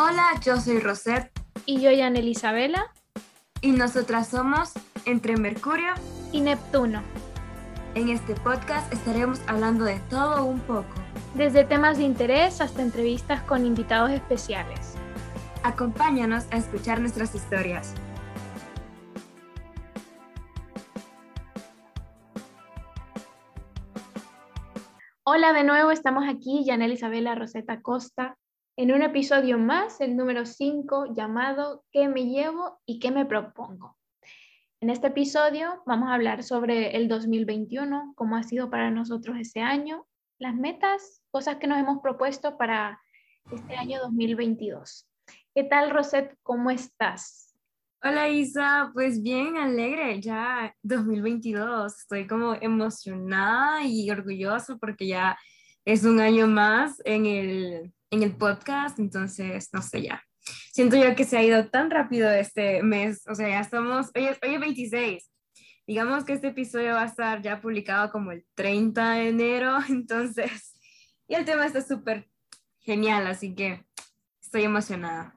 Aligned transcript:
Hola, 0.00 0.28
yo 0.44 0.56
soy 0.58 0.78
Rosette. 0.78 1.32
Y 1.66 1.80
yo, 1.80 1.90
Yanel 1.90 2.28
Isabela. 2.28 2.86
Y 3.60 3.72
nosotras 3.72 4.28
somos 4.28 4.72
Entre 5.06 5.36
Mercurio 5.36 5.92
y 6.30 6.40
Neptuno. 6.40 7.02
En 7.96 8.08
este 8.08 8.36
podcast 8.36 8.92
estaremos 8.92 9.40
hablando 9.48 9.84
de 9.84 9.98
todo 10.08 10.44
un 10.44 10.60
poco. 10.60 10.86
Desde 11.34 11.64
temas 11.64 11.98
de 11.98 12.04
interés 12.04 12.60
hasta 12.60 12.80
entrevistas 12.80 13.42
con 13.42 13.66
invitados 13.66 14.12
especiales. 14.12 14.94
Acompáñanos 15.64 16.46
a 16.52 16.58
escuchar 16.58 17.00
nuestras 17.00 17.34
historias. 17.34 17.92
Hola 25.24 25.52
de 25.52 25.64
nuevo, 25.64 25.90
estamos 25.90 26.22
aquí, 26.28 26.64
Yanel 26.64 26.92
Isabela 26.92 27.34
Rosetta 27.34 27.80
Costa, 27.82 28.36
en 28.78 28.92
un 28.92 29.02
episodio 29.02 29.58
más, 29.58 30.00
el 30.00 30.16
número 30.16 30.46
5, 30.46 31.12
llamado 31.12 31.84
¿Qué 31.90 32.08
me 32.08 32.26
llevo 32.26 32.80
y 32.86 33.00
qué 33.00 33.10
me 33.10 33.26
propongo? 33.26 33.98
En 34.80 34.88
este 34.88 35.08
episodio 35.08 35.82
vamos 35.84 36.08
a 36.08 36.14
hablar 36.14 36.44
sobre 36.44 36.94
el 36.94 37.08
2021, 37.08 38.12
cómo 38.14 38.36
ha 38.36 38.44
sido 38.44 38.70
para 38.70 38.92
nosotros 38.92 39.36
ese 39.36 39.58
año, 39.58 40.06
las 40.38 40.54
metas, 40.54 41.24
cosas 41.32 41.56
que 41.56 41.66
nos 41.66 41.76
hemos 41.76 42.00
propuesto 42.00 42.56
para 42.56 43.00
este 43.50 43.74
año 43.74 43.98
2022. 44.00 45.08
¿Qué 45.56 45.64
tal, 45.64 45.90
Rosette? 45.90 46.38
¿Cómo 46.44 46.70
estás? 46.70 47.56
Hola 48.00 48.28
Isa, 48.28 48.92
pues 48.94 49.20
bien 49.20 49.56
alegre, 49.56 50.20
ya 50.20 50.72
2022, 50.84 51.98
estoy 51.98 52.28
como 52.28 52.54
emocionada 52.54 53.84
y 53.84 54.08
orgullosa 54.08 54.76
porque 54.76 55.08
ya 55.08 55.36
es 55.84 56.04
un 56.04 56.20
año 56.20 56.46
más 56.46 57.02
en 57.04 57.26
el, 57.26 57.92
en 58.10 58.22
el 58.22 58.36
podcast, 58.36 58.98
entonces 58.98 59.68
no 59.72 59.82
sé 59.82 60.02
ya. 60.02 60.22
Siento 60.72 60.96
yo 60.96 61.14
que 61.14 61.24
se 61.24 61.36
ha 61.36 61.42
ido 61.42 61.68
tan 61.68 61.90
rápido 61.90 62.30
este 62.30 62.82
mes, 62.82 63.22
o 63.28 63.34
sea, 63.34 63.48
ya 63.48 63.60
estamos, 63.60 64.10
hoy 64.14 64.26
es, 64.26 64.38
hoy 64.42 64.54
es 64.54 64.60
26, 64.60 65.30
digamos 65.86 66.24
que 66.24 66.32
este 66.32 66.48
episodio 66.48 66.94
va 66.94 67.02
a 67.02 67.06
estar 67.06 67.42
ya 67.42 67.60
publicado 67.60 68.10
como 68.10 68.32
el 68.32 68.44
30 68.54 69.10
de 69.12 69.28
enero, 69.28 69.78
entonces, 69.88 70.78
y 71.26 71.34
el 71.34 71.44
tema 71.44 71.66
está 71.66 71.82
súper 71.82 72.28
genial, 72.80 73.26
así 73.26 73.54
que 73.54 73.84
estoy 74.40 74.62
emocionada. 74.64 75.34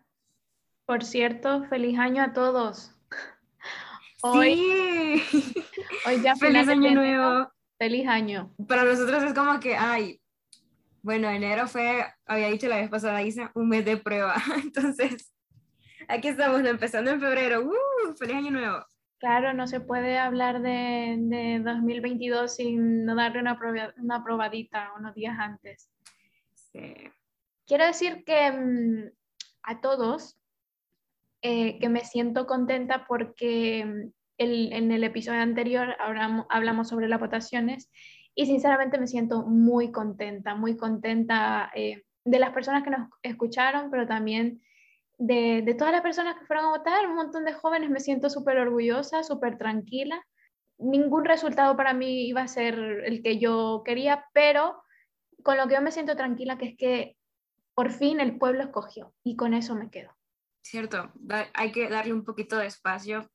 Por 0.85 1.03
cierto, 1.03 1.66
feliz 1.66 1.97
año 2.00 2.23
a 2.23 2.33
todos. 2.33 2.94
Hoy, 4.22 4.56
sí. 5.30 5.66
hoy 6.06 6.22
ya 6.23 6.35
feliz 6.35 6.67
año 6.67 6.91
nuevo. 6.91 7.52
Feliz 7.78 8.08
año. 8.08 8.53
Para 8.67 8.83
nosotros 8.83 9.23
es 9.23 9.33
como 9.33 9.59
que, 9.59 9.75
ay, 9.75 10.20
bueno, 11.02 11.30
enero 11.30 11.67
fue, 11.67 12.05
había 12.25 12.47
dicho 12.47 12.67
la 12.67 12.77
vez 12.77 12.89
pasada, 12.89 13.21
hice 13.21 13.49
un 13.55 13.69
mes 13.69 13.85
de 13.85 13.97
prueba. 13.97 14.35
Entonces, 14.63 15.33
aquí 16.07 16.30
estamos 16.30 16.63
empezando 16.66 17.11
en 17.11 17.19
febrero. 17.19 17.61
¡Uh! 17.61 18.16
¡Feliz 18.16 18.35
año 18.35 18.52
nuevo! 18.52 18.85
Claro, 19.19 19.53
no 19.53 19.67
se 19.67 19.79
puede 19.79 20.17
hablar 20.17 20.61
de, 20.61 21.16
de 21.19 21.59
2022 21.63 22.55
sin 22.55 23.05
no 23.05 23.16
darle 23.16 23.39
una, 23.39 23.59
una 23.97 24.23
probadita 24.23 24.91
unos 24.97 25.13
días 25.13 25.38
antes. 25.38 25.91
Sí. 26.55 26.95
Quiero 27.67 27.85
decir 27.85 28.23
que 28.25 28.52
mm, 28.52 29.11
a 29.63 29.81
todos 29.81 30.39
eh, 31.44 31.79
que 31.79 31.89
me 31.89 32.05
siento 32.05 32.45
contenta 32.45 33.05
porque 33.07 33.85
mm, 33.85 34.11
en 34.38 34.91
el 34.91 35.03
episodio 35.03 35.41
anterior 35.41 35.95
hablamos, 35.99 36.45
hablamos, 36.49 36.89
sobre 36.89 37.07
las 37.07 37.19
votaciones 37.19 37.91
y 38.36 38.46
sinceramente 38.46 38.98
me 38.98 39.08
siento 39.08 39.44
muy 39.44 39.92
contenta, 39.92 40.56
muy 40.56 40.78
contenta 40.78 41.72
eh, 41.76 42.04
de 42.24 42.40
las 42.40 42.52
personas 42.52 42.84
que 42.84 42.90
nos 42.90 43.10
escucharon, 43.24 43.90
pero 43.92 44.08
también 44.08 44.62
de, 45.18 45.62
de, 45.64 45.74
todas 45.74 45.94
las 45.94 46.02
personas 46.02 46.38
que 46.38 46.46
fueron 46.46 46.66
a 46.66 46.78
votar, 46.78 47.08
un 47.08 47.16
montón 47.16 47.46
de 47.46 47.54
jóvenes, 47.54 47.90
me 47.90 48.00
siento 48.00 48.30
súper 48.30 48.58
orgullosa, 48.58 49.24
súper 49.24 49.58
tranquila. 49.58 50.26
Ningún 50.78 51.26
resultado 51.26 51.76
para 51.76 51.94
mí 51.94 52.28
iba 52.28 52.41
a 52.41 52.47
ser 52.47 52.75
el 53.06 53.22
que 53.22 53.38
yo 53.38 53.84
quería, 53.86 54.25
pero 54.34 54.81
con 55.44 55.58
lo 55.58 55.68
que 55.68 55.75
yo 55.75 55.81
me 55.81 55.91
siento 55.91 56.16
tranquila 56.16 56.58
que 56.58 56.68
es 56.68 56.78
que 56.78 57.18
por 57.74 57.91
fin 57.91 58.20
el 58.20 58.38
pueblo 58.38 58.64
escogió 58.64 59.14
y 59.24 59.36
con 59.36 59.53
eso 59.53 59.75
me 59.75 59.90
quedo. 59.90 60.16
Cierto, 60.62 61.12
hay 61.53 61.72
que 61.72 61.90
darle 61.90 62.14
un 62.14 62.24
poquito 62.24 62.58
de 62.58 62.68
espacio. 62.68 63.30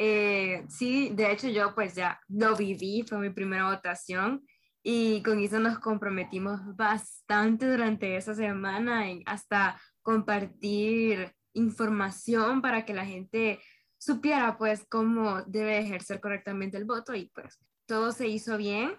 Eh, 0.00 0.64
sí, 0.68 1.10
de 1.12 1.32
hecho 1.32 1.48
yo 1.48 1.74
pues 1.74 1.96
ya 1.96 2.20
lo 2.28 2.54
viví, 2.54 3.02
fue 3.02 3.18
mi 3.18 3.30
primera 3.30 3.68
votación 3.68 4.46
y 4.82 5.22
con 5.24 5.40
eso 5.40 5.58
nos 5.58 5.80
comprometimos 5.80 6.60
bastante 6.76 7.68
durante 7.68 8.16
esa 8.16 8.32
semana 8.32 9.06
hasta 9.26 9.80
compartir 10.02 11.34
información 11.52 12.62
para 12.62 12.84
que 12.84 12.94
la 12.94 13.04
gente 13.04 13.60
supiera 13.98 14.56
pues 14.56 14.86
cómo 14.88 15.42
debe 15.42 15.78
ejercer 15.78 16.20
correctamente 16.20 16.76
el 16.76 16.84
voto 16.84 17.14
y 17.14 17.30
pues 17.34 17.58
todo 17.86 18.12
se 18.12 18.28
hizo 18.28 18.56
bien. 18.56 18.92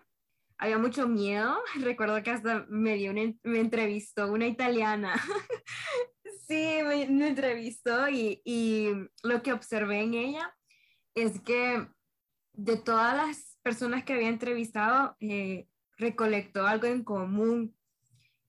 Había 0.57 0.77
mucho 0.77 1.07
miedo, 1.07 1.57
recuerdo 1.81 2.21
que 2.21 2.31
hasta 2.31 2.65
me, 2.67 2.95
dio 2.95 3.13
me 3.13 3.59
entrevistó 3.59 4.31
una 4.31 4.47
italiana 4.47 5.13
Sí, 6.47 6.79
me, 6.83 7.03
entrevistó 7.27 8.09
y, 8.09 8.41
y, 8.43 8.89
lo 9.21 9.43
que 9.43 9.53
observé 9.53 10.01
en 10.01 10.15
ella 10.15 10.51
es 11.15 11.39
que 11.41 11.87
de 12.53 12.77
todas 12.77 13.15
las 13.15 13.57
personas 13.61 14.03
que 14.03 14.13
había 14.13 14.29
entrevistado, 14.29 15.15
eh, 15.19 15.67
recolectó 15.97 16.65
algo 16.65 16.87
en 16.87 17.03
común. 17.03 17.75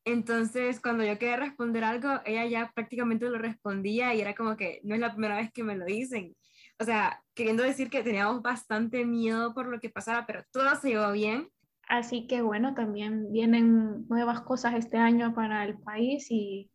Entonces, 0.04 0.80
cuando 0.80 1.04
yo 1.04 1.18
quería 1.18 1.36
responder 1.36 1.84
algo, 1.84 2.20
ella 2.24 2.46
ya 2.46 2.72
prácticamente 2.74 3.28
lo 3.28 3.38
respondía 3.38 4.14
y 4.14 4.20
era 4.20 4.34
como 4.34 4.56
que 4.56 4.80
no 4.82 4.94
es 4.94 5.00
la 5.00 5.12
primera 5.12 5.36
vez 5.36 5.52
que 5.52 5.62
me 5.62 5.76
lo 5.76 5.84
dicen. 5.84 6.34
O 6.78 6.84
sea, 6.84 7.22
queriendo 7.34 7.62
decir 7.62 7.90
que 7.90 8.02
teníamos 8.02 8.40
bastante 8.40 9.04
miedo 9.04 9.52
por 9.52 9.66
lo 9.66 9.78
que 9.80 9.90
pasara, 9.90 10.26
pero 10.26 10.42
todo 10.50 10.74
se 10.76 10.90
llevó 10.90 11.12
bien. 11.12 11.48
Así 11.86 12.26
que 12.26 12.40
bueno, 12.40 12.74
también 12.74 13.30
vienen 13.32 14.06
nuevas 14.08 14.40
cosas 14.42 14.74
este 14.74 14.96
año 14.96 15.34
para 15.34 15.64
el 15.64 15.78
país 15.78 16.30
y 16.30 16.70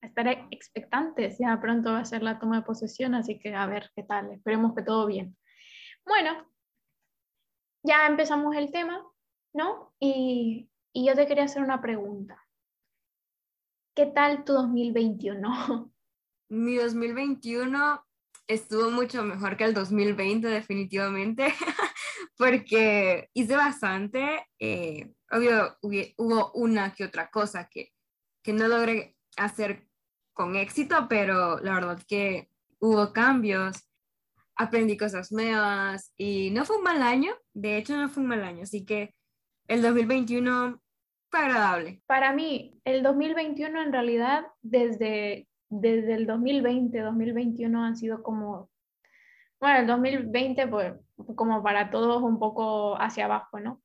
estar 0.00 0.28
expectantes, 0.50 1.38
ya 1.38 1.60
pronto 1.60 1.92
va 1.92 2.00
a 2.00 2.04
ser 2.04 2.22
la 2.22 2.38
toma 2.38 2.56
de 2.56 2.66
posesión, 2.66 3.14
así 3.14 3.38
que 3.38 3.54
a 3.54 3.66
ver 3.66 3.90
qué 3.94 4.02
tal, 4.02 4.32
esperemos 4.32 4.74
que 4.74 4.82
todo 4.82 5.06
bien. 5.06 5.36
Bueno, 6.06 6.46
ya 7.82 8.06
empezamos 8.06 8.56
el 8.56 8.70
tema, 8.70 9.04
¿no? 9.54 9.94
Y, 9.98 10.70
y 10.92 11.06
yo 11.06 11.14
te 11.14 11.26
quería 11.26 11.44
hacer 11.44 11.62
una 11.62 11.80
pregunta. 11.80 12.42
¿Qué 13.94 14.06
tal 14.06 14.44
tu 14.44 14.52
2021? 14.52 15.92
Mi 16.50 16.76
2021 16.76 18.04
estuvo 18.46 18.90
mucho 18.90 19.22
mejor 19.24 19.56
que 19.56 19.64
el 19.64 19.74
2020 19.74 20.48
definitivamente, 20.48 21.52
porque 22.38 23.28
hice 23.34 23.56
bastante, 23.56 24.46
eh, 24.58 25.12
obvio 25.30 25.76
hubo 26.16 26.52
una 26.52 26.94
que 26.94 27.04
otra 27.04 27.28
cosa 27.30 27.68
que, 27.68 27.92
que 28.42 28.52
no 28.54 28.66
logré 28.68 29.16
hacer 29.36 29.87
con 30.38 30.54
éxito, 30.54 31.06
pero 31.08 31.58
la 31.58 31.74
verdad 31.74 31.98
que 32.06 32.48
hubo 32.78 33.12
cambios, 33.12 33.90
aprendí 34.54 34.96
cosas 34.96 35.32
nuevas 35.32 36.14
y 36.16 36.52
no 36.52 36.64
fue 36.64 36.76
un 36.76 36.84
mal 36.84 37.02
año, 37.02 37.32
de 37.54 37.76
hecho 37.76 37.96
no 37.96 38.08
fue 38.08 38.22
un 38.22 38.28
mal 38.28 38.44
año, 38.44 38.62
así 38.62 38.84
que 38.84 39.16
el 39.66 39.82
2021 39.82 40.80
fue 41.28 41.40
agradable. 41.40 42.02
Para 42.06 42.32
mí, 42.32 42.80
el 42.84 43.02
2021 43.02 43.82
en 43.82 43.92
realidad 43.92 44.46
desde, 44.62 45.48
desde 45.70 46.14
el 46.14 46.28
2020, 46.28 47.00
2021 47.00 47.84
han 47.84 47.96
sido 47.96 48.22
como, 48.22 48.70
bueno, 49.58 49.80
el 49.80 49.86
2020 49.88 50.68
pues 50.68 50.94
como 51.34 51.64
para 51.64 51.90
todos 51.90 52.22
un 52.22 52.38
poco 52.38 52.96
hacia 53.00 53.24
abajo, 53.24 53.58
¿no? 53.58 53.82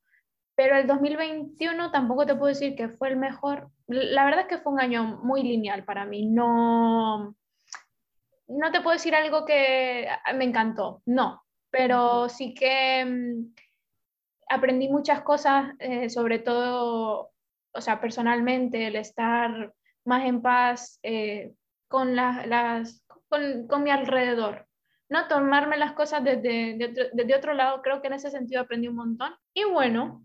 Pero 0.56 0.76
el 0.76 0.86
2021 0.86 1.90
tampoco 1.90 2.26
te 2.26 2.34
puedo 2.34 2.48
decir 2.48 2.76
que 2.76 2.88
fue 2.88 3.08
el 3.08 3.16
mejor. 3.16 3.70
La 3.86 4.24
verdad 4.24 4.42
es 4.42 4.46
que 4.46 4.58
fue 4.58 4.72
un 4.72 4.80
año 4.80 5.20
muy 5.22 5.42
lineal 5.42 5.84
para 5.84 6.06
mí. 6.06 6.26
No, 6.26 7.34
no 8.48 8.72
te 8.72 8.80
puedo 8.80 8.94
decir 8.94 9.14
algo 9.14 9.44
que 9.44 10.08
me 10.34 10.44
encantó, 10.44 11.02
no. 11.06 11.42
Pero 11.70 12.28
sí 12.28 12.54
que 12.54 13.04
mm, 13.04 13.54
aprendí 14.48 14.88
muchas 14.88 15.22
cosas, 15.22 15.72
eh, 15.80 16.08
sobre 16.08 16.38
todo, 16.38 17.32
o 17.72 17.80
sea, 17.80 18.00
personalmente, 18.00 18.86
el 18.86 18.96
estar 18.96 19.72
más 20.04 20.24
en 20.24 20.40
paz 20.40 21.00
eh, 21.02 21.54
con, 21.88 22.14
las, 22.14 23.04
con, 23.28 23.66
con 23.66 23.82
mi 23.82 23.90
alrededor 23.90 24.68
no 25.08 25.28
tomarme 25.28 25.76
las 25.76 25.92
cosas 25.92 26.24
desde, 26.24 26.76
desde, 27.12 27.36
otro 27.36 27.54
lado, 27.54 27.82
creo 27.82 28.00
que 28.00 28.08
en 28.08 28.14
ese 28.14 28.30
sentido 28.30 28.62
aprendí 28.62 28.88
un 28.88 28.96
montón. 28.96 29.32
Y 29.52 29.64
bueno, 29.64 30.22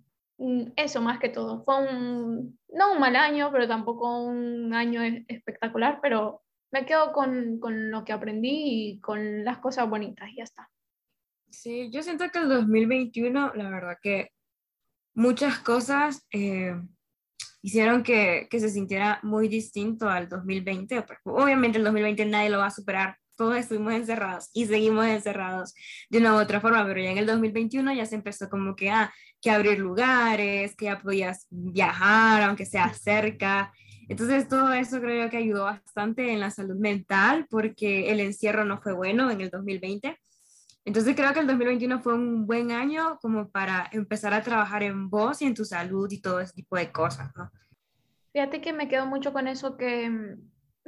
eso 0.75 1.01
más 1.01 1.19
que 1.19 1.29
todo. 1.29 1.63
Fue 1.63 1.77
un, 1.87 2.59
no 2.69 2.93
un 2.93 2.99
mal 2.99 3.15
año, 3.15 3.51
pero 3.51 3.67
tampoco 3.67 4.23
un 4.23 4.73
año 4.73 5.01
espectacular, 5.27 5.99
pero 6.01 6.43
me 6.71 6.85
quedo 6.85 7.11
con, 7.11 7.59
con, 7.59 7.91
lo 7.91 8.05
que 8.05 8.13
aprendí 8.13 8.91
y 8.91 8.99
con 8.99 9.43
las 9.43 9.57
cosas 9.57 9.89
bonitas 9.89 10.29
y 10.29 10.37
ya 10.37 10.43
está. 10.43 10.69
Sí, 11.49 11.89
yo 11.91 12.03
siento 12.03 12.29
que 12.31 12.39
el 12.39 12.47
2021, 12.47 13.53
la 13.55 13.69
verdad 13.69 13.97
que 14.01 14.29
muchas 15.15 15.59
cosas 15.59 16.27
eh, 16.31 16.75
hicieron 17.61 18.03
que, 18.03 18.47
que 18.49 18.59
se 18.59 18.69
sintiera 18.69 19.19
muy 19.23 19.47
distinto 19.47 20.07
al 20.07 20.29
2020. 20.29 21.01
Pues, 21.01 21.19
obviamente 21.23 21.79
el 21.79 21.83
2020 21.83 22.25
nadie 22.25 22.49
lo 22.49 22.59
va 22.59 22.67
a 22.67 22.71
superar, 22.71 23.17
todos 23.39 23.55
estuvimos 23.55 23.93
encerrados 23.93 24.49
y 24.53 24.65
seguimos 24.65 25.05
encerrados 25.05 25.73
de 26.09 26.17
una 26.17 26.35
u 26.35 26.39
otra 26.39 26.59
forma, 26.59 26.85
pero 26.85 27.01
ya 27.01 27.11
en 27.11 27.17
el 27.17 27.25
2021 27.25 27.93
ya 27.93 28.05
se 28.05 28.15
empezó 28.15 28.49
como 28.49 28.75
que, 28.75 28.89
ah, 28.89 29.13
que 29.41 29.51
abrir 29.51 29.79
lugares, 29.79 30.75
que 30.75 30.85
ya 30.85 30.99
podías 30.99 31.47
viajar, 31.49 32.43
aunque 32.43 32.65
sea 32.65 32.93
cerca. 32.93 33.71
Entonces 34.07 34.47
todo 34.47 34.73
eso 34.73 34.99
creo 34.99 35.29
que 35.29 35.37
ayudó 35.37 35.65
bastante 35.65 36.31
en 36.33 36.39
la 36.39 36.49
salud 36.49 36.77
mental 36.77 37.45
porque 37.49 38.11
el 38.11 38.19
encierro 38.19 38.65
no 38.65 38.81
fue 38.81 38.93
bueno 38.93 39.29
en 39.29 39.41
el 39.41 39.49
2020. 39.49 40.17
Entonces 40.85 41.15
creo 41.15 41.33
que 41.33 41.41
el 41.41 41.47
2021 41.47 42.01
fue 42.01 42.15
un 42.15 42.47
buen 42.47 42.71
año 42.71 43.19
como 43.21 43.49
para 43.49 43.87
empezar 43.91 44.33
a 44.33 44.41
trabajar 44.41 44.81
en 44.83 45.09
vos 45.09 45.41
y 45.41 45.45
en 45.45 45.53
tu 45.53 45.63
salud 45.63 46.11
y 46.11 46.21
todo 46.21 46.39
ese 46.39 46.53
tipo 46.53 46.75
de 46.75 46.91
cosas, 46.91 47.31
¿no? 47.35 47.51
Fíjate 48.33 48.61
que 48.61 48.73
me 48.73 48.87
quedo 48.87 49.05
mucho 49.05 49.33
con 49.33 49.47
eso 49.47 49.77
que, 49.77 50.37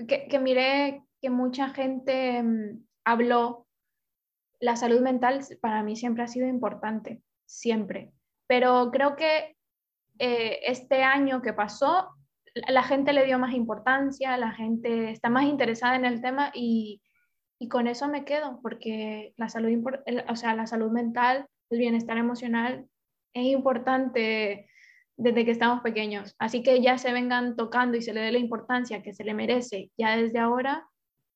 que, 0.08 0.28
que 0.28 0.40
miré 0.40 1.04
que 1.22 1.30
mucha 1.30 1.70
gente 1.70 2.42
mm, 2.42 2.84
habló, 3.06 3.68
la 4.60 4.76
salud 4.76 5.02
mental 5.02 5.42
para 5.62 5.84
mí 5.84 5.96
siempre 5.96 6.24
ha 6.24 6.28
sido 6.28 6.48
importante, 6.48 7.22
siempre. 7.46 8.12
Pero 8.52 8.92
creo 8.92 9.16
que 9.16 9.56
eh, 10.20 10.60
este 10.64 11.04
año 11.04 11.42
que 11.42 11.54
pasó, 11.54 12.10
la 12.68 12.84
gente 12.84 13.14
le 13.14 13.24
dio 13.24 13.40
más 13.40 13.54
importancia, 13.54 14.36
la 14.36 14.52
gente 14.52 15.10
está 15.10 15.30
más 15.30 15.46
interesada 15.46 15.96
en 15.96 16.04
el 16.04 16.22
tema 16.22 16.52
y, 16.54 17.02
y 17.60 17.70
con 17.70 17.88
eso 17.88 18.10
me 18.10 18.26
quedo, 18.26 18.60
porque 18.62 19.34
la 19.38 19.48
salud, 19.48 19.72
o 20.28 20.36
sea, 20.36 20.54
la 20.54 20.68
salud 20.68 20.92
mental, 20.92 21.48
el 21.70 21.80
bienestar 21.80 22.18
emocional 22.18 22.86
es 23.34 23.46
importante 23.46 24.68
desde 25.16 25.46
que 25.46 25.52
estamos 25.52 25.80
pequeños. 25.80 26.36
Así 26.38 26.62
que 26.62 26.82
ya 26.82 26.98
se 26.98 27.14
vengan 27.14 27.56
tocando 27.56 27.96
y 27.96 28.02
se 28.02 28.14
le 28.14 28.20
dé 28.20 28.34
la 28.34 28.40
importancia 28.40 29.02
que 29.02 29.14
se 29.14 29.24
le 29.24 29.34
merece 29.34 29.92
ya 29.98 30.18
desde 30.18 30.40
ahora, 30.40 30.86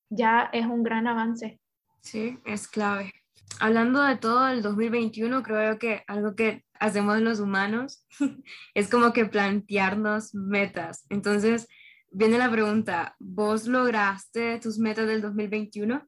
ya 0.10 0.50
es 0.52 0.66
un 0.66 0.84
gran 0.84 1.08
avance. 1.08 1.62
Sí, 2.02 2.38
es 2.44 2.68
clave. 2.68 3.14
Hablando 3.62 4.04
de 4.04 4.18
todo 4.18 4.50
el 4.50 4.62
2021, 4.62 5.44
creo 5.44 5.80
que 5.80 6.04
algo 6.08 6.36
que 6.36 6.65
hacemos 6.80 7.20
los 7.22 7.40
humanos 7.40 8.06
es 8.74 8.90
como 8.90 9.14
que 9.14 9.26
plantearnos 9.26 10.34
metas. 10.34 11.06
Entonces, 11.10 11.68
viene 12.12 12.38
la 12.38 12.50
pregunta, 12.50 13.16
¿vos 13.20 13.68
lograste 13.68 14.60
tus 14.60 14.80
metas 14.80 15.08
del 15.08 15.22
2021? 15.22 16.08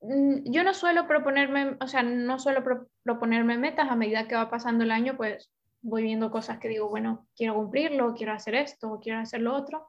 Mm, 0.00 0.52
yo 0.52 0.62
no 0.64 0.74
suelo 0.74 1.06
proponerme, 1.06 1.76
o 1.80 1.88
sea, 1.88 2.02
no 2.02 2.38
suelo 2.38 2.62
proponerme 3.02 3.58
metas 3.58 3.90
a 3.90 3.96
medida 3.96 4.28
que 4.28 4.36
va 4.36 4.50
pasando 4.50 4.84
el 4.84 4.90
año, 4.90 5.16
pues 5.16 5.50
voy 5.80 6.02
viendo 6.02 6.30
cosas 6.30 6.58
que 6.58 6.68
digo, 6.68 6.88
bueno, 6.88 7.26
quiero 7.36 7.54
cumplirlo, 7.54 8.14
quiero 8.14 8.32
hacer 8.32 8.54
esto, 8.54 9.00
quiero 9.02 9.20
hacer 9.20 9.40
lo 9.40 9.54
otro, 9.54 9.88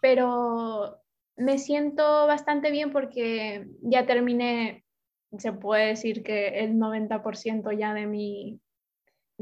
pero 0.00 0.98
me 1.36 1.58
siento 1.58 2.26
bastante 2.26 2.70
bien 2.70 2.92
porque 2.92 3.66
ya 3.80 4.06
terminé, 4.06 4.84
se 5.38 5.52
puede 5.52 5.88
decir 5.88 6.22
que 6.22 6.60
el 6.60 6.74
90% 6.74 7.78
ya 7.78 7.94
de, 7.94 8.06
mi, 8.06 8.60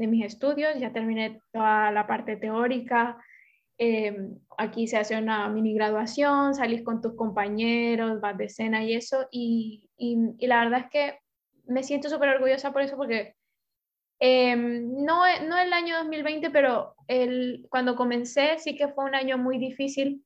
de 0.01 0.07
mis 0.07 0.25
estudios, 0.25 0.77
ya 0.79 0.91
terminé 0.91 1.39
toda 1.53 1.91
la 1.91 2.07
parte 2.07 2.35
teórica. 2.35 3.17
Em, 3.77 4.37
aquí 4.57 4.87
se 4.87 4.97
hace 4.97 5.17
una 5.17 5.47
mini 5.49 5.73
graduación, 5.73 6.53
salís 6.53 6.83
con 6.83 7.01
tus 7.01 7.15
compañeros, 7.15 8.19
vas 8.21 8.37
de 8.37 8.49
cena 8.49 8.83
y 8.83 8.93
eso. 8.95 9.27
Y, 9.31 9.89
y, 9.97 10.47
la 10.47 10.63
verdad 10.63 10.81
es 10.81 10.89
que 10.89 11.19
me 11.65 11.83
siento 11.83 12.09
súper 12.09 12.29
orgullosa 12.29 12.73
por 12.73 12.81
eso 12.81 12.97
porque 12.97 13.35
em, 14.19 15.03
no, 15.05 15.23
no 15.47 15.57
el 15.57 15.73
año 15.73 15.97
2020, 15.99 16.49
pero 16.51 16.95
el, 17.07 17.65
cuando 17.69 17.95
comencé 17.95 18.57
sí 18.59 18.75
que 18.75 18.89
fue 18.89 19.05
un 19.05 19.15
año 19.15 19.37
muy 19.37 19.57
difícil 19.57 20.23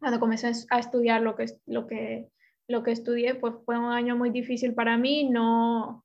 cuando 0.00 0.18
comencé 0.18 0.50
a 0.70 0.78
estudiar 0.78 1.20
lo 1.20 1.36
que, 1.36 1.46
lo 1.66 1.86
que, 1.86 2.30
lo 2.66 2.82
que 2.82 2.92
estudié, 2.92 3.34
pues 3.34 3.54
fue 3.64 3.78
un 3.78 3.92
año 3.92 4.16
muy 4.16 4.30
difícil 4.30 4.74
para 4.74 4.96
mí, 4.96 5.28
no 5.28 6.04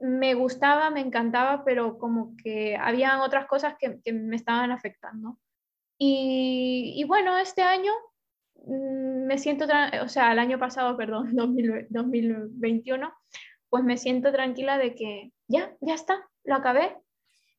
me 0.00 0.34
gustaba, 0.34 0.90
me 0.90 1.00
encantaba, 1.00 1.64
pero 1.64 1.98
como 1.98 2.34
que 2.42 2.76
habían 2.76 3.20
otras 3.20 3.46
cosas 3.46 3.74
que, 3.78 4.00
que 4.02 4.12
me 4.12 4.36
estaban 4.36 4.72
afectando. 4.72 5.38
Y, 5.98 6.94
y, 6.96 7.04
bueno, 7.04 7.36
este 7.36 7.62
año 7.62 7.92
mm, 8.64 9.26
me 9.26 9.38
siento, 9.38 9.66
o 10.02 10.08
sea, 10.08 10.32
el 10.32 10.38
año 10.38 10.58
pasado, 10.58 10.96
perdón, 10.96 11.36
2021, 11.36 13.12
pues 13.68 13.84
me 13.84 13.96
siento 13.98 14.32
tranquila 14.32 14.78
de 14.78 14.94
que 14.94 15.32
ya, 15.46 15.76
ya 15.80 15.94
está, 15.94 16.28
lo 16.44 16.54
acabé. 16.56 16.96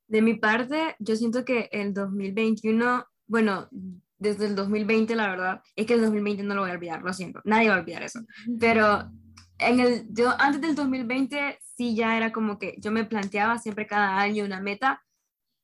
De 0.07 0.21
mi 0.21 0.33
parte, 0.33 0.95
yo 0.99 1.15
siento 1.15 1.45
que 1.45 1.69
el 1.71 1.93
2021, 1.93 3.05
bueno, 3.27 3.69
desde 4.17 4.47
el 4.47 4.55
2020, 4.55 5.15
la 5.15 5.29
verdad, 5.29 5.61
es 5.75 5.85
que 5.85 5.93
el 5.93 6.01
2020 6.01 6.43
no 6.43 6.55
lo 6.55 6.61
voy 6.61 6.71
a 6.71 6.73
olvidar, 6.73 7.01
lo 7.01 7.13
siento, 7.13 7.39
nadie 7.45 7.69
va 7.69 7.75
a 7.75 7.79
olvidar 7.79 8.03
eso. 8.03 8.19
Pero 8.59 9.09
en 9.57 9.79
el, 9.79 10.05
yo 10.09 10.31
antes 10.39 10.61
del 10.61 10.75
2020 10.75 11.59
sí 11.81 11.95
ya 11.95 12.15
era 12.15 12.31
como 12.31 12.59
que 12.59 12.75
yo 12.77 12.91
me 12.91 13.05
planteaba 13.05 13.57
siempre 13.57 13.87
cada 13.87 14.19
año 14.19 14.45
una 14.45 14.59
meta, 14.59 15.03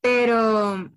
pero 0.02 0.90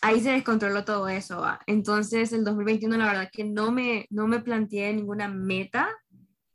ahí 0.00 0.20
se 0.20 0.30
descontroló 0.30 0.86
todo 0.86 1.06
eso. 1.06 1.44
Entonces 1.66 2.32
el 2.32 2.44
2021 2.44 2.96
la 2.96 3.06
verdad 3.06 3.28
que 3.30 3.44
no 3.44 3.70
me, 3.72 4.06
no 4.08 4.26
me 4.26 4.40
planteé 4.40 4.94
ninguna 4.94 5.28
meta, 5.28 5.90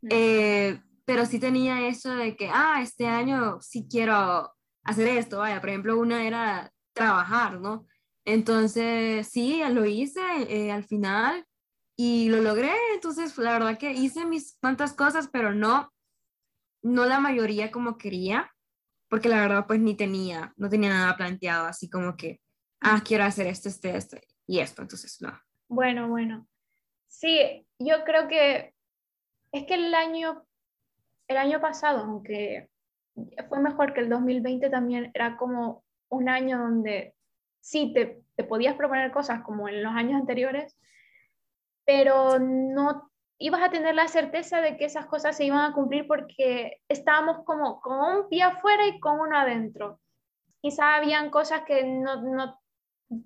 eh, 0.09 0.81
pero 1.05 1.27
sí 1.27 1.37
tenía 1.37 1.87
eso 1.87 2.09
de 2.15 2.35
que, 2.35 2.49
ah, 2.51 2.81
este 2.81 3.05
año 3.05 3.61
sí 3.61 3.87
quiero 3.87 4.51
hacer 4.83 5.07
esto, 5.09 5.37
vaya, 5.37 5.59
por 5.59 5.69
ejemplo, 5.69 5.99
una 5.99 6.25
era 6.25 6.71
trabajar, 6.93 7.59
¿no? 7.61 7.85
Entonces, 8.25 9.27
sí, 9.27 9.61
lo 9.71 9.85
hice 9.85 10.21
eh, 10.47 10.71
al 10.71 10.83
final 10.83 11.45
y 11.95 12.29
lo 12.29 12.41
logré. 12.41 12.73
Entonces, 12.95 13.37
la 13.37 13.53
verdad 13.53 13.77
que 13.77 13.91
hice 13.91 14.25
mis 14.25 14.57
cuantas 14.59 14.93
cosas, 14.93 15.29
pero 15.31 15.53
no, 15.53 15.91
no 16.81 17.05
la 17.05 17.19
mayoría 17.19 17.71
como 17.71 17.97
quería, 17.97 18.51
porque 19.09 19.29
la 19.29 19.41
verdad 19.41 19.65
pues 19.67 19.79
ni 19.79 19.95
tenía, 19.95 20.53
no 20.57 20.69
tenía 20.69 20.89
nada 20.89 21.17
planteado, 21.17 21.67
así 21.67 21.89
como 21.89 22.15
que, 22.15 22.39
ah, 22.81 23.01
quiero 23.05 23.23
hacer 23.23 23.47
esto, 23.47 23.69
este, 23.69 23.95
este 23.95 24.21
y 24.47 24.59
esto. 24.59 24.81
Entonces, 24.81 25.21
no. 25.21 25.37
Bueno, 25.67 26.07
bueno. 26.07 26.47
Sí, 27.07 27.65
yo 27.79 28.03
creo 28.05 28.27
que 28.27 28.73
es 29.51 29.65
que 29.65 29.73
el 29.73 29.93
año, 29.93 30.45
el 31.27 31.37
año 31.37 31.59
pasado, 31.59 31.99
aunque 31.99 32.69
fue 33.49 33.59
mejor 33.59 33.93
que 33.93 34.01
el 34.01 34.09
2020, 34.09 34.69
también 34.69 35.11
era 35.13 35.37
como 35.37 35.83
un 36.09 36.29
año 36.29 36.57
donde 36.59 37.15
sí 37.59 37.91
te, 37.93 38.23
te 38.35 38.43
podías 38.43 38.75
proponer 38.75 39.11
cosas 39.11 39.41
como 39.43 39.67
en 39.67 39.83
los 39.83 39.93
años 39.93 40.19
anteriores, 40.19 40.77
pero 41.85 42.39
no 42.39 43.08
ibas 43.39 43.61
a 43.63 43.71
tener 43.71 43.95
la 43.95 44.07
certeza 44.07 44.61
de 44.61 44.77
que 44.77 44.85
esas 44.85 45.05
cosas 45.05 45.35
se 45.35 45.45
iban 45.45 45.59
a 45.61 45.73
cumplir 45.73 46.05
porque 46.07 46.81
estábamos 46.89 47.45
como 47.45 47.79
con 47.79 47.99
un 47.99 48.29
pie 48.29 48.43
afuera 48.43 48.85
y 48.85 48.99
con 48.99 49.19
uno 49.19 49.37
adentro. 49.37 49.99
Quizá 50.61 50.95
habían 50.95 51.29
cosas 51.29 51.61
que 51.61 51.85
no, 51.85 52.21
no, 52.21 52.59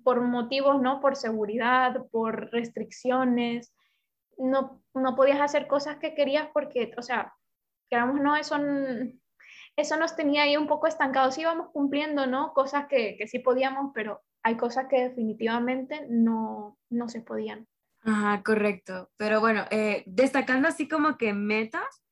por 0.04 0.20
motivos, 0.20 0.80
¿no? 0.80 1.00
Por 1.00 1.16
seguridad, 1.16 2.06
por 2.12 2.50
restricciones, 2.52 3.74
no, 4.38 4.80
no 4.94 5.16
podías 5.16 5.40
hacer 5.40 5.66
cosas 5.66 5.96
que 5.96 6.14
querías 6.14 6.48
porque, 6.52 6.94
o 6.96 7.02
sea, 7.02 7.34
queramos 7.90 8.20
no, 8.20 8.36
eso 8.36 8.56
eso 9.76 9.96
nos 9.96 10.14
tenía 10.14 10.42
ahí 10.42 10.56
un 10.56 10.68
poco 10.68 10.86
estancados. 10.86 11.36
Íbamos 11.38 11.70
cumpliendo, 11.70 12.26
¿no? 12.26 12.52
Cosas 12.52 12.86
que, 12.86 13.16
que 13.16 13.26
sí 13.26 13.40
podíamos, 13.40 13.90
pero 13.92 14.22
hay 14.44 14.56
cosas 14.56 14.86
que 14.86 15.08
definitivamente 15.08 16.06
no, 16.08 16.78
no 16.90 17.08
se 17.08 17.20
podían. 17.20 17.66
Ajá, 18.04 18.42
correcto. 18.42 19.10
Pero 19.16 19.40
bueno, 19.40 19.64
eh, 19.70 20.02
destacando 20.06 20.68
así 20.68 20.88
como 20.88 21.16
que 21.16 21.32
metas, 21.32 22.02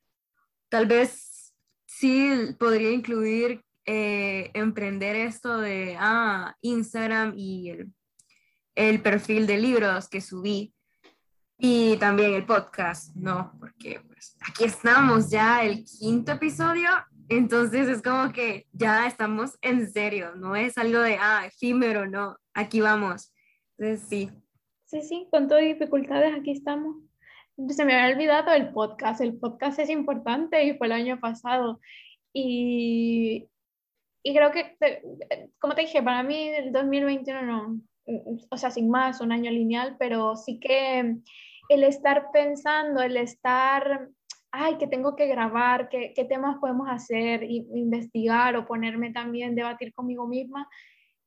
tal 0.68 0.86
vez 0.86 1.54
sí 1.86 2.54
podría 2.58 2.90
incluir 2.90 3.62
eh, 3.84 4.50
emprender 4.54 5.16
esto 5.16 5.58
de 5.58 5.96
ah, 5.98 6.56
Instagram 6.62 7.34
y 7.36 7.70
el, 7.70 7.92
el 8.74 9.02
perfil 9.02 9.46
de 9.46 9.58
libros 9.58 10.08
que 10.08 10.20
subí 10.20 10.74
y 11.58 11.96
también 11.98 12.34
el 12.34 12.46
podcast, 12.46 13.14
¿no? 13.14 13.52
Porque 13.60 14.00
pues 14.06 14.36
aquí 14.40 14.64
estamos 14.64 15.30
ya, 15.30 15.62
el 15.62 15.84
quinto 15.84 16.32
episodio 16.32 16.88
entonces 17.28 17.88
es 17.88 18.02
como 18.02 18.30
que 18.32 18.66
ya 18.72 19.06
estamos 19.06 19.56
en 19.62 19.90
serio, 19.90 20.34
no 20.36 20.54
es 20.54 20.76
algo 20.76 21.00
de, 21.00 21.16
ah, 21.18 21.46
efímero, 21.46 22.06
no, 22.06 22.36
aquí 22.52 22.80
vamos. 22.80 23.32
Entonces 23.78 24.06
sí. 24.08 24.41
Sí, 24.92 25.00
sí, 25.00 25.26
con 25.30 25.48
todas 25.48 25.64
dificultades 25.64 26.34
aquí 26.34 26.50
estamos. 26.50 26.96
Se 27.70 27.86
me 27.86 27.94
había 27.94 28.14
olvidado 28.14 28.52
el 28.52 28.74
podcast, 28.74 29.22
el 29.22 29.38
podcast 29.38 29.78
es 29.78 29.88
importante 29.88 30.62
y 30.64 30.76
fue 30.76 30.86
el 30.86 30.92
año 30.92 31.18
pasado. 31.18 31.80
Y, 32.34 33.48
y 34.22 34.34
creo 34.34 34.52
que, 34.52 34.76
como 35.58 35.74
te 35.74 35.80
dije, 35.80 36.02
para 36.02 36.22
mí 36.22 36.46
el 36.46 36.72
2021 36.72 37.40
no, 37.40 37.80
o 38.50 38.56
sea, 38.58 38.70
sin 38.70 38.90
más, 38.90 39.22
un 39.22 39.32
año 39.32 39.50
lineal, 39.50 39.96
pero 39.98 40.36
sí 40.36 40.60
que 40.60 41.16
el 41.70 41.84
estar 41.84 42.26
pensando, 42.30 43.00
el 43.00 43.16
estar 43.16 44.10
ay, 44.50 44.76
que 44.76 44.88
tengo 44.88 45.16
que 45.16 45.26
grabar, 45.26 45.88
qué, 45.88 46.12
temas 46.28 46.58
podemos 46.58 46.86
hacer, 46.90 47.44
investigar 47.44 48.56
o 48.56 48.66
ponerme 48.66 49.10
también, 49.10 49.54
debatir 49.54 49.94
conmigo 49.94 50.26
misma, 50.28 50.68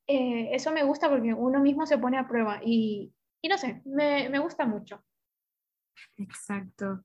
eh, 0.06 0.50
eso 0.54 0.72
me 0.72 0.84
gusta 0.84 1.10
porque 1.10 1.34
uno 1.34 1.60
mismo 1.62 1.88
se 1.88 1.98
pone 1.98 2.20
a 2.20 2.28
prueba 2.28 2.62
y, 2.64 3.15
y 3.42 3.48
no 3.48 3.58
sé, 3.58 3.82
me, 3.86 4.30
me 4.30 4.40
gusta 4.40 4.66
mucho. 4.66 5.04
Exacto. 6.18 7.04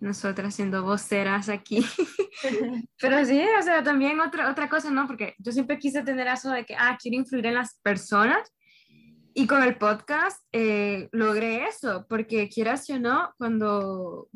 Nosotras 0.00 0.54
siendo 0.54 0.82
voceras 0.82 1.48
aquí. 1.48 1.86
Pero 3.00 3.24
sí, 3.24 3.42
o 3.58 3.62
sea, 3.62 3.82
también 3.82 4.20
otra, 4.20 4.50
otra 4.50 4.68
cosa, 4.68 4.90
¿no? 4.90 5.06
Porque 5.06 5.34
yo 5.38 5.52
siempre 5.52 5.78
quise 5.78 6.02
tener 6.02 6.26
eso 6.26 6.50
de 6.50 6.64
que, 6.64 6.74
ah, 6.74 6.98
quiero 7.00 7.18
influir 7.18 7.46
en 7.46 7.54
las 7.54 7.78
personas. 7.82 8.52
Y 9.34 9.46
con 9.46 9.62
el 9.62 9.76
podcast 9.78 10.42
eh, 10.52 11.08
logré 11.12 11.64
eso, 11.64 12.06
porque 12.06 12.50
quieras 12.50 12.88
o 12.90 12.98
no, 12.98 13.32
cuando 13.38 14.28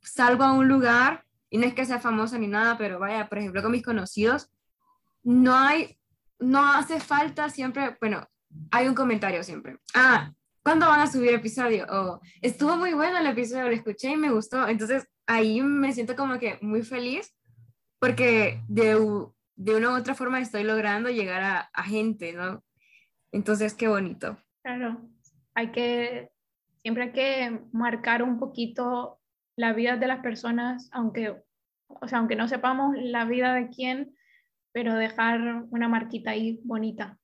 salgo 0.00 0.42
a 0.42 0.52
un 0.52 0.68
lugar, 0.68 1.24
y 1.50 1.58
no 1.58 1.66
es 1.66 1.74
que 1.74 1.84
sea 1.84 2.00
famosa 2.00 2.38
ni 2.38 2.46
nada, 2.46 2.78
pero 2.78 2.98
vaya, 2.98 3.28
por 3.28 3.38
ejemplo, 3.38 3.60
con 3.60 3.72
mis 3.72 3.82
conocidos, 3.82 4.50
no 5.22 5.54
hay, 5.54 5.98
no 6.38 6.64
hace 6.64 6.98
falta 6.98 7.50
siempre, 7.50 7.98
bueno, 8.00 8.26
hay 8.70 8.88
un 8.88 8.94
comentario 8.94 9.42
siempre. 9.42 9.78
Ah, 9.94 10.32
¿cuándo 10.68 10.86
van 10.86 11.00
a 11.00 11.06
subir 11.06 11.32
episodio? 11.32 11.86
O 11.88 12.20
estuvo 12.42 12.76
muy 12.76 12.92
bueno 12.92 13.16
el 13.16 13.26
episodio, 13.26 13.68
lo 13.68 13.70
escuché 13.70 14.10
y 14.10 14.16
me 14.18 14.30
gustó. 14.30 14.68
Entonces 14.68 15.08
ahí 15.26 15.62
me 15.62 15.94
siento 15.94 16.14
como 16.14 16.38
que 16.38 16.58
muy 16.60 16.82
feliz 16.82 17.34
porque 17.98 18.60
de, 18.68 18.90
de 19.56 19.76
una 19.76 19.94
u 19.94 19.96
otra 19.96 20.14
forma 20.14 20.38
estoy 20.40 20.64
logrando 20.64 21.08
llegar 21.08 21.42
a, 21.42 21.70
a 21.72 21.84
gente, 21.84 22.34
¿no? 22.34 22.62
Entonces, 23.32 23.72
qué 23.72 23.88
bonito. 23.88 24.36
Claro, 24.62 25.08
hay 25.54 25.72
que, 25.72 26.32
siempre 26.82 27.04
hay 27.04 27.12
que 27.12 27.60
marcar 27.72 28.22
un 28.22 28.38
poquito 28.38 29.22
la 29.56 29.72
vida 29.72 29.96
de 29.96 30.06
las 30.06 30.20
personas, 30.20 30.90
aunque, 30.92 31.34
o 31.88 32.08
sea, 32.08 32.18
aunque 32.18 32.36
no 32.36 32.46
sepamos 32.46 32.94
la 32.94 33.24
vida 33.24 33.54
de 33.54 33.70
quién, 33.70 34.14
pero 34.72 34.94
dejar 34.96 35.64
una 35.70 35.88
marquita 35.88 36.32
ahí 36.32 36.60
bonita. 36.62 37.18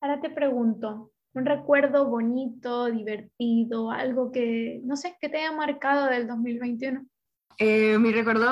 Ahora 0.00 0.20
te 0.20 0.30
pregunto, 0.30 1.09
un 1.32 1.46
recuerdo 1.46 2.06
bonito, 2.08 2.90
divertido, 2.90 3.90
algo 3.90 4.32
que, 4.32 4.80
no 4.84 4.96
sé, 4.96 5.16
que 5.20 5.28
te 5.28 5.38
haya 5.38 5.52
marcado 5.52 6.06
del 6.06 6.26
2021? 6.26 7.06
Eh, 7.58 7.98
mi 7.98 8.12
recuerdo 8.12 8.48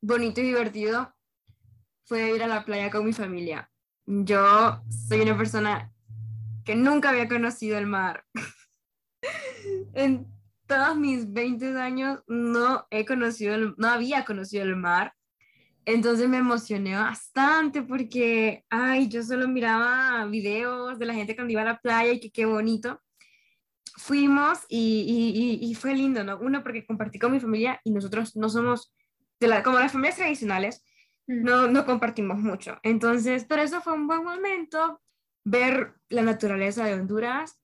bonito 0.00 0.40
y 0.40 0.44
divertido 0.44 1.14
fue 2.04 2.34
ir 2.34 2.42
a 2.42 2.46
la 2.46 2.64
playa 2.64 2.90
con 2.90 3.04
mi 3.04 3.12
familia. 3.12 3.70
Yo 4.06 4.82
soy 5.08 5.20
una 5.20 5.36
persona 5.36 5.92
que 6.64 6.74
nunca 6.74 7.10
había 7.10 7.28
conocido 7.28 7.78
el 7.78 7.86
mar. 7.86 8.24
en 9.94 10.26
todos 10.66 10.96
mis 10.96 11.32
20 11.32 11.78
años 11.80 12.22
no 12.26 12.86
he 12.90 13.04
conocido, 13.04 13.74
no 13.76 13.88
había 13.88 14.24
conocido 14.24 14.64
el 14.64 14.76
mar 14.76 15.14
entonces 15.84 16.28
me 16.28 16.38
emocioné 16.38 16.94
bastante 16.94 17.82
porque, 17.82 18.64
ay, 18.68 19.08
yo 19.08 19.22
solo 19.22 19.48
miraba 19.48 20.26
videos 20.26 20.98
de 20.98 21.06
la 21.06 21.14
gente 21.14 21.34
cuando 21.34 21.52
iba 21.52 21.62
a 21.62 21.66
la 21.66 21.78
playa 21.78 22.12
y 22.12 22.20
que 22.20 22.30
qué 22.30 22.44
bonito. 22.44 23.00
Fuimos 23.96 24.60
y, 24.68 25.58
y, 25.60 25.70
y, 25.70 25.74
fue 25.74 25.94
lindo, 25.94 26.24
¿no? 26.24 26.38
Uno, 26.38 26.62
porque 26.62 26.86
compartí 26.86 27.18
con 27.18 27.32
mi 27.32 27.40
familia 27.40 27.80
y 27.84 27.90
nosotros 27.90 28.36
no 28.36 28.48
somos, 28.48 28.94
de 29.40 29.48
la, 29.48 29.62
como 29.62 29.78
las 29.78 29.92
familias 29.92 30.16
tradicionales, 30.16 30.84
mm. 31.26 31.42
no, 31.42 31.66
no 31.66 31.84
compartimos 31.84 32.38
mucho. 32.38 32.78
Entonces, 32.82 33.44
pero 33.48 33.62
eso 33.62 33.80
fue 33.80 33.94
un 33.94 34.06
buen 34.06 34.22
momento, 34.22 35.00
ver 35.44 35.94
la 36.08 36.22
naturaleza 36.22 36.84
de 36.84 36.94
Honduras. 36.94 37.60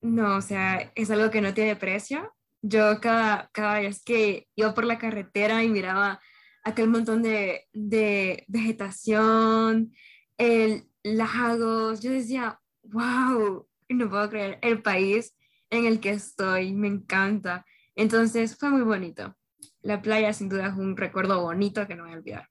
No, 0.00 0.36
o 0.36 0.40
sea, 0.40 0.92
es 0.94 1.10
algo 1.10 1.30
que 1.30 1.40
no 1.40 1.52
tiene 1.52 1.76
precio. 1.76 2.34
Yo 2.62 3.00
cada, 3.00 3.50
cada 3.52 3.80
vez 3.80 4.02
que 4.02 4.46
iba 4.54 4.72
por 4.72 4.84
la 4.84 4.98
carretera 4.98 5.62
y 5.62 5.68
miraba 5.68 6.20
aquel 6.64 6.88
montón 6.88 7.22
de, 7.22 7.66
de 7.72 8.44
vegetación, 8.48 9.92
el, 10.38 10.84
lagos, 11.04 12.00
yo 12.00 12.10
decía, 12.10 12.58
wow, 12.82 13.66
no 13.90 14.10
puedo 14.10 14.30
creer 14.30 14.58
el 14.62 14.82
país 14.82 15.36
en 15.70 15.86
el 15.86 16.00
que 16.00 16.10
estoy, 16.10 16.72
me 16.72 16.88
encanta. 16.88 17.64
Entonces 17.94 18.56
fue 18.58 18.70
muy 18.70 18.82
bonito. 18.82 19.36
La 19.82 20.00
playa 20.00 20.32
sin 20.32 20.48
duda 20.48 20.68
es 20.68 20.74
un 20.74 20.96
recuerdo 20.96 21.42
bonito 21.42 21.86
que 21.86 21.94
no 21.94 22.04
voy 22.04 22.14
a 22.14 22.16
olvidar. 22.16 22.48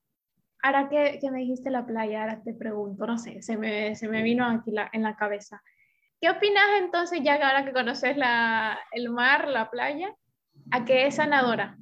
Ahora 0.61 0.87
que, 0.87 1.19
que 1.19 1.29
me 1.29 1.39
dijiste 1.39 1.69
la 1.69 1.85
playa, 1.85 2.21
ahora 2.21 2.41
te 2.41 2.53
pregunto, 2.53 3.05
no 3.05 3.17
sé, 3.17 3.41
se 3.41 3.57
me, 3.57 3.95
se 3.95 4.07
me 4.07 4.23
vino 4.23 4.47
aquí 4.47 4.71
la, 4.71 4.89
en 4.93 5.03
la 5.03 5.15
cabeza. 5.15 5.61
¿Qué 6.21 6.29
opinas 6.29 6.63
entonces, 6.79 7.19
ya 7.21 7.37
que 7.37 7.43
ahora 7.43 7.65
que 7.65 7.73
conoces 7.73 8.15
la, 8.15 8.79
el 8.93 9.09
mar, 9.09 9.49
la 9.49 9.69
playa, 9.69 10.15
a 10.71 10.85
qué 10.85 11.07
es 11.07 11.15
sanadora? 11.15 11.77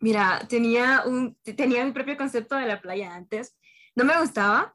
Mira, 0.00 0.46
tenía, 0.48 1.02
un, 1.06 1.36
tenía 1.42 1.84
mi 1.84 1.92
propio 1.92 2.16
concepto 2.16 2.56
de 2.56 2.66
la 2.66 2.80
playa 2.80 3.14
antes. 3.14 3.56
No 3.96 4.04
me 4.04 4.18
gustaba. 4.20 4.74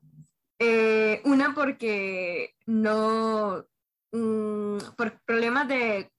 Eh, 0.60 1.22
una 1.25 1.53
porque 1.53 2.56
no, 2.65 3.65
mm, 4.12 4.77
por 4.98 5.22
problemas 5.25 5.68
de 5.68 6.12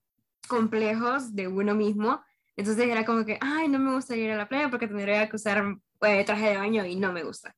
complejos 0.49 1.35
de 1.35 1.49
uno 1.49 1.75
mismo. 1.75 2.23
Entonces 2.57 2.87
era 2.87 3.05
como 3.05 3.25
que, 3.25 3.39
ay, 3.41 3.69
no 3.69 3.79
me 3.79 3.95
gusta 3.95 4.17
ir 4.17 4.31
a 4.31 4.37
la 4.37 4.49
playa 4.49 4.71
porque 4.71 4.87
tendría 4.87 5.29
que 5.29 5.37
usar 5.37 5.77
eh, 6.03 6.25
traje 6.25 6.51
de 6.51 6.57
baño 6.57 6.85
y 6.85 6.97
no 6.97 7.13
me 7.13 7.25
gusta. 7.25 7.55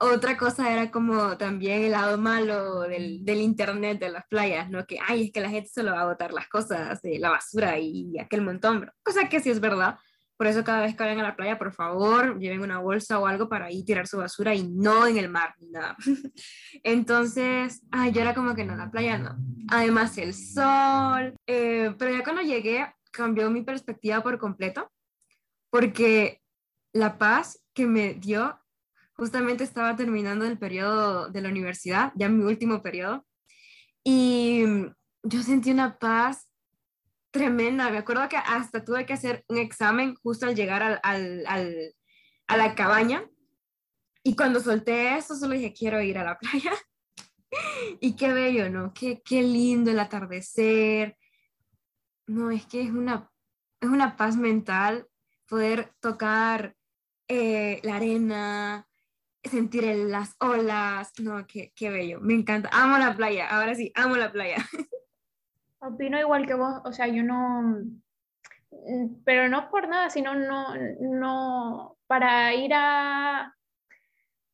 Otra 0.00 0.36
cosa 0.36 0.72
era 0.72 0.92
como 0.92 1.36
también 1.38 1.82
el 1.82 1.90
lado 1.92 2.18
malo 2.18 2.82
del, 2.82 3.24
del, 3.24 3.40
internet 3.40 3.98
de 3.98 4.10
las 4.10 4.24
playas, 4.28 4.70
¿no? 4.70 4.86
Que, 4.86 4.98
ay, 5.04 5.24
es 5.24 5.32
que 5.32 5.40
la 5.40 5.50
gente 5.50 5.68
solo 5.68 5.92
va 5.92 6.02
a 6.02 6.06
botar 6.06 6.32
las 6.32 6.48
cosas 6.48 7.02
de 7.02 7.18
la 7.18 7.30
basura 7.30 7.78
y 7.80 8.16
aquel 8.18 8.42
montón, 8.42 8.90
cosa 9.02 9.28
que 9.28 9.40
sí 9.40 9.50
es 9.50 9.58
verdad, 9.58 9.98
por 10.38 10.46
eso 10.46 10.62
cada 10.62 10.82
vez 10.82 10.96
que 10.96 11.02
vayan 11.02 11.18
a 11.18 11.24
la 11.24 11.36
playa, 11.36 11.58
por 11.58 11.72
favor, 11.72 12.38
lleven 12.38 12.62
una 12.62 12.78
bolsa 12.78 13.18
o 13.18 13.26
algo 13.26 13.48
para 13.48 13.66
ahí 13.66 13.84
tirar 13.84 14.06
su 14.06 14.18
basura 14.18 14.54
y 14.54 14.68
no 14.68 15.06
en 15.06 15.18
el 15.18 15.28
mar 15.28 15.54
nada. 15.58 15.96
Entonces, 16.84 17.82
ay, 17.90 18.12
yo 18.12 18.20
era 18.20 18.34
como 18.34 18.54
que 18.54 18.64
no, 18.64 18.76
la 18.76 18.90
playa 18.90 19.18
no. 19.18 19.36
Además 19.68 20.16
el 20.16 20.32
sol. 20.32 21.34
Eh, 21.46 21.92
pero 21.98 22.12
ya 22.12 22.22
cuando 22.22 22.42
llegué 22.42 22.86
cambió 23.10 23.50
mi 23.50 23.62
perspectiva 23.62 24.22
por 24.22 24.38
completo 24.38 24.90
porque 25.70 26.40
la 26.92 27.18
paz 27.18 27.60
que 27.74 27.86
me 27.86 28.14
dio, 28.14 28.58
justamente 29.14 29.64
estaba 29.64 29.96
terminando 29.96 30.46
el 30.46 30.58
periodo 30.58 31.28
de 31.28 31.40
la 31.42 31.48
universidad, 31.48 32.12
ya 32.14 32.28
mi 32.28 32.44
último 32.44 32.82
periodo, 32.82 33.26
y 34.04 34.64
yo 35.22 35.42
sentí 35.42 35.70
una 35.70 35.98
paz 35.98 36.47
tremenda. 37.30 37.90
Me 37.90 37.98
acuerdo 37.98 38.28
que 38.28 38.36
hasta 38.36 38.84
tuve 38.84 39.06
que 39.06 39.12
hacer 39.12 39.44
un 39.48 39.58
examen 39.58 40.14
justo 40.16 40.46
al 40.46 40.54
llegar 40.54 40.82
al, 41.02 41.44
al, 41.46 41.94
a 42.46 42.56
la 42.56 42.74
cabaña. 42.74 43.28
Y 44.22 44.36
cuando 44.36 44.60
solté 44.60 45.16
eso, 45.16 45.36
solo 45.36 45.54
dije, 45.54 45.72
quiero 45.72 46.00
ir 46.02 46.18
a 46.18 46.24
la 46.24 46.38
playa. 46.40 46.72
y 48.00 48.16
qué 48.16 48.32
bello, 48.32 48.70
¿no? 48.70 48.92
Qué, 48.92 49.22
qué 49.24 49.42
lindo 49.42 49.90
el 49.90 50.00
atardecer. 50.00 51.16
No, 52.26 52.50
es 52.50 52.66
que 52.66 52.82
es 52.82 52.90
una, 52.90 53.30
es 53.80 53.88
una 53.88 54.16
paz 54.16 54.36
mental 54.36 55.06
poder 55.48 55.94
tocar 56.00 56.76
eh, 57.26 57.80
la 57.82 57.96
arena, 57.96 58.86
sentir 59.42 59.84
las 59.84 60.34
olas. 60.40 61.12
No, 61.18 61.46
qué, 61.46 61.72
qué 61.74 61.90
bello. 61.90 62.20
Me 62.20 62.34
encanta. 62.34 62.68
Amo 62.72 62.98
la 62.98 63.16
playa. 63.16 63.48
Ahora 63.48 63.74
sí, 63.74 63.92
amo 63.94 64.16
la 64.16 64.30
playa. 64.30 64.56
Opino 65.80 66.18
igual 66.18 66.46
que 66.46 66.54
vos, 66.54 66.80
o 66.84 66.92
sea, 66.92 67.06
yo 67.06 67.22
no, 67.22 67.62
mm, 68.70 69.22
pero 69.24 69.48
no 69.48 69.70
por 69.70 69.88
nada, 69.88 70.10
sino 70.10 70.34
no, 70.34 70.74
no, 71.00 71.96
para 72.06 72.54
ir 72.54 72.72
a, 72.74 73.54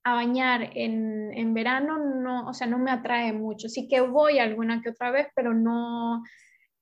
a 0.05 0.15
bañar 0.15 0.71
en, 0.75 1.33
en, 1.33 1.55
verano, 1.55 1.99
no, 1.99 2.49
o 2.49 2.53
sea, 2.53 2.67
no 2.67 2.79
me 2.79 2.91
atrae 2.91 3.33
mucho. 3.33 3.69
Sí 3.69 3.89
que 3.89 4.01
voy 4.01 4.39
alguna 4.39 4.83
que 4.83 4.91
otra 4.91 5.11
vez, 5.11 5.29
pero 5.35 5.55
no, 5.55 6.23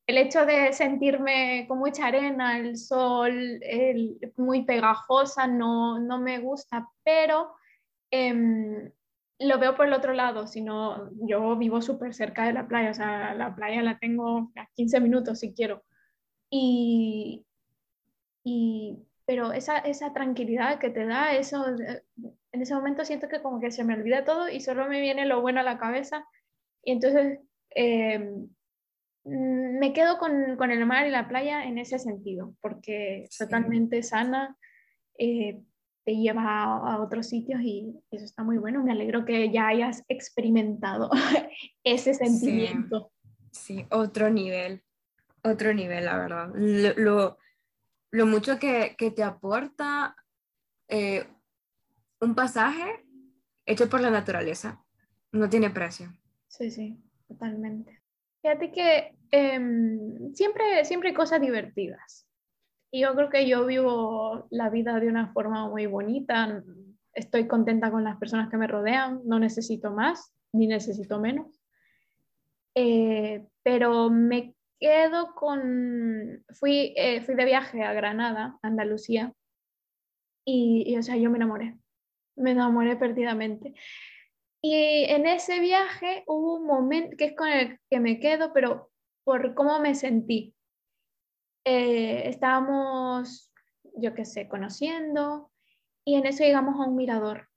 el 0.07 0.19
hecho 0.19 0.45
de 0.45 0.73
sentirme 0.73 1.67
con 1.69 1.79
mucha 1.79 2.07
arena, 2.07 2.59
el 2.59 2.77
sol, 2.77 3.61
el, 3.63 4.19
muy 4.37 4.65
pegajosa, 4.65 5.47
no, 5.47 5.99
no 5.99 6.19
me 6.19 6.39
gusta, 6.41 6.89
pero... 7.05 7.55
Eh, 8.11 8.93
lo 9.47 9.59
veo 9.59 9.75
por 9.77 9.87
el 9.87 9.93
otro 9.93 10.13
lado, 10.13 10.47
sino 10.47 11.11
yo 11.27 11.57
vivo 11.57 11.83
súper 11.83 12.15
cerca 12.15 12.45
de 12.45 12.53
la 12.53 12.67
playa, 12.67 12.91
o 12.91 12.95
sea, 12.95 13.35
la 13.35 13.55
playa 13.55 13.83
la 13.83 13.99
tengo 13.99 14.53
a 14.57 14.67
15 14.75 15.01
minutos 15.01 15.41
si 15.41 15.55
quiero. 15.55 15.83
Y, 16.51 17.45
y 18.45 18.99
pero 19.27 19.53
esa, 19.53 19.79
esa 19.79 20.13
tranquilidad 20.13 20.79
que 20.79 20.91
te 20.91 21.07
da, 21.07 21.35
eso, 21.35 21.65
en 21.67 22.63
ese 22.63 22.75
momento 22.75 23.05
siento 23.05 23.29
que 23.29 23.41
como 23.41 23.61
que 23.61 23.71
se 23.71 23.85
me 23.85 23.95
olvida 23.95 24.25
todo 24.25 24.49
y 24.49 24.61
solo 24.61 24.89
me 24.89 25.01
viene 25.01 25.27
lo 25.27 25.41
bueno 25.41 25.61
a 25.61 25.65
la 25.65 25.79
cabeza. 25.79 26.27
Y 26.85 26.93
entonces 26.93 27.39
em, 27.71 28.49
me 29.25 29.93
quedo 29.93 30.19
con, 30.19 30.57
con, 30.57 30.71
el 30.71 30.85
mar 30.85 31.07
y 31.07 31.11
la 31.11 31.29
playa 31.29 31.65
en 31.65 31.79
ese 31.79 31.99
sentido, 31.99 32.55
porque 32.61 33.25
es 33.25 33.39
totalmente 33.39 34.03
sana. 34.03 34.57
Eh, 35.19 35.63
te 36.05 36.17
lleva 36.17 36.65
a, 36.65 37.01
otros 37.01 37.29
sitios 37.29 37.61
y 37.63 37.95
eso 38.11 38.25
está 38.25 38.43
muy 38.43 38.59
bueno. 38.59 38.83
Me 38.83 38.93
alegro 38.93 39.25
que 39.25 39.51
ya 39.51 39.69
hayas 39.69 40.03
experimentado 40.09 41.11
ese 41.85 42.15
sentimiento. 42.15 43.13
Sí, 43.51 43.87
otro 43.91 44.31
nivel, 44.31 44.83
otro 45.43 45.73
nivel, 45.75 46.07
la 46.07 46.19
verdad. 46.19 46.51
Lo, 46.55 47.39
lo, 48.11 48.27
mucho 48.27 48.59
que, 48.59 48.95
que, 48.97 49.11
te 49.11 49.23
aporta 49.23 50.17
eh, 50.89 51.27
un 52.21 52.35
pasaje 52.35 53.05
hecho 53.67 53.89
por 53.89 54.01
la 54.01 54.11
naturaleza. 54.11 54.85
no 55.33 55.49
tiene 55.49 55.71
precio. 55.71 56.13
Sí, 56.49 56.71
sí, 56.71 56.99
totalmente. 57.29 58.03
Fíjate 58.43 58.73
que 58.73 59.17
em, 59.31 60.35
siempre, 60.35 60.85
siempre 60.85 61.11
hay 61.11 61.15
cosas 61.15 61.41
divertidas. 61.41 62.27
Y 62.95 63.01
yo 63.01 63.15
creo 63.15 63.31
que 63.31 63.49
yo 63.49 63.65
vivo 63.65 64.47
la 64.51 64.69
vida 64.69 65.01
de 65.01 65.09
una 65.09 65.33
forma 65.33 65.67
muy 65.67 65.87
bonita. 65.87 66.63
Estoy 67.15 67.49
contenta 67.49 67.91
con 67.91 68.05
las 68.05 68.19
personas 68.19 68.51
que 68.51 68.59
me 68.59 68.67
rodean. 68.67 69.23
No 69.25 69.39
necesito 69.39 69.91
más 69.91 70.35
ni 70.53 70.67
necesito 70.67 71.19
menos. 71.19 71.59
Eh, 72.75 73.47
pero 73.63 74.11
me 74.11 74.55
quedo 74.79 75.35
con... 75.35 76.45
Fui, 76.51 76.93
eh, 76.95 77.23
fui 77.23 77.35
de 77.35 77.47
viaje 77.47 77.83
a 77.83 77.95
Granada, 77.95 78.59
Andalucía. 78.61 79.33
Y, 80.45 80.85
y, 80.87 80.99
o 80.99 81.03
sea, 81.03 81.17
yo 81.17 81.31
me 81.31 81.39
enamoré. 81.39 81.79
Me 82.37 82.51
enamoré 82.51 82.97
perdidamente. 82.97 83.73
Y 84.61 85.05
en 85.09 85.27
ese 85.27 85.61
viaje 85.61 86.25
hubo 86.27 86.57
un 86.57 86.67
momento 86.67 87.17
que 87.17 87.25
es 87.25 87.37
con 87.37 87.49
el 87.49 87.79
que 87.89 88.01
me 88.01 88.21
quedo, 88.21 88.53
pero 88.53 88.91
por 89.25 89.55
cómo 89.55 89.81
me 89.81 89.95
sentí. 89.95 90.55
Eh, 91.65 92.29
estábamos, 92.29 93.53
yo 93.97 94.15
qué 94.15 94.25
sé, 94.25 94.49
conociendo 94.49 95.51
y 96.05 96.17
en 96.17 96.27
eso 96.27 96.43
llegamos 96.43 96.75
a 96.77 96.89
un 96.89 96.97
mirador. 96.97 97.49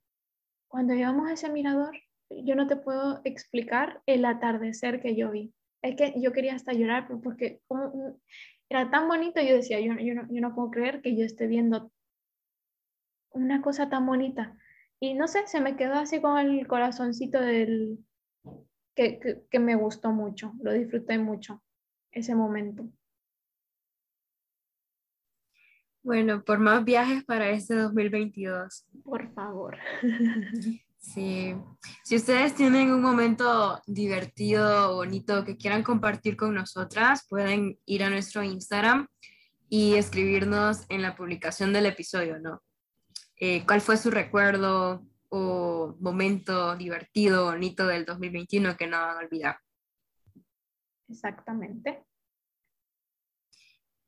Cuando 0.67 0.93
llegamos 0.93 1.27
a 1.27 1.33
ese 1.33 1.49
mirador, 1.49 1.97
yo 2.29 2.55
no 2.55 2.67
te 2.67 2.75
puedo 2.75 3.21
explicar 3.23 4.01
el 4.05 4.25
atardecer 4.25 5.01
que 5.01 5.15
yo 5.15 5.31
vi. 5.31 5.53
Es 5.81 5.95
que 5.95 6.13
yo 6.19 6.33
quería 6.33 6.55
hasta 6.55 6.73
llorar 6.73 7.07
porque 7.23 7.61
como, 7.67 8.19
era 8.69 8.89
tan 8.89 9.07
bonito, 9.07 9.41
yo 9.41 9.55
decía, 9.55 9.79
yo, 9.79 9.93
yo, 9.99 10.15
no, 10.15 10.27
yo 10.29 10.41
no 10.41 10.53
puedo 10.53 10.71
creer 10.71 11.01
que 11.01 11.15
yo 11.15 11.25
esté 11.25 11.47
viendo 11.47 11.91
una 13.31 13.61
cosa 13.61 13.89
tan 13.89 14.05
bonita. 14.05 14.55
Y 14.99 15.13
no 15.13 15.27
sé, 15.27 15.45
se 15.47 15.61
me 15.61 15.75
quedó 15.75 15.95
así 15.95 16.21
con 16.21 16.37
el 16.37 16.67
corazoncito 16.67 17.39
del 17.39 17.99
que, 18.95 19.19
que, 19.19 19.43
que 19.49 19.59
me 19.59 19.75
gustó 19.75 20.11
mucho, 20.11 20.53
lo 20.61 20.71
disfruté 20.73 21.17
mucho 21.17 21.61
ese 22.11 22.33
momento. 22.33 22.87
Bueno, 26.05 26.43
por 26.43 26.59
más 26.59 26.85
viajes 26.85 27.23
para 27.23 27.49
este 27.49 27.73
2022. 27.73 28.85
Por 29.03 29.33
favor. 29.33 29.77
Sí. 30.97 31.55
Si 32.03 32.15
ustedes 32.15 32.55
tienen 32.55 32.91
un 32.91 32.99
momento 32.99 33.79
divertido, 33.85 34.95
bonito, 34.95 35.45
que 35.45 35.55
quieran 35.55 35.83
compartir 35.83 36.35
con 36.35 36.55
nosotras, 36.55 37.27
pueden 37.29 37.77
ir 37.85 38.03
a 38.03 38.09
nuestro 38.09 38.41
Instagram 38.41 39.07
y 39.69 39.93
escribirnos 39.97 40.87
en 40.89 41.03
la 41.03 41.15
publicación 41.15 41.73
del 41.73 41.85
episodio, 41.85 42.39
¿no? 42.39 42.63
Eh, 43.39 43.63
¿Cuál 43.67 43.81
fue 43.81 43.97
su 43.97 44.09
recuerdo 44.09 45.05
o 45.29 45.95
momento 45.99 46.75
divertido, 46.75 47.51
bonito 47.51 47.85
del 47.85 48.03
2021 48.03 48.75
que 48.75 48.87
no 48.87 48.97
van 48.97 49.17
a 49.17 49.19
olvidar? 49.19 49.59
Exactamente. 51.07 52.03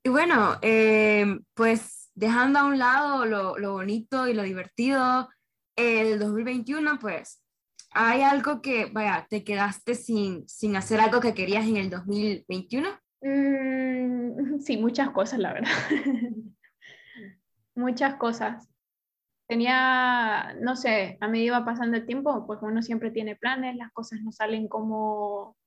Y 0.07 0.09
bueno, 0.09 0.55
eh, 0.61 1.25
pues 1.53 2.13
dejando 2.15 2.59
a 2.59 2.65
un 2.65 2.79
lado 2.79 3.25
lo, 3.25 3.57
lo, 3.57 3.73
bonito 3.73 4.25
y 4.25 4.33
lo 4.33 4.43
divertido, 4.43 5.27
el 5.75 6.17
2021, 6.17 6.97
pues 6.97 7.43
hay 7.91 8.21
algo 8.21 8.61
que, 8.61 8.85
vaya, 8.85 9.27
te 9.29 9.43
quedaste 9.43 9.95
sin, 9.95 10.47
sin 10.47 10.77
hacer 10.77 11.01
algo 11.01 11.19
que 11.19 11.33
querías 11.33 11.67
en 11.67 11.75
el 11.75 11.89
2021. 11.89 12.87
Mm, 13.19 14.59
sí, 14.61 14.77
muchas 14.77 15.09
cosas, 15.09 15.39
la 15.39 15.51
verdad. 15.51 15.71
muchas 17.75 18.15
cosas. 18.15 18.65
Tenía, 19.45 20.55
no 20.61 20.77
sé, 20.77 21.17
a 21.19 21.27
medida 21.27 21.47
iba 21.47 21.65
pasando 21.65 21.97
el 21.97 22.05
tiempo, 22.05 22.47
pues 22.47 22.59
uno 22.61 22.81
siempre 22.81 23.11
tiene 23.11 23.35
planes, 23.35 23.75
las 23.75 23.91
cosas 23.91 24.21
no 24.21 24.31
salen 24.31 24.69
como, 24.69 25.57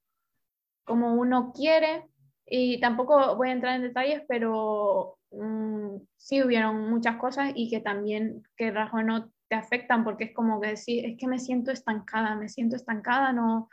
como 0.87 1.13
uno 1.13 1.53
quiere 1.53 2.09
y 2.53 2.81
tampoco 2.81 3.37
voy 3.37 3.49
a 3.49 3.53
entrar 3.53 3.77
en 3.77 3.83
detalles, 3.83 4.23
pero 4.29 5.19
um, 5.31 6.05
sí 6.17 6.43
hubieron 6.43 6.91
muchas 6.91 7.17
cosas 7.17 7.53
y 7.55 7.71
que 7.71 7.79
también, 7.79 8.43
que 8.57 8.71
o 8.71 9.03
no, 9.03 9.31
te 9.49 9.55
afectan 9.55 10.03
porque 10.03 10.25
es 10.25 10.35
como 10.35 10.61
que 10.61 10.71
decir, 10.71 11.07
es 11.07 11.17
que 11.17 11.29
me 11.29 11.39
siento 11.39 11.71
estancada, 11.71 12.35
me 12.35 12.49
siento 12.49 12.75
estancada, 12.75 13.33
no. 13.33 13.71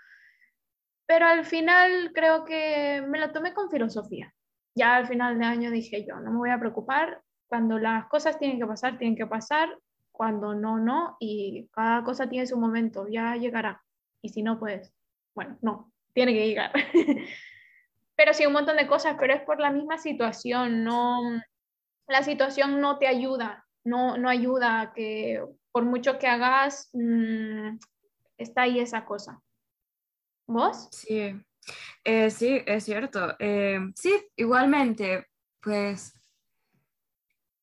Pero 1.07 1.25
al 1.25 1.43
final 1.43 2.11
creo 2.13 2.45
que 2.45 3.03
me 3.07 3.19
lo 3.19 3.31
tomé 3.31 3.53
con 3.53 3.71
filosofía. 3.71 4.31
Ya 4.75 4.95
al 4.95 5.07
final 5.07 5.39
de 5.39 5.45
año 5.45 5.71
dije 5.71 6.05
yo, 6.07 6.19
no 6.19 6.31
me 6.31 6.37
voy 6.37 6.49
a 6.51 6.59
preocupar, 6.59 7.21
cuando 7.47 7.79
las 7.79 8.05
cosas 8.05 8.37
tienen 8.37 8.59
que 8.59 8.67
pasar, 8.67 8.99
tienen 8.99 9.17
que 9.17 9.25
pasar, 9.25 9.75
cuando 10.11 10.53
no, 10.53 10.77
no, 10.77 11.17
y 11.19 11.67
cada 11.71 12.03
cosa 12.03 12.29
tiene 12.29 12.45
su 12.45 12.57
momento, 12.57 13.07
ya 13.07 13.35
llegará. 13.35 13.81
Y 14.21 14.29
si 14.29 14.43
no, 14.43 14.59
pues, 14.59 14.93
bueno, 15.33 15.57
no, 15.61 15.91
tiene 16.13 16.33
que 16.33 16.47
llegar. 16.47 16.71
pero 18.17 18.33
sí 18.33 18.45
un 18.45 18.53
montón 18.53 18.77
de 18.77 18.87
cosas, 18.87 19.15
pero 19.19 19.33
es 19.33 19.41
por 19.43 19.59
la 19.59 19.71
misma 19.71 19.99
situación, 19.99 20.83
no, 20.83 21.21
la 22.07 22.23
situación 22.23 22.81
no 22.81 22.97
te 22.97 23.07
ayuda, 23.07 23.65
no, 23.85 24.17
no 24.17 24.27
ayuda 24.27 24.81
a 24.81 24.93
que 24.93 25.41
por 25.71 25.85
mucho 25.85 26.17
que 26.17 26.27
hagas, 26.27 26.89
mmm, 26.93 27.77
está 28.37 28.63
ahí 28.63 28.79
esa 28.79 29.05
cosa. 29.05 29.39
¿Vos? 30.47 30.89
Sí, 30.91 31.35
eh, 32.03 32.31
sí, 32.31 32.63
es 32.65 32.85
cierto. 32.85 33.35
Eh, 33.37 33.79
sí, 33.95 34.13
igualmente, 34.35 35.27
pues 35.61 36.13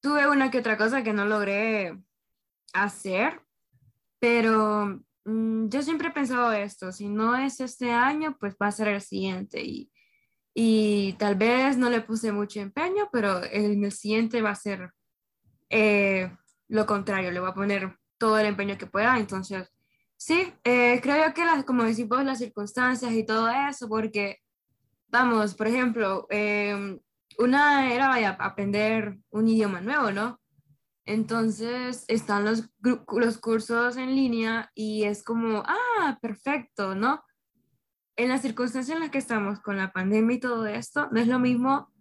tuve 0.01 0.29
una 0.29 0.51
que 0.51 0.59
otra 0.59 0.77
cosa 0.77 1.03
que 1.03 1.12
no 1.12 1.25
logré 1.25 1.99
hacer, 2.75 3.40
pero 4.21 5.01
mmm, 5.25 5.69
yo 5.69 5.83
siempre 5.83 6.09
he 6.09 6.12
pensado 6.12 6.53
esto, 6.53 6.93
si 6.93 7.09
no 7.09 7.35
es 7.35 7.59
este 7.59 7.90
año, 7.90 8.37
pues 8.38 8.55
va 8.62 8.69
a 8.69 8.73
ser 8.73 8.88
el 8.88 9.01
siguiente 9.01 9.61
y 9.61 9.90
y 10.55 11.14
tal 11.14 11.35
vez 11.35 11.77
no 11.77 11.90
le 11.90 12.01
puse 12.01 12.31
mucho 12.33 12.61
empeño, 12.61 13.09
pero 13.12 13.43
en 13.45 13.85
el 13.85 13.93
siguiente 13.93 14.40
va 14.40 14.51
a 14.51 14.55
ser 14.55 14.90
eh, 15.69 16.31
lo 16.69 16.87
contrario, 16.87 17.33
le 17.33 17.40
voy 17.40 17.51
a 17.51 17.55
poner 17.55 17.99
todo 18.17 18.38
el 18.38 18.47
empeño 18.47 18.79
que 18.79 18.87
pueda, 18.87 19.19
entonces 19.19 19.69
sí, 20.17 20.53
eh, 20.62 21.01
creo 21.03 21.35
que 21.35 21.45
las, 21.45 21.64
como 21.64 21.83
decimos, 21.83 22.25
las 22.25 22.38
circunstancias 22.38 23.12
y 23.12 23.27
todo 23.27 23.49
eso, 23.49 23.88
porque 23.88 24.38
vamos, 25.09 25.55
por 25.55 25.67
ejemplo, 25.67 26.27
em, 26.31 27.01
una 27.38 27.93
era 27.93 28.09
vaya, 28.09 28.31
aprender 28.38 29.19
un 29.31 29.49
idioma 29.49 29.81
nuevo, 29.81 30.12
¿no? 30.12 30.40
Entonces 31.05 32.05
están 32.09 32.45
los, 32.45 32.71
los 32.81 33.38
cursos 33.38 33.97
en 33.97 34.14
línea 34.14 34.71
y 34.75 35.05
es 35.05 35.23
como, 35.23 35.62
ah, 35.67 36.19
perfecto, 36.23 36.95
¿no? 36.95 37.23
En 38.16 38.29
las 38.29 38.42
circunstancias 38.42 38.94
en 38.94 39.03
las 39.03 39.11
que 39.11 39.18
estamos 39.18 39.61
con 39.61 39.77
la 39.77 39.92
pandemia 39.92 40.37
y 40.37 40.40
todo 40.40 40.66
esto, 40.66 41.09
no 41.11 41.20
es 41.20 41.29
lo 41.29 41.38
mismo. 41.38 41.92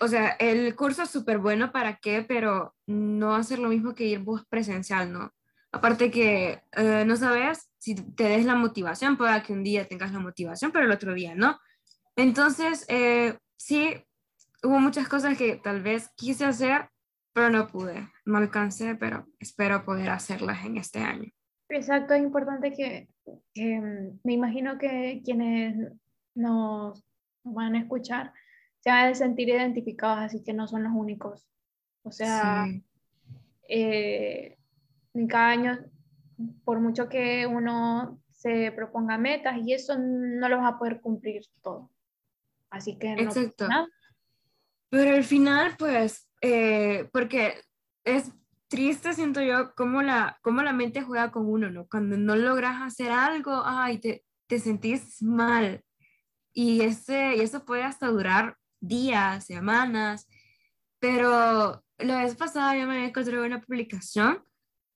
O 0.00 0.08
sea, 0.08 0.30
el 0.30 0.74
curso 0.76 1.02
es 1.02 1.10
súper 1.10 1.38
bueno 1.38 1.72
para 1.72 1.96
qué, 1.96 2.22
pero 2.22 2.74
no 2.86 3.28
va 3.28 3.38
a 3.38 3.42
ser 3.42 3.58
lo 3.58 3.68
mismo 3.68 3.94
que 3.94 4.04
ir 4.04 4.18
vos 4.18 4.44
presencial, 4.46 5.12
¿no? 5.12 5.32
Aparte 5.72 6.10
que 6.10 6.62
eh, 6.72 7.04
no 7.06 7.16
sabes 7.16 7.70
si 7.78 7.94
te 7.94 8.24
des 8.24 8.44
la 8.44 8.54
motivación, 8.54 9.16
pueda 9.16 9.42
que 9.42 9.52
un 9.52 9.62
día 9.62 9.86
tengas 9.86 10.12
la 10.12 10.18
motivación, 10.18 10.72
pero 10.72 10.84
el 10.84 10.92
otro 10.92 11.14
día 11.14 11.34
no. 11.34 11.58
Entonces, 12.16 12.84
eh, 12.88 13.38
sí, 13.56 13.94
hubo 14.62 14.80
muchas 14.80 15.08
cosas 15.08 15.36
que 15.36 15.56
tal 15.56 15.82
vez 15.82 16.10
quise 16.16 16.44
hacer, 16.44 16.90
pero 17.32 17.50
no 17.50 17.68
pude, 17.68 18.10
no 18.24 18.38
alcancé, 18.38 18.94
pero 18.94 19.26
espero 19.38 19.84
poder 19.84 20.10
hacerlas 20.10 20.64
en 20.64 20.78
este 20.78 21.00
año. 21.00 21.30
Exacto, 21.68 22.14
es 22.14 22.22
importante 22.22 22.72
que, 22.72 23.08
mm, 23.56 24.20
me 24.22 24.32
imagino 24.32 24.78
que 24.78 25.20
quienes 25.24 25.92
nos 26.34 27.04
van 27.42 27.74
a 27.74 27.80
escuchar 27.80 28.32
se 28.80 28.90
van 28.90 29.10
a 29.10 29.14
sentir 29.14 29.48
identificados, 29.48 30.18
así 30.20 30.44
que 30.44 30.52
no 30.52 30.68
son 30.68 30.84
los 30.84 30.92
únicos. 30.94 31.48
O 32.02 32.12
sea, 32.12 32.66
eh, 33.68 34.56
en 35.12 35.26
cada 35.26 35.48
año, 35.48 35.78
por 36.64 36.78
mucho 36.78 37.08
que 37.08 37.46
uno 37.46 38.20
se 38.30 38.70
proponga 38.70 39.18
metas 39.18 39.56
y 39.64 39.72
eso 39.72 39.98
no 39.98 40.48
lo 40.48 40.58
vas 40.58 40.74
a 40.74 40.78
poder 40.78 41.00
cumplir 41.00 41.42
todo. 41.62 41.90
Así 42.70 42.96
que 42.96 43.16
no 43.16 43.22
Exacto. 43.22 43.66
Pero 44.88 45.16
al 45.16 45.24
final, 45.24 45.74
pues, 45.76 46.28
eh, 46.40 47.08
porque 47.12 47.54
es 48.04 48.32
triste, 48.68 49.14
siento 49.14 49.40
yo, 49.40 49.74
cómo 49.74 50.02
la, 50.02 50.38
cómo 50.42 50.62
la 50.62 50.72
mente 50.72 51.02
juega 51.02 51.30
con 51.30 51.46
uno, 51.46 51.70
¿no? 51.70 51.86
Cuando 51.88 52.16
no 52.16 52.36
logras 52.36 52.82
hacer 52.82 53.10
algo, 53.10 53.62
ay, 53.64 53.98
te, 53.98 54.24
te 54.46 54.58
sentís 54.58 55.22
mal. 55.22 55.82
Y, 56.52 56.82
ese, 56.82 57.36
y 57.36 57.40
eso 57.40 57.64
puede 57.64 57.82
hasta 57.82 58.08
durar 58.08 58.56
días, 58.80 59.46
semanas. 59.46 60.28
Pero 60.98 61.84
la 61.98 62.22
vez 62.22 62.34
pasada 62.36 62.76
yo 62.76 62.86
me 62.86 63.06
encontré 63.06 63.40
una 63.40 63.60
publicación 63.60 64.42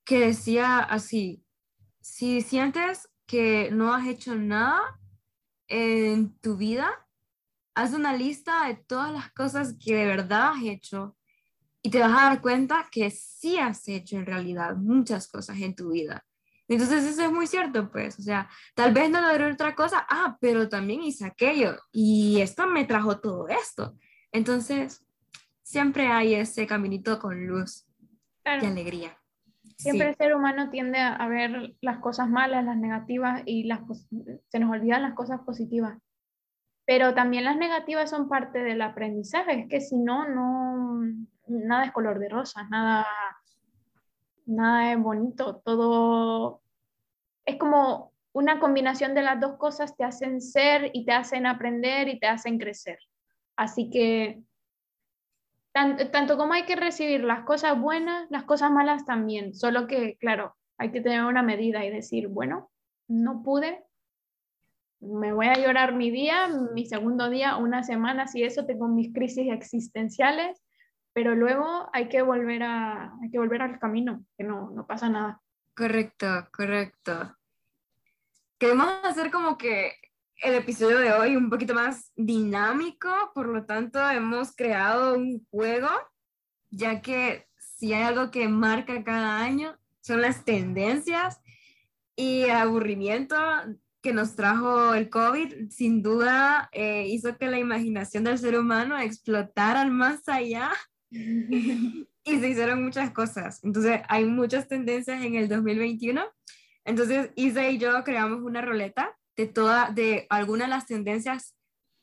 que 0.05 0.21
decía 0.21 0.79
así, 0.79 1.45
si 2.01 2.41
sientes 2.41 3.09
que 3.27 3.71
no 3.71 3.95
has 3.95 4.07
hecho 4.07 4.35
nada 4.35 4.81
en 5.69 6.37
tu 6.39 6.57
vida, 6.57 6.91
haz 7.75 7.93
una 7.93 8.17
lista 8.17 8.67
de 8.67 8.75
todas 8.75 9.13
las 9.13 9.33
cosas 9.33 9.77
que 9.79 9.95
de 9.95 10.07
verdad 10.07 10.53
has 10.55 10.63
hecho 10.65 11.17
y 11.83 11.91
te 11.91 12.01
vas 12.01 12.11
a 12.11 12.31
dar 12.31 12.41
cuenta 12.41 12.87
que 12.91 13.11
sí 13.11 13.59
has 13.59 13.89
hecho 13.89 14.17
en 14.17 14.27
realidad 14.27 14.77
muchas 14.77 15.29
cosas 15.29 15.59
en 15.61 15.75
tu 15.75 15.93
vida. 15.93 16.25
Entonces 16.69 17.05
eso 17.05 17.25
es 17.25 17.33
muy 17.33 17.49
cierto, 17.49 17.91
pues, 17.91 18.19
o 18.19 18.23
sea, 18.23 18.49
tal 18.75 18.93
vez 18.93 19.11
no 19.11 19.21
logré 19.21 19.51
otra 19.51 19.75
cosa, 19.75 20.07
ah, 20.09 20.39
pero 20.41 20.69
también 20.69 21.03
hice 21.03 21.27
aquello 21.27 21.77
y 21.91 22.41
esto 22.41 22.67
me 22.69 22.85
trajo 22.85 23.19
todo 23.19 23.49
esto. 23.49 23.97
Entonces, 24.31 25.05
siempre 25.63 26.07
hay 26.07 26.35
ese 26.35 26.69
caminito 26.69 27.19
con 27.19 27.45
luz 27.47 27.89
y 28.45 28.67
alegría. 28.67 29.17
Siempre 29.77 30.11
el 30.11 30.17
ser 30.17 30.35
humano 30.35 30.71
tiende 30.71 30.99
a 30.99 31.27
ver 31.27 31.75
las 31.81 31.99
cosas 31.99 32.29
malas, 32.29 32.65
las 32.65 32.77
negativas 32.77 33.43
y 33.47 33.65
las, 33.65 33.81
se 34.49 34.59
nos 34.61 34.71
olvidan 34.71 35.03
las 35.03 35.15
cosas 35.15 35.41
positivas. 35.41 35.99
Pero 36.87 37.15
también 37.15 37.45
las 37.45 37.57
negativas 37.57 38.11
son 38.11 38.29
parte 38.29 38.63
del 38.63 38.83
aprendizaje, 38.83 39.61
es 39.61 39.69
que 39.69 39.81
si 39.81 39.97
no, 39.97 40.29
no, 40.29 41.01
nada 41.51 41.85
es 41.85 41.93
color 41.93 42.19
de 42.19 42.29
rosa, 42.29 42.65
nada 42.71 43.07
nada 44.47 44.93
es 44.93 44.99
bonito, 44.99 45.57
todo 45.65 46.63
es 47.45 47.57
como 47.57 48.13
una 48.33 48.61
combinación 48.61 49.15
de 49.15 49.23
las 49.23 49.41
dos 49.41 49.57
cosas 49.57 49.97
te 49.97 50.05
hacen 50.05 50.41
ser 50.41 50.91
y 50.93 51.05
te 51.05 51.13
hacen 51.13 51.47
aprender 51.47 52.09
y 52.09 52.19
te 52.19 52.27
hacen 52.27 52.59
crecer. 52.59 52.99
Así 53.57 53.91
que 53.91 54.43
tanto, 55.73 56.37
como 56.37 56.53
hay 56.53 56.65
que 56.65 56.77
recibir 56.77 57.23
las 57.23 57.45
cosas 57.45 57.79
buenas, 57.81 58.29
las 58.31 58.45
cosas 58.45 58.71
malas 58.71 59.05
también, 59.05 59.55
solo 59.55 59.87
que, 59.87 60.17
claro, 60.19 60.57
hay 60.79 60.91
que 60.91 61.01
tener 61.01 61.25
una 61.25 61.43
medida 61.43 61.85
y 61.85 61.91
decir, 61.91 62.29
bueno, 62.29 62.71
no 63.07 63.43
pude, 63.43 63.85
me 65.01 65.33
voy 65.33 65.47
a 65.47 65.55
llorar 65.55 65.95
mi 65.95 66.11
día, 66.11 66.49
mi 66.75 66.87
segundo 66.87 67.31
día, 67.31 67.57
una 67.57 67.83
semana, 67.85 68.27
si 68.27 68.43
eso, 68.43 68.67
tengo 68.67 68.89
mis 68.89 69.13
crisis 69.13 69.51
existenciales, 69.51 70.61
pero 71.13 71.35
luego 71.35 71.89
hay 71.93 72.09
que 72.09 72.23
volver, 72.23 72.63
a, 72.63 73.13
hay 73.23 73.31
que 73.31 73.39
volver 73.39 73.63
al 73.63 73.79
camino, 73.79 74.25
que 74.37 74.45
no, 74.45 74.71
no 74.71 74.87
pasa 74.87 75.09
nada. 75.09 75.41
Correcto, 75.75 76.49
correcto. 76.53 77.37
Queremos 78.59 78.89
hacer 79.05 79.31
como 79.31 79.57
que 79.57 79.95
el 80.43 80.55
episodio 80.55 80.99
de 80.99 81.13
hoy 81.13 81.37
un 81.37 81.51
poquito 81.51 81.75
más 81.75 82.13
dinámico, 82.17 83.09
por 83.35 83.47
lo 83.47 83.65
tanto 83.65 83.99
hemos 84.11 84.55
creado 84.55 85.15
un 85.17 85.47
juego, 85.51 85.89
ya 86.71 87.01
que 87.01 87.47
si 87.59 87.93
hay 87.93 88.03
algo 88.03 88.31
que 88.31 88.49
marca 88.49 89.03
cada 89.05 89.39
año 89.39 89.77
son 90.01 90.23
las 90.23 90.45
tendencias 90.45 91.41
y 92.17 92.49
aburrimiento 92.49 93.37
que 94.03 94.13
nos 94.13 94.35
trajo 94.35 94.95
el 94.95 95.11
COVID, 95.11 95.71
sin 95.71 96.03
duda 96.03 96.69
eh, 96.73 97.07
hizo 97.09 97.37
que 97.37 97.47
la 97.47 97.59
imaginación 97.59 98.25
del 98.25 98.39
ser 98.39 98.59
humano 98.59 98.99
explotara 98.99 99.85
más 99.87 100.27
allá 100.29 100.71
y 101.11 102.07
se 102.25 102.49
hicieron 102.49 102.85
muchas 102.85 103.11
cosas. 103.11 103.63
Entonces, 103.65 104.01
hay 104.09 104.25
muchas 104.25 104.69
tendencias 104.69 105.23
en 105.23 105.35
el 105.35 105.49
2021. 105.49 106.23
Entonces, 106.85 107.31
Isa 107.37 107.69
y 107.69 107.79
yo 107.79 108.03
creamos 108.05 108.41
una 108.43 108.63
roleta 108.63 109.17
de, 109.37 109.47
toda, 109.47 109.91
de 109.91 110.27
algunas 110.31 110.69
de 110.69 110.75
las 110.75 110.87
tendencias 110.87 111.57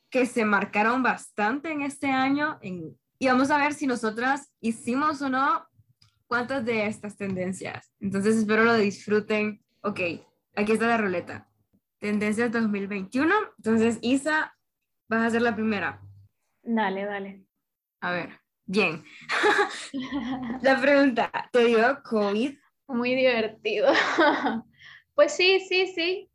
que 0.09 0.25
se 0.25 0.45
marcaron 0.45 1.03
bastante 1.03 1.71
en 1.71 1.81
este 1.81 2.07
año 2.07 2.57
en, 2.61 2.97
y 3.19 3.27
vamos 3.27 3.49
a 3.51 3.57
ver 3.57 3.73
si 3.73 3.87
nosotras 3.87 4.53
hicimos 4.61 5.21
o 5.21 5.29
no 5.29 5.67
cuántas 6.27 6.65
de 6.65 6.85
estas 6.85 7.17
tendencias. 7.17 7.93
Entonces, 7.99 8.35
espero 8.37 8.63
lo 8.63 8.75
disfruten. 8.75 9.61
Ok, 9.81 9.99
aquí 10.55 10.71
está 10.73 10.87
la 10.87 10.97
roleta. 10.97 11.49
Tendencias 11.99 12.51
2021. 12.51 13.33
Entonces, 13.57 13.97
Isa, 14.01 14.55
vas 15.09 15.23
a 15.23 15.29
ser 15.29 15.41
la 15.41 15.55
primera. 15.55 16.01
Dale, 16.63 17.05
dale. 17.05 17.45
A 18.01 18.11
ver. 18.11 18.46
Bien. 18.67 19.01
La 20.61 20.79
pregunta, 20.81 21.31
¿te 21.53 21.65
dio 21.65 22.03
COVID? 22.03 22.53
Muy 22.87 23.15
divertido. 23.15 23.91
Pues 25.15 25.31
sí, 25.31 25.59
sí, 25.61 25.87
sí. 25.87 26.29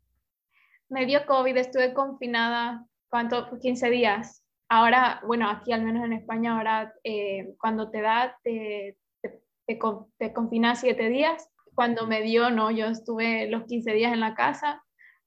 Me 0.89 1.05
dio 1.05 1.25
COVID, 1.25 1.55
estuve 1.55 1.93
confinada, 1.93 2.85
¿cuánto? 3.09 3.57
15 3.57 3.89
días. 3.89 4.43
Ahora, 4.67 5.21
bueno, 5.25 5.49
aquí 5.49 5.71
al 5.71 5.83
menos 5.83 6.03
en 6.03 6.11
España, 6.11 6.57
ahora 6.57 6.93
eh, 7.05 7.55
cuando 7.59 7.89
te 7.91 8.01
da, 8.01 8.37
te, 8.43 8.97
te, 9.21 9.41
te, 10.17 10.33
confinas 10.33 10.81
7 10.81 11.07
días. 11.07 11.49
Cuando 11.75 12.07
me 12.07 12.23
dio, 12.23 12.49
no, 12.49 12.71
yo 12.71 12.87
estuve 12.87 13.49
los 13.49 13.63
15 13.67 13.93
días 13.93 14.11
en 14.11 14.19
la 14.19 14.35
casa. 14.35 14.83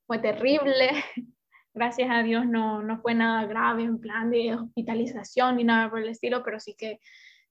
Fue 0.07 0.19
terrible 0.19 0.91
gracias 1.77 2.09
a 2.11 2.23
Dios 2.23 2.47
no, 2.47 2.83
no 2.83 2.99
fue 2.99 3.15
nada 3.15 3.45
grave 3.45 3.85
en 3.85 4.01
plan 4.01 4.31
de 4.31 4.55
hospitalización 4.55 5.57
ni 5.57 5.65
nada 5.65 5.91
por 5.91 6.01
el 6.01 6.09
estilo, 6.09 6.43
pero 6.43 6.59
sí 6.59 6.75
que, 6.75 6.99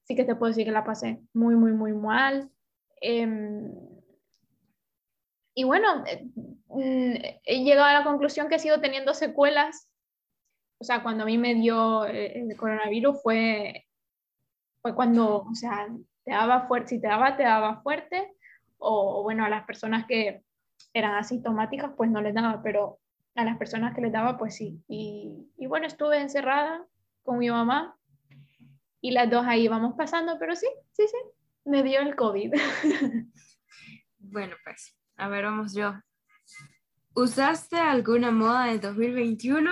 sí 0.02 0.16
que 0.16 0.24
te 0.24 0.34
puedo 0.34 0.50
decir 0.50 0.66
que 0.66 0.72
la 0.72 0.84
pasé 0.84 1.20
muy, 1.32 1.54
muy, 1.54 1.72
muy 1.72 1.92
mal. 1.92 2.50
Em, 3.00 3.72
y 5.54 5.62
bueno, 5.62 6.04
eh, 6.06 6.24
mm, 6.68 7.14
he 7.44 7.64
llegado 7.64 7.86
a 7.86 7.92
la 7.92 8.04
conclusión 8.04 8.48
que 8.48 8.58
sigo 8.58 8.80
teniendo 8.80 9.14
secuelas. 9.14 9.88
O 10.78 10.84
sea, 10.84 11.04
cuando 11.04 11.22
a 11.22 11.26
mí 11.26 11.38
me 11.38 11.54
dio 11.54 12.04
eh, 12.06 12.40
el 12.40 12.56
coronavirus 12.56 13.22
fue, 13.22 13.86
fue 14.82 14.94
cuando, 14.96 15.42
o 15.42 15.54
sea, 15.54 15.86
te 16.24 16.32
daba 16.32 16.66
fuerte, 16.66 16.88
si 16.88 17.00
te 17.00 17.06
daba, 17.06 17.36
te 17.36 17.44
daba 17.44 17.80
fuerte, 17.80 18.34
o 18.78 19.22
bueno, 19.22 19.44
a 19.44 19.48
las 19.48 19.64
personas 19.64 20.04
que 20.06 20.42
eran 20.92 21.14
asintomáticas, 21.14 21.92
pues 21.96 22.10
no 22.10 22.20
les 22.20 22.34
daba, 22.34 22.60
pero 22.62 22.98
a 23.36 23.44
las 23.44 23.58
personas 23.58 23.94
que 23.94 24.00
les 24.00 24.12
daba, 24.12 24.38
pues 24.38 24.56
sí. 24.56 24.82
Y, 24.88 25.48
y, 25.56 25.66
bueno, 25.66 25.86
estuve 25.86 26.20
encerrada 26.20 26.86
con 27.22 27.38
mi 27.38 27.50
mamá 27.50 27.96
y 29.00 29.12
las 29.12 29.30
dos 29.30 29.44
ahí 29.46 29.68
vamos 29.68 29.94
pasando, 29.96 30.38
pero 30.38 30.56
sí, 30.56 30.66
sí, 30.92 31.04
sí, 31.06 31.18
me 31.64 31.82
dio 31.82 32.00
el 32.00 32.16
COVID. 32.16 32.52
Bueno, 34.28 34.56
pues, 34.64 34.98
a 35.16 35.28
ver, 35.28 35.44
vamos 35.44 35.72
yo. 35.72 35.94
¿Usaste 37.14 37.76
alguna 37.76 38.32
moda 38.32 38.66
de 38.66 38.80
2021? 38.80 39.70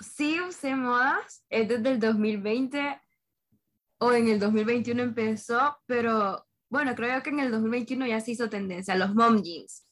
Sí, 0.00 0.38
usé 0.40 0.76
modas, 0.76 1.44
es 1.48 1.66
desde 1.66 1.92
el 1.92 1.98
2020 1.98 3.00
o 3.98 4.12
en 4.12 4.28
el 4.28 4.38
2021 4.38 5.02
empezó, 5.02 5.78
pero 5.86 6.46
bueno, 6.68 6.94
creo 6.94 7.22
que 7.22 7.30
en 7.30 7.40
el 7.40 7.50
2021 7.50 8.06
ya 8.06 8.20
se 8.20 8.32
hizo 8.32 8.48
tendencia, 8.48 8.94
los 8.94 9.14
mom 9.14 9.42
jeans. 9.42 9.86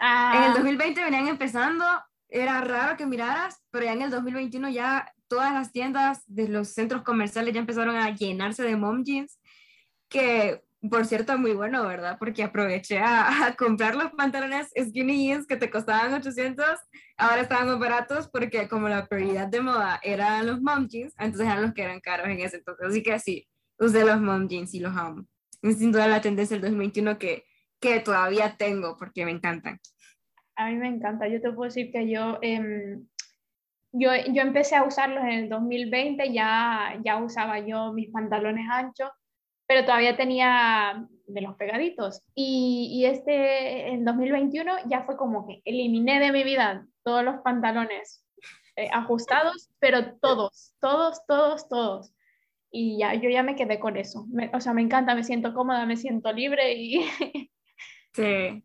En 0.00 0.42
el 0.44 0.52
2020 0.54 1.00
ah. 1.00 1.04
venían 1.04 1.28
empezando, 1.28 1.84
era 2.28 2.60
raro 2.62 2.96
que 2.96 3.06
miraras, 3.06 3.62
pero 3.70 3.84
ya 3.84 3.92
en 3.92 4.02
el 4.02 4.10
2021 4.10 4.70
ya 4.70 5.12
todas 5.28 5.52
las 5.52 5.72
tiendas 5.72 6.22
de 6.26 6.48
los 6.48 6.68
centros 6.70 7.02
comerciales 7.02 7.52
ya 7.52 7.60
empezaron 7.60 7.96
a 7.96 8.10
llenarse 8.14 8.62
de 8.62 8.76
mom 8.76 9.04
jeans, 9.04 9.38
que 10.08 10.62
por 10.88 11.04
cierto 11.04 11.36
muy 11.36 11.52
bueno, 11.52 11.86
¿verdad? 11.86 12.16
Porque 12.18 12.42
aproveché 12.42 12.98
a, 12.98 13.54
comprar 13.58 13.94
los 13.94 14.10
pantalones 14.12 14.68
skinny 14.68 15.26
jeans 15.26 15.46
que 15.46 15.56
te 15.56 15.70
costaban 15.70 16.14
800, 16.14 16.64
ahora 17.18 17.42
estaban 17.42 17.66
más 17.66 17.78
baratos 17.78 18.28
porque 18.28 18.68
como 18.68 18.88
la 18.88 19.06
prioridad 19.06 19.48
de 19.48 19.60
moda 19.60 20.00
eran 20.02 20.46
los 20.46 20.62
mom 20.62 20.88
jeans, 20.88 21.12
entonces 21.18 21.46
eran 21.46 21.62
los 21.62 21.74
que 21.74 21.82
eran 21.82 22.00
caros 22.00 22.26
en 22.28 22.40
ese 22.40 22.56
entonces. 22.56 22.86
Así 22.88 23.02
que 23.02 23.18
sí, 23.18 23.46
usé 23.78 24.04
los 24.04 24.20
mom 24.20 24.48
jeans 24.48 24.72
y 24.72 24.80
los 24.80 24.96
amo. 24.96 25.26
Sin 25.62 25.92
duda 25.92 26.08
la 26.08 26.22
tendencia 26.22 26.54
del 26.54 26.62
2021 26.62 27.18
que 27.18 27.44
que 27.80 28.00
todavía 28.00 28.56
tengo 28.56 28.96
porque 28.96 29.24
me 29.24 29.30
encantan. 29.30 29.78
A 30.56 30.68
mí 30.68 30.76
me 30.76 30.88
encanta. 30.88 31.26
Yo 31.28 31.40
te 31.40 31.50
puedo 31.52 31.68
decir 31.68 31.90
que 31.90 32.08
yo, 32.08 32.38
em, 32.42 33.06
yo, 33.92 34.10
yo, 34.32 34.42
empecé 34.42 34.76
a 34.76 34.84
usarlos 34.84 35.24
en 35.24 35.30
el 35.30 35.48
2020, 35.48 36.32
ya, 36.32 37.00
ya 37.04 37.16
usaba 37.16 37.58
yo 37.60 37.92
mis 37.92 38.10
pantalones 38.10 38.66
anchos, 38.70 39.10
pero 39.66 39.84
todavía 39.84 40.16
tenía 40.16 41.06
de 41.26 41.40
los 41.40 41.56
pegaditos. 41.56 42.22
Y, 42.34 42.90
y 42.92 43.06
este, 43.06 43.88
en 43.88 44.04
2021, 44.04 44.88
ya 44.88 45.04
fue 45.04 45.16
como 45.16 45.46
que 45.46 45.62
eliminé 45.64 46.20
de 46.20 46.32
mi 46.32 46.44
vida 46.44 46.86
todos 47.02 47.24
los 47.24 47.40
pantalones 47.42 48.24
eh, 48.76 48.88
ajustados, 48.92 49.70
pero 49.78 50.16
todos, 50.16 50.74
todos, 50.80 51.24
todos, 51.26 51.68
todos 51.68 52.12
y 52.70 52.98
ya 52.98 53.14
yo 53.14 53.28
ya 53.28 53.42
me 53.42 53.56
quedé 53.56 53.80
con 53.80 53.96
eso. 53.96 54.26
o 54.52 54.60
sea, 54.60 54.72
me 54.72 54.82
encanta, 54.82 55.14
me 55.14 55.24
siento 55.24 55.54
cómoda, 55.54 55.86
me 55.86 55.96
siento 55.96 56.32
libre 56.32 56.74
y, 56.74 57.00
Sí. 58.12 58.62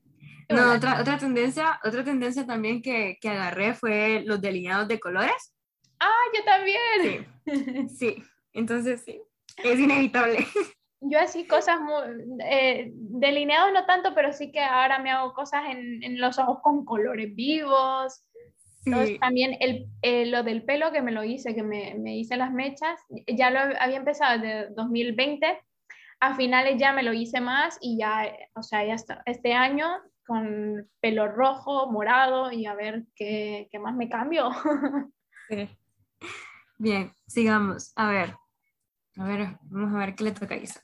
No, 0.50 0.74
otra, 0.74 1.02
otra 1.02 1.18
tendencia, 1.18 1.80
otra 1.84 2.04
tendencia 2.04 2.46
también 2.46 2.82
que, 2.82 3.18
que 3.20 3.30
agarré 3.30 3.74
fue 3.74 4.22
los 4.26 4.42
delineados 4.42 4.88
de 4.88 5.00
colores. 5.00 5.56
Ah, 6.00 6.24
yo 6.36 6.44
también. 6.44 7.28
Sí, 7.90 7.90
sí. 7.98 8.24
entonces 8.54 9.02
sí, 9.04 9.22
es 9.64 9.80
inevitable. 9.80 10.46
Yo 11.02 11.20
así 11.20 11.46
cosas 11.46 11.80
muy, 11.82 12.04
eh, 12.50 12.92
delineados 12.94 13.72
no 13.74 13.86
tanto, 13.86 14.14
pero 14.16 14.34
sí 14.34 14.52
que 14.52 14.60
ahora 14.62 15.00
me 15.00 15.12
hago 15.12 15.34
cosas 15.34 15.64
en, 15.70 16.04
en 16.04 16.20
los 16.20 16.38
ojos 16.40 16.60
con 16.62 16.86
colores 16.86 17.34
vivos. 17.36 18.22
Sí. 18.84 19.18
también 19.18 19.58
el, 19.62 19.88
eh, 20.04 20.28
lo 20.28 20.44
del 20.44 20.64
pelo 20.64 20.92
que 20.92 21.02
me 21.02 21.12
lo 21.12 21.24
hice, 21.24 21.56
que 21.56 21.64
me, 21.64 21.96
me 21.96 22.18
hice 22.18 22.38
las 22.38 22.52
mechas, 22.52 23.00
ya 23.28 23.50
lo 23.50 23.58
había 23.80 23.98
empezado 23.98 24.40
desde 24.40 24.70
2020 24.76 25.60
a 26.20 26.36
finales 26.36 26.78
ya 26.80 26.94
me 26.94 27.04
lo 27.04 27.14
hice 27.14 27.42
más 27.42 27.78
y 27.82 27.98
ya, 27.98 28.32
o 28.56 28.64
sea, 28.64 28.86
ya 28.86 28.94
está, 28.94 29.22
este 29.26 29.54
año 29.54 29.88
con 30.26 30.90
pelo 31.02 31.28
rojo, 31.28 31.92
morado 31.92 32.52
y 32.52 32.66
a 32.66 32.74
ver 32.74 33.06
qué, 33.16 33.68
qué 33.72 33.80
más 33.80 33.96
me 33.96 34.10
cambio. 34.10 34.50
Bien, 36.78 37.14
sigamos. 37.28 37.94
A 37.96 38.10
ver, 38.10 38.36
a 39.18 39.24
ver, 39.26 39.58
vamos 39.64 39.94
a 39.94 40.00
ver 40.00 40.16
qué 40.16 40.24
le 40.26 40.32
toca 40.32 40.56
a 40.56 40.58
Isa. 40.58 40.82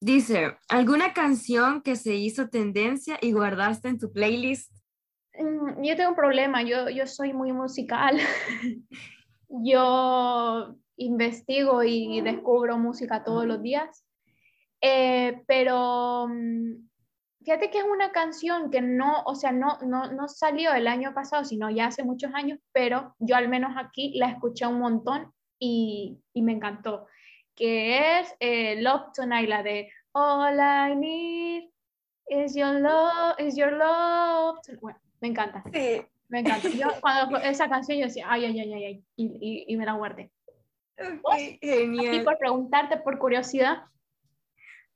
Dice, 0.00 0.56
¿alguna 0.68 1.12
canción 1.12 1.82
que 1.82 1.96
se 1.96 2.14
hizo 2.14 2.48
tendencia 2.48 3.18
y 3.20 3.32
guardaste 3.32 3.88
en 3.88 3.98
tu 3.98 4.12
playlist? 4.12 4.72
Mm, 5.38 5.82
yo 5.82 5.96
tengo 5.96 6.10
un 6.10 6.16
problema, 6.16 6.62
yo, 6.62 6.88
yo 6.88 7.06
soy 7.06 7.32
muy 7.32 7.52
musical. 7.52 8.18
yo 9.48 10.76
investigo 10.96 11.82
y 11.82 12.20
descubro 12.20 12.78
música 12.78 13.22
todos 13.22 13.46
los 13.46 13.62
días. 13.62 14.05
Eh, 14.80 15.42
pero 15.46 16.28
mm, 16.28 16.88
fíjate 17.44 17.70
que 17.70 17.78
es 17.78 17.84
una 17.84 18.12
canción 18.12 18.70
que 18.70 18.80
no, 18.80 19.22
o 19.24 19.34
sea, 19.34 19.52
no, 19.52 19.78
no, 19.86 20.12
no 20.12 20.28
salió 20.28 20.72
el 20.74 20.86
año 20.86 21.14
pasado, 21.14 21.44
sino 21.44 21.70
ya 21.70 21.86
hace 21.86 22.04
muchos 22.04 22.32
años, 22.34 22.58
pero 22.72 23.14
yo 23.18 23.36
al 23.36 23.48
menos 23.48 23.72
aquí 23.76 24.16
la 24.16 24.28
escuché 24.28 24.66
un 24.66 24.80
montón 24.80 25.32
y, 25.58 26.18
y 26.32 26.42
me 26.42 26.52
encantó, 26.52 27.06
que 27.54 28.20
es 28.20 28.34
eh, 28.40 28.80
Love 28.82 29.12
Tonight, 29.14 29.48
la 29.48 29.62
de 29.62 29.90
All 30.12 30.58
I 30.58 30.96
Need 30.96 31.70
is 32.28 32.54
Your 32.54 32.80
Love, 32.80 33.38
is 33.38 33.56
Your 33.56 33.72
Love. 33.72 34.58
Bueno, 34.80 34.98
me 35.20 35.28
encanta. 35.28 35.62
Sí. 35.72 36.02
Me 36.28 36.40
encanta. 36.40 36.68
Yo 36.68 36.88
cuando 37.00 37.38
esa 37.38 37.68
canción 37.68 37.98
yo 37.98 38.06
decía, 38.06 38.26
ay, 38.28 38.46
ay, 38.46 38.60
ay, 38.60 38.72
ay, 38.72 39.04
y, 39.16 39.24
y, 39.24 39.64
y 39.68 39.76
me 39.76 39.86
la 39.86 39.92
guardé. 39.92 40.30
Okay, 41.22 41.58
genial. 41.60 42.14
Aquí 42.14 42.24
por 42.24 42.38
preguntarte 42.38 42.96
por 42.98 43.18
curiosidad, 43.18 43.84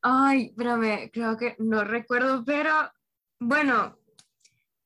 Ay, 0.02 0.46
espérame, 0.46 1.10
creo 1.12 1.36
que 1.36 1.56
no 1.58 1.84
recuerdo, 1.84 2.44
pero 2.44 2.72
bueno, 3.38 3.98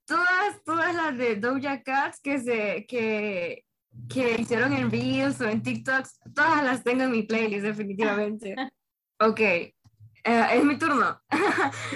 todas, 0.05 0.63
todas 0.65 0.95
las 0.95 1.17
de 1.17 1.37
Doja 1.37 1.83
Cats 1.83 2.21
que 2.21 2.39
se, 2.41 2.87
que, 2.87 3.65
que 4.09 4.41
hicieron 4.41 4.73
en 4.73 4.91
Reels 4.91 5.41
o 5.41 5.49
en 5.49 5.63
TikToks, 5.63 6.19
todas 6.35 6.65
las 6.65 6.83
tengo 6.83 7.05
en 7.05 7.13
mi 7.13 7.23
playlist, 7.23 7.65
definitivamente. 7.65 8.55
Ok, 9.21 9.41
eh, 9.41 9.73
es 10.25 10.65
mi 10.65 10.77
turno. 10.77 11.23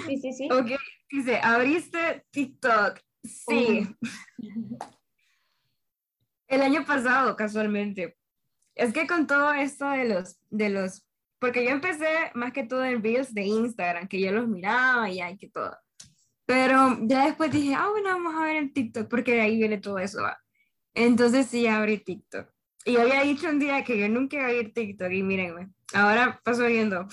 sí, 0.07 0.17
sí, 0.17 0.31
sí. 0.31 0.49
Ok, 0.49 0.71
dice, 1.11 1.37
abriste 1.43 2.25
TikTok. 2.31 2.97
Sí. 3.23 3.85
El 6.47 6.61
año 6.61 6.85
pasado, 6.85 7.35
casualmente. 7.35 8.17
Es 8.73 8.93
que 8.93 9.05
con 9.05 9.27
todo 9.27 9.53
esto 9.53 9.89
de 9.89 10.05
los, 10.05 10.39
de 10.49 10.69
los 10.69 11.05
porque 11.39 11.63
yo 11.63 11.71
empecé 11.71 12.31
más 12.33 12.51
que 12.51 12.63
todo 12.63 12.83
en 12.83 13.01
Reels 13.01 13.33
de 13.33 13.43
Instagram, 13.43 14.07
que 14.07 14.19
yo 14.19 14.31
los 14.31 14.47
miraba 14.47 15.09
y 15.09 15.21
hay 15.21 15.37
que 15.37 15.49
todo. 15.49 15.77
Pero 16.45 16.97
ya 17.01 17.25
después 17.25 17.51
dije, 17.51 17.75
ah, 17.75 17.89
bueno, 17.89 18.09
vamos 18.09 18.35
a 18.35 18.43
ver 18.43 18.57
en 18.57 18.73
TikTok, 18.73 19.07
porque 19.07 19.33
de 19.33 19.41
ahí 19.41 19.57
viene 19.57 19.77
todo 19.77 19.99
eso. 19.99 20.21
¿va? 20.21 20.39
Entonces 20.93 21.47
sí 21.47 21.67
abrí 21.67 21.99
TikTok. 21.99 22.49
Y 22.85 22.97
había 22.97 23.21
dicho 23.21 23.49
un 23.49 23.59
día 23.59 23.83
que 23.83 23.99
yo 23.99 24.09
nunca 24.09 24.37
iba 24.37 24.47
a 24.47 24.53
ir 24.53 24.73
TikTok 24.73 25.11
y 25.11 25.21
mírenme, 25.21 25.69
ahora 25.93 26.41
paso 26.43 26.65
viendo. 26.65 27.07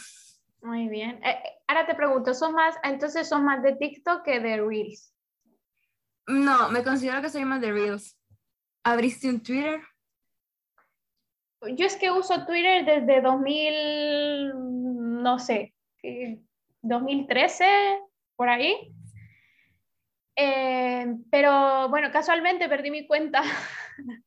Muy 0.63 0.89
bien. 0.89 1.21
Eh, 1.25 1.37
ahora 1.67 1.87
te 1.87 1.95
pregunto, 1.95 2.35
¿son 2.35 2.55
más, 2.55 2.77
entonces 2.83 3.29
son 3.29 3.45
más 3.45 3.63
de 3.63 3.75
TikTok 3.75 4.25
que 4.25 4.41
de 4.41 4.57
Reels? 4.61 5.13
No, 6.27 6.71
me 6.71 6.83
considero 6.83 7.21
que 7.21 7.31
soy 7.31 7.45
más 7.45 7.61
de 7.61 7.73
Reels. 7.73 8.19
¿Abriste 8.85 9.29
un 9.29 9.43
Twitter? 9.43 9.81
Yo 11.63 11.87
es 11.87 11.97
que 11.97 12.11
uso 12.11 12.47
Twitter 12.47 12.85
desde 12.85 13.21
2000, 13.21 14.53
no 15.23 15.39
sé, 15.39 15.75
2013, 16.83 17.65
por 18.37 18.49
ahí. 18.49 18.93
Eh, 20.37 21.07
pero 21.31 21.89
bueno, 21.89 22.11
casualmente 22.13 22.69
perdí 22.69 22.91
mi 22.91 23.07
cuenta. 23.07 23.43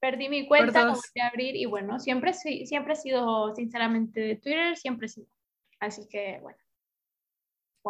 perdí 0.00 0.28
mi 0.28 0.46
cuenta, 0.46 0.88
volví 0.88 1.20
a 1.20 1.28
abrir 1.28 1.56
y 1.56 1.64
bueno, 1.64 1.98
siempre, 1.98 2.32
siempre 2.34 2.92
he 2.92 2.96
sido, 2.96 3.54
sinceramente, 3.54 4.20
de 4.20 4.36
Twitter, 4.36 4.76
siempre 4.76 5.06
he 5.06 5.08
sido. 5.08 5.28
Así 5.80 6.06
que 6.08 6.38
bueno. 6.40 6.58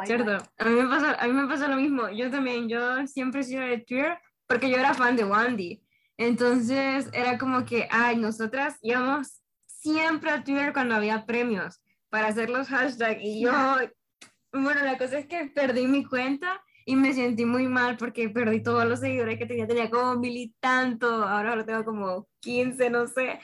Cierto, 0.04 0.36
a 0.58 0.64
mí, 0.64 0.70
me 0.76 0.88
pasa, 0.88 1.14
a 1.14 1.26
mí 1.26 1.32
me 1.32 1.48
pasa 1.48 1.66
lo 1.66 1.76
mismo. 1.76 2.08
Yo 2.10 2.30
también, 2.30 2.68
yo 2.68 3.04
siempre 3.08 3.40
he 3.40 3.44
sido 3.44 3.62
de 3.62 3.78
Twitter 3.78 4.18
porque 4.46 4.70
yo 4.70 4.76
era 4.76 4.94
fan 4.94 5.16
de 5.16 5.24
Wandy. 5.24 5.82
Entonces 6.18 7.08
era 7.12 7.38
como 7.38 7.64
que, 7.64 7.88
ay, 7.90 8.16
nosotras 8.16 8.76
íbamos 8.82 9.40
siempre 9.66 10.30
a 10.30 10.42
Twitter 10.42 10.72
cuando 10.72 10.96
había 10.96 11.24
premios 11.24 11.80
para 12.10 12.26
hacer 12.26 12.50
los 12.50 12.68
hashtags 12.68 13.20
y 13.22 13.42
yo, 13.42 13.52
bueno, 14.52 14.82
la 14.84 14.98
cosa 14.98 15.18
es 15.18 15.26
que 15.26 15.46
perdí 15.46 15.86
mi 15.86 16.04
cuenta 16.04 16.60
y 16.84 16.96
me 16.96 17.12
sentí 17.12 17.44
muy 17.44 17.68
mal 17.68 17.96
porque 17.96 18.28
perdí 18.30 18.62
todos 18.62 18.84
los 18.86 19.00
seguidores 19.00 19.38
que 19.38 19.46
tenía, 19.46 19.66
tenía 19.66 19.90
como 19.90 20.16
mil 20.16 20.36
y 20.36 20.54
tanto, 20.58 21.06
ahora 21.06 21.54
lo 21.54 21.64
tengo 21.64 21.84
como 21.84 22.26
15, 22.40 22.90
no 22.90 23.06
sé. 23.06 23.38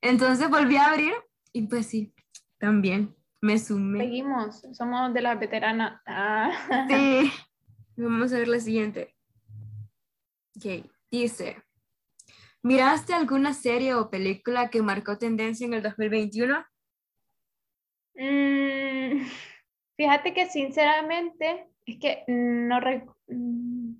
Entonces 0.00 0.48
volví 0.48 0.76
a 0.76 0.90
abrir 0.90 1.14
y 1.52 1.62
pues 1.62 1.86
sí, 1.86 2.14
también 2.58 3.16
me 3.40 3.58
sumé. 3.58 4.04
Seguimos, 4.04 4.62
somos 4.72 5.12
de 5.14 5.22
la 5.22 5.34
veterana. 5.34 6.00
Ah. 6.06 6.86
Sí, 6.88 7.32
vamos 7.96 8.32
a 8.32 8.38
ver 8.38 8.48
la 8.48 8.60
siguiente. 8.60 9.16
Ok, 10.56 10.86
dice, 11.10 11.56
¿Miraste 12.62 13.14
alguna 13.14 13.54
serie 13.54 13.94
o 13.94 14.10
película 14.10 14.68
que 14.68 14.82
marcó 14.82 15.16
tendencia 15.16 15.66
en 15.66 15.74
el 15.74 15.82
2021? 15.82 16.62
Mm, 18.14 19.22
fíjate 19.96 20.34
que 20.34 20.46
sinceramente 20.46 21.68
es 21.86 21.98
que 21.98 22.24
no 22.26 22.78
mm, 23.28 23.94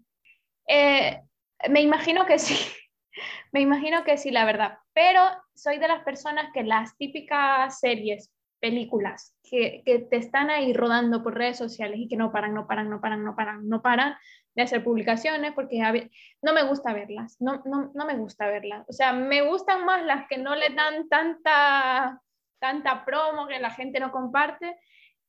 eh, 0.68 1.22
me 1.70 1.80
imagino 1.80 2.26
que 2.26 2.38
sí, 2.38 2.54
me 3.52 3.62
imagino 3.62 4.04
que 4.04 4.18
sí, 4.18 4.30
la 4.30 4.44
verdad, 4.44 4.78
pero 4.92 5.22
soy 5.54 5.78
de 5.78 5.88
las 5.88 6.04
personas 6.04 6.50
que 6.52 6.62
las 6.62 6.96
típicas 6.98 7.80
series, 7.80 8.30
películas 8.60 9.34
que, 9.42 9.82
que 9.86 10.00
te 10.00 10.18
están 10.18 10.50
ahí 10.50 10.74
rodando 10.74 11.22
por 11.22 11.34
redes 11.34 11.56
sociales 11.56 11.98
y 11.98 12.08
que 12.08 12.16
no 12.16 12.30
paran, 12.30 12.52
no 12.52 12.66
paran, 12.66 12.90
no 12.90 13.00
paran, 13.00 13.24
no 13.24 13.34
paran, 13.34 13.66
no 13.66 13.80
paran, 13.80 14.16
de 14.60 14.64
hacer 14.64 14.84
publicaciones 14.84 15.52
porque 15.52 16.10
no 16.42 16.52
me 16.52 16.62
gusta 16.62 16.92
verlas, 16.92 17.36
no, 17.40 17.62
no, 17.64 17.90
no, 17.94 18.06
me 18.06 18.16
gusta 18.16 18.46
verlas. 18.46 18.86
O 18.88 18.92
sea, 18.92 19.12
me 19.12 19.42
gustan 19.42 19.84
más 19.84 20.04
las 20.04 20.26
que 20.28 20.38
no 20.38 20.54
le 20.54 20.70
dan 20.70 21.08
tanta, 21.08 22.20
tanta 22.58 23.04
promo, 23.04 23.46
que 23.46 23.58
la 23.58 23.70
gente 23.70 24.00
no 24.00 24.12
comparte, 24.12 24.76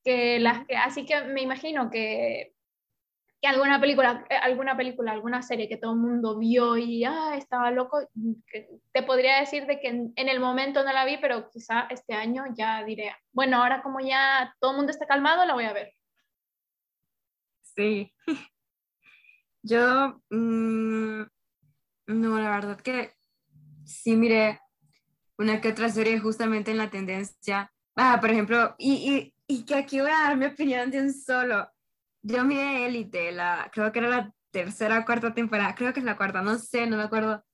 que 0.04 0.38
las 0.40 0.66
que, 0.66 0.76
así 0.76 1.04
que 1.04 1.22
me 1.22 1.42
imagino 1.42 1.90
que, 1.90 2.54
que 3.40 3.48
alguna 3.48 3.80
película, 3.80 4.24
alguna 4.42 4.76
película, 4.76 5.12
alguna 5.12 5.42
serie 5.42 5.68
que 5.68 5.76
todo 5.76 5.92
el 5.92 5.98
mundo 5.98 6.38
vio 6.38 6.76
y 6.76 7.04
ah, 7.04 7.34
estaba 7.36 7.70
loco, 7.70 7.98
te 8.92 9.02
podría 9.02 9.40
decir 9.40 9.66
de 9.66 9.80
que 9.80 9.88
en, 9.88 10.12
en, 10.16 10.28
el 10.28 10.40
momento 10.40 10.84
no 10.84 10.92
la 10.92 11.04
vi, 11.04 11.18
pero 11.18 11.50
quizá 11.50 11.88
este 11.90 12.14
año 12.14 12.44
ya 12.54 12.84
diré, 12.84 13.14
bueno, 13.32 13.56
ahora 13.56 13.82
como 13.82 14.00
ya 14.00 14.54
todo 14.60 14.72
el 14.72 14.76
mundo 14.76 14.92
está 14.92 15.06
calmado, 15.06 15.44
la 15.44 15.54
voy 15.54 15.64
a 15.64 15.72
ver. 15.72 15.92
Sí, 17.62 18.12
yo, 19.62 20.20
mm, 20.30 21.22
no, 22.06 22.38
la 22.38 22.50
verdad 22.50 22.80
que 22.80 23.12
sí 23.84 24.16
miré 24.16 24.60
una 25.38 25.60
que 25.60 25.68
otra 25.68 25.88
serie 25.88 26.18
justamente 26.18 26.70
en 26.70 26.78
la 26.78 26.90
tendencia. 26.90 27.72
Ah, 27.96 28.18
por 28.20 28.30
ejemplo, 28.30 28.74
y, 28.78 29.32
y, 29.46 29.54
y 29.54 29.64
que 29.64 29.74
aquí 29.74 30.00
voy 30.00 30.10
a 30.10 30.22
dar 30.22 30.36
mi 30.36 30.46
opinión 30.46 30.90
de 30.90 31.00
un 31.00 31.12
solo. 31.12 31.68
Yo 32.22 32.44
miré 32.44 32.86
Élite, 32.86 33.32
la, 33.32 33.70
creo 33.72 33.92
que 33.92 33.98
era 34.00 34.08
la 34.08 34.34
tercera 34.50 35.00
o 35.00 35.04
cuarta 35.04 35.34
temporada, 35.34 35.74
creo 35.74 35.92
que 35.92 36.00
es 36.00 36.06
la 36.06 36.16
cuarta, 36.16 36.42
no 36.42 36.58
sé, 36.58 36.86
no 36.86 36.96
me 36.96 37.04
acuerdo. 37.04 37.44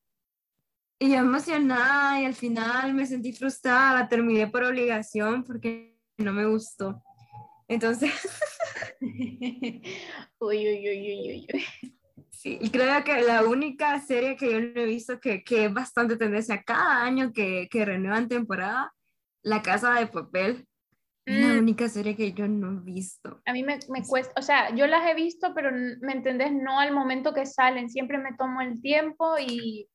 Y 0.99 1.11
yo 1.11 1.17
emocionada 1.17 2.21
y 2.21 2.25
al 2.25 2.35
final 2.35 2.93
me 2.95 3.07
sentí 3.07 3.33
frustrada, 3.33 4.01
la 4.01 4.09
terminé 4.09 4.49
por 4.49 4.65
obligación 4.65 5.45
porque 5.45 5.97
no 6.17 6.33
me 6.33 6.47
gustó. 6.47 7.03
Entonces... 7.69 8.13
uy, 10.41 10.59
uy, 10.69 10.89
uy, 10.89 11.13
uy, 11.13 11.47
uy. 11.53 11.98
Sí, 12.41 12.57
y 12.61 12.71
creo 12.71 13.03
que 13.03 13.21
la 13.23 13.43
única 13.43 13.99
serie 13.99 14.37
que 14.37 14.53
yo 14.53 14.61
no 14.61 14.81
he 14.81 14.85
visto 14.87 15.19
que, 15.19 15.43
que 15.43 15.65
es 15.65 15.75
bastante 15.75 16.17
tendencia 16.17 16.63
cada 16.63 17.03
año 17.03 17.33
que, 17.33 17.67
que 17.69 17.85
renuevan 17.85 18.29
temporada, 18.29 18.93
La 19.43 19.61
Casa 19.61 19.95
de 19.95 20.07
Papel. 20.07 20.65
Es 21.27 21.35
la 21.37 21.49
Mm. 21.55 21.59
única 21.59 21.89
serie 21.89 22.15
que 22.15 22.33
yo 22.33 22.47
no 22.47 22.79
he 22.79 22.85
visto. 22.85 23.43
A 23.45 23.53
mí 23.53 23.65
me, 23.65 23.81
me 23.89 24.07
cuesta, 24.07 24.33
o 24.39 24.43
sea, 24.43 24.73
yo 24.73 24.87
las 24.87 25.05
he 25.11 25.15
visto, 25.15 25.53
pero 25.53 25.73
¿me 26.01 26.13
entendés? 26.13 26.53
No 26.53 26.79
al 26.79 26.93
momento 26.95 27.35
que 27.35 27.45
salen, 27.45 27.91
siempre 27.91 28.19
me 28.19 28.37
tomo 28.39 28.61
el 28.61 28.81
tiempo 28.81 29.35
y 29.45 29.89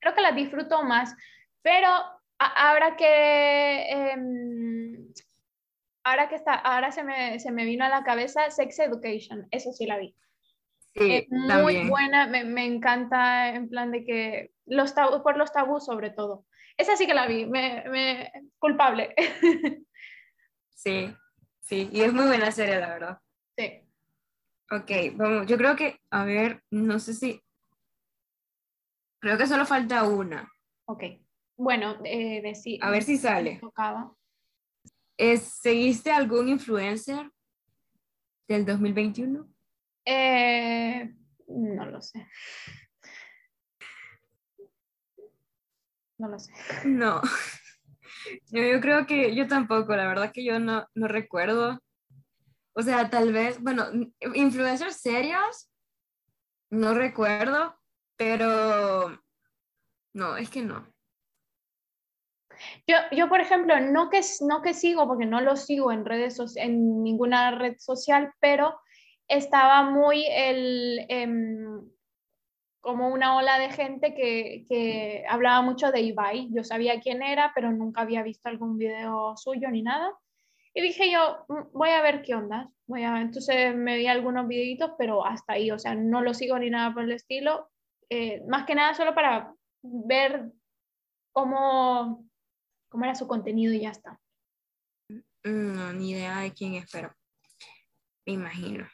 creo 0.00 0.12
que 0.12 0.22
las 0.22 0.34
disfruto 0.34 0.82
más. 0.82 1.14
Pero 1.62 1.86
a- 1.86 2.68
ahora 2.68 2.96
que, 2.96 3.90
em, 4.10 5.12
ahora 6.02 6.28
que 6.28 6.34
está, 6.34 6.54
ahora 6.54 6.90
se 6.90 7.04
me, 7.04 7.38
se 7.38 7.52
me 7.52 7.64
vino 7.64 7.84
a 7.84 7.88
la 7.88 8.02
cabeza 8.02 8.50
Sex 8.50 8.76
Education, 8.80 9.46
eso 9.52 9.70
sí 9.72 9.86
la 9.86 9.98
vi. 9.98 10.16
Sí, 10.94 11.12
Es 11.12 11.28
muy 11.30 11.48
también. 11.48 11.88
buena, 11.88 12.26
me, 12.26 12.44
me 12.44 12.64
encanta 12.66 13.50
en 13.54 13.68
plan 13.68 13.90
de 13.92 14.04
que 14.04 14.52
los 14.66 14.94
tabú, 14.94 15.22
por 15.22 15.36
los 15.36 15.52
tabús 15.52 15.84
sobre 15.84 16.10
todo. 16.10 16.46
Esa 16.76 16.96
sí 16.96 17.06
que 17.06 17.14
la 17.14 17.26
vi, 17.26 17.46
me, 17.46 17.84
me 17.88 18.32
culpable. 18.58 19.14
Sí, 20.82 21.14
sí, 21.60 21.90
y 21.92 22.00
es 22.00 22.10
muy 22.14 22.24
buena 22.24 22.50
serie, 22.50 22.80
la 22.80 22.88
verdad. 22.88 23.18
Sí. 23.54 23.86
Ok, 24.70 24.90
vamos, 25.14 25.46
yo 25.46 25.58
creo 25.58 25.76
que, 25.76 26.00
a 26.10 26.24
ver, 26.24 26.62
no 26.70 26.98
sé 26.98 27.12
si, 27.12 27.42
creo 29.18 29.36
que 29.36 29.46
solo 29.46 29.66
falta 29.66 30.04
una. 30.04 30.50
Ok. 30.86 31.02
Bueno, 31.58 31.98
eh. 32.04 32.42
A 32.80 32.90
ver 32.90 33.02
si 33.02 33.18
sale. 33.18 33.58
Tocaba. 33.60 34.14
¿seguiste 35.36 36.10
algún 36.10 36.48
influencer 36.48 37.30
del 38.48 38.64
2021? 38.64 39.46
Eh, 40.06 40.59
no 41.80 41.90
lo 41.90 42.02
sé. 42.02 42.26
No 46.18 46.28
lo 46.28 46.38
sé. 46.38 46.52
No. 46.84 47.20
Yo, 48.52 48.80
creo 48.80 49.06
que 49.06 49.34
yo 49.34 49.46
tampoco, 49.48 49.96
la 49.96 50.06
verdad 50.06 50.30
que 50.32 50.44
yo 50.44 50.58
no, 50.58 50.86
no 50.94 51.08
recuerdo. 51.08 51.80
O 52.74 52.82
sea, 52.82 53.08
tal 53.08 53.32
vez, 53.32 53.60
bueno, 53.62 53.86
influencers 54.34 55.00
serios, 55.00 55.70
no 56.70 56.92
recuerdo, 56.92 57.76
pero 58.16 59.18
no, 60.12 60.36
es 60.36 60.50
que 60.50 60.62
no. 60.62 60.86
Yo, 62.86 62.96
yo, 63.12 63.28
por 63.28 63.40
ejemplo, 63.40 63.80
no 63.80 64.10
que, 64.10 64.20
no 64.42 64.60
que 64.60 64.74
sigo, 64.74 65.06
porque 65.06 65.26
no 65.26 65.40
lo 65.40 65.56
sigo 65.56 65.92
en 65.92 66.04
redes 66.04 66.38
en 66.56 67.02
ninguna 67.02 67.52
red 67.52 67.76
social, 67.78 68.32
pero 68.38 68.78
estaba 69.30 69.84
muy 69.84 70.26
el, 70.26 71.06
em, 71.08 71.88
como 72.80 73.08
una 73.08 73.36
ola 73.36 73.58
de 73.58 73.70
gente 73.70 74.14
que, 74.14 74.64
que, 74.68 75.24
hablaba 75.28 75.62
mucho 75.62 75.92
de 75.92 76.00
Ibai. 76.00 76.48
Yo 76.52 76.64
sabía 76.64 77.00
quién 77.00 77.22
era, 77.22 77.52
pero 77.54 77.70
nunca 77.70 78.02
había 78.02 78.22
visto 78.22 78.48
algún 78.48 78.76
video 78.76 79.36
suyo 79.36 79.70
ni 79.70 79.82
nada. 79.82 80.12
Y 80.74 80.82
dije 80.82 81.10
yo, 81.12 81.44
mm, 81.48 81.72
voy 81.72 81.90
a 81.90 82.02
ver 82.02 82.22
qué 82.22 82.34
onda. 82.34 82.68
Voy 82.86 83.04
a... 83.04 83.20
Entonces 83.20 83.74
me 83.74 83.96
vi 83.96 84.08
algunos 84.08 84.48
videitos, 84.48 84.92
pero 84.98 85.24
hasta 85.24 85.54
ahí, 85.54 85.70
o 85.70 85.78
sea, 85.78 85.94
no 85.94 86.22
lo 86.22 86.34
sigo 86.34 86.58
ni 86.58 86.70
nada 86.70 86.92
por 86.92 87.04
el 87.04 87.12
estilo. 87.12 87.70
Eh, 88.10 88.42
más 88.48 88.66
que 88.66 88.74
nada 88.74 88.94
solo 88.94 89.14
para 89.14 89.54
ver 89.82 90.50
cómo, 91.32 92.28
cómo 92.88 93.04
era 93.04 93.14
su 93.14 93.28
contenido 93.28 93.72
y 93.72 93.82
ya 93.82 93.90
está. 93.90 94.20
No, 95.44 95.92
ni 95.92 96.10
idea 96.10 96.40
de 96.40 96.52
quién 96.52 96.74
es, 96.74 96.90
pero 96.90 97.14
me 98.26 98.32
imagino. 98.32 98.86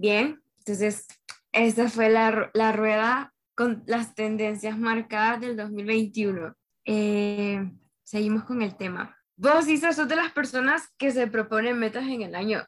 Bien, 0.00 0.42
entonces 0.60 1.06
esta 1.52 1.90
fue 1.90 2.08
la, 2.08 2.50
la 2.54 2.72
rueda 2.72 3.34
con 3.54 3.82
las 3.84 4.14
tendencias 4.14 4.78
marcadas 4.78 5.42
del 5.42 5.58
2021. 5.58 6.54
Eh, 6.86 7.70
seguimos 8.02 8.44
con 8.44 8.62
el 8.62 8.78
tema. 8.78 9.14
Vos, 9.36 9.68
Isa, 9.68 9.92
sos 9.92 10.08
de 10.08 10.16
las 10.16 10.32
personas 10.32 10.88
que 10.96 11.10
se 11.10 11.26
proponen 11.26 11.78
metas 11.78 12.04
en 12.04 12.22
el 12.22 12.34
año. 12.34 12.64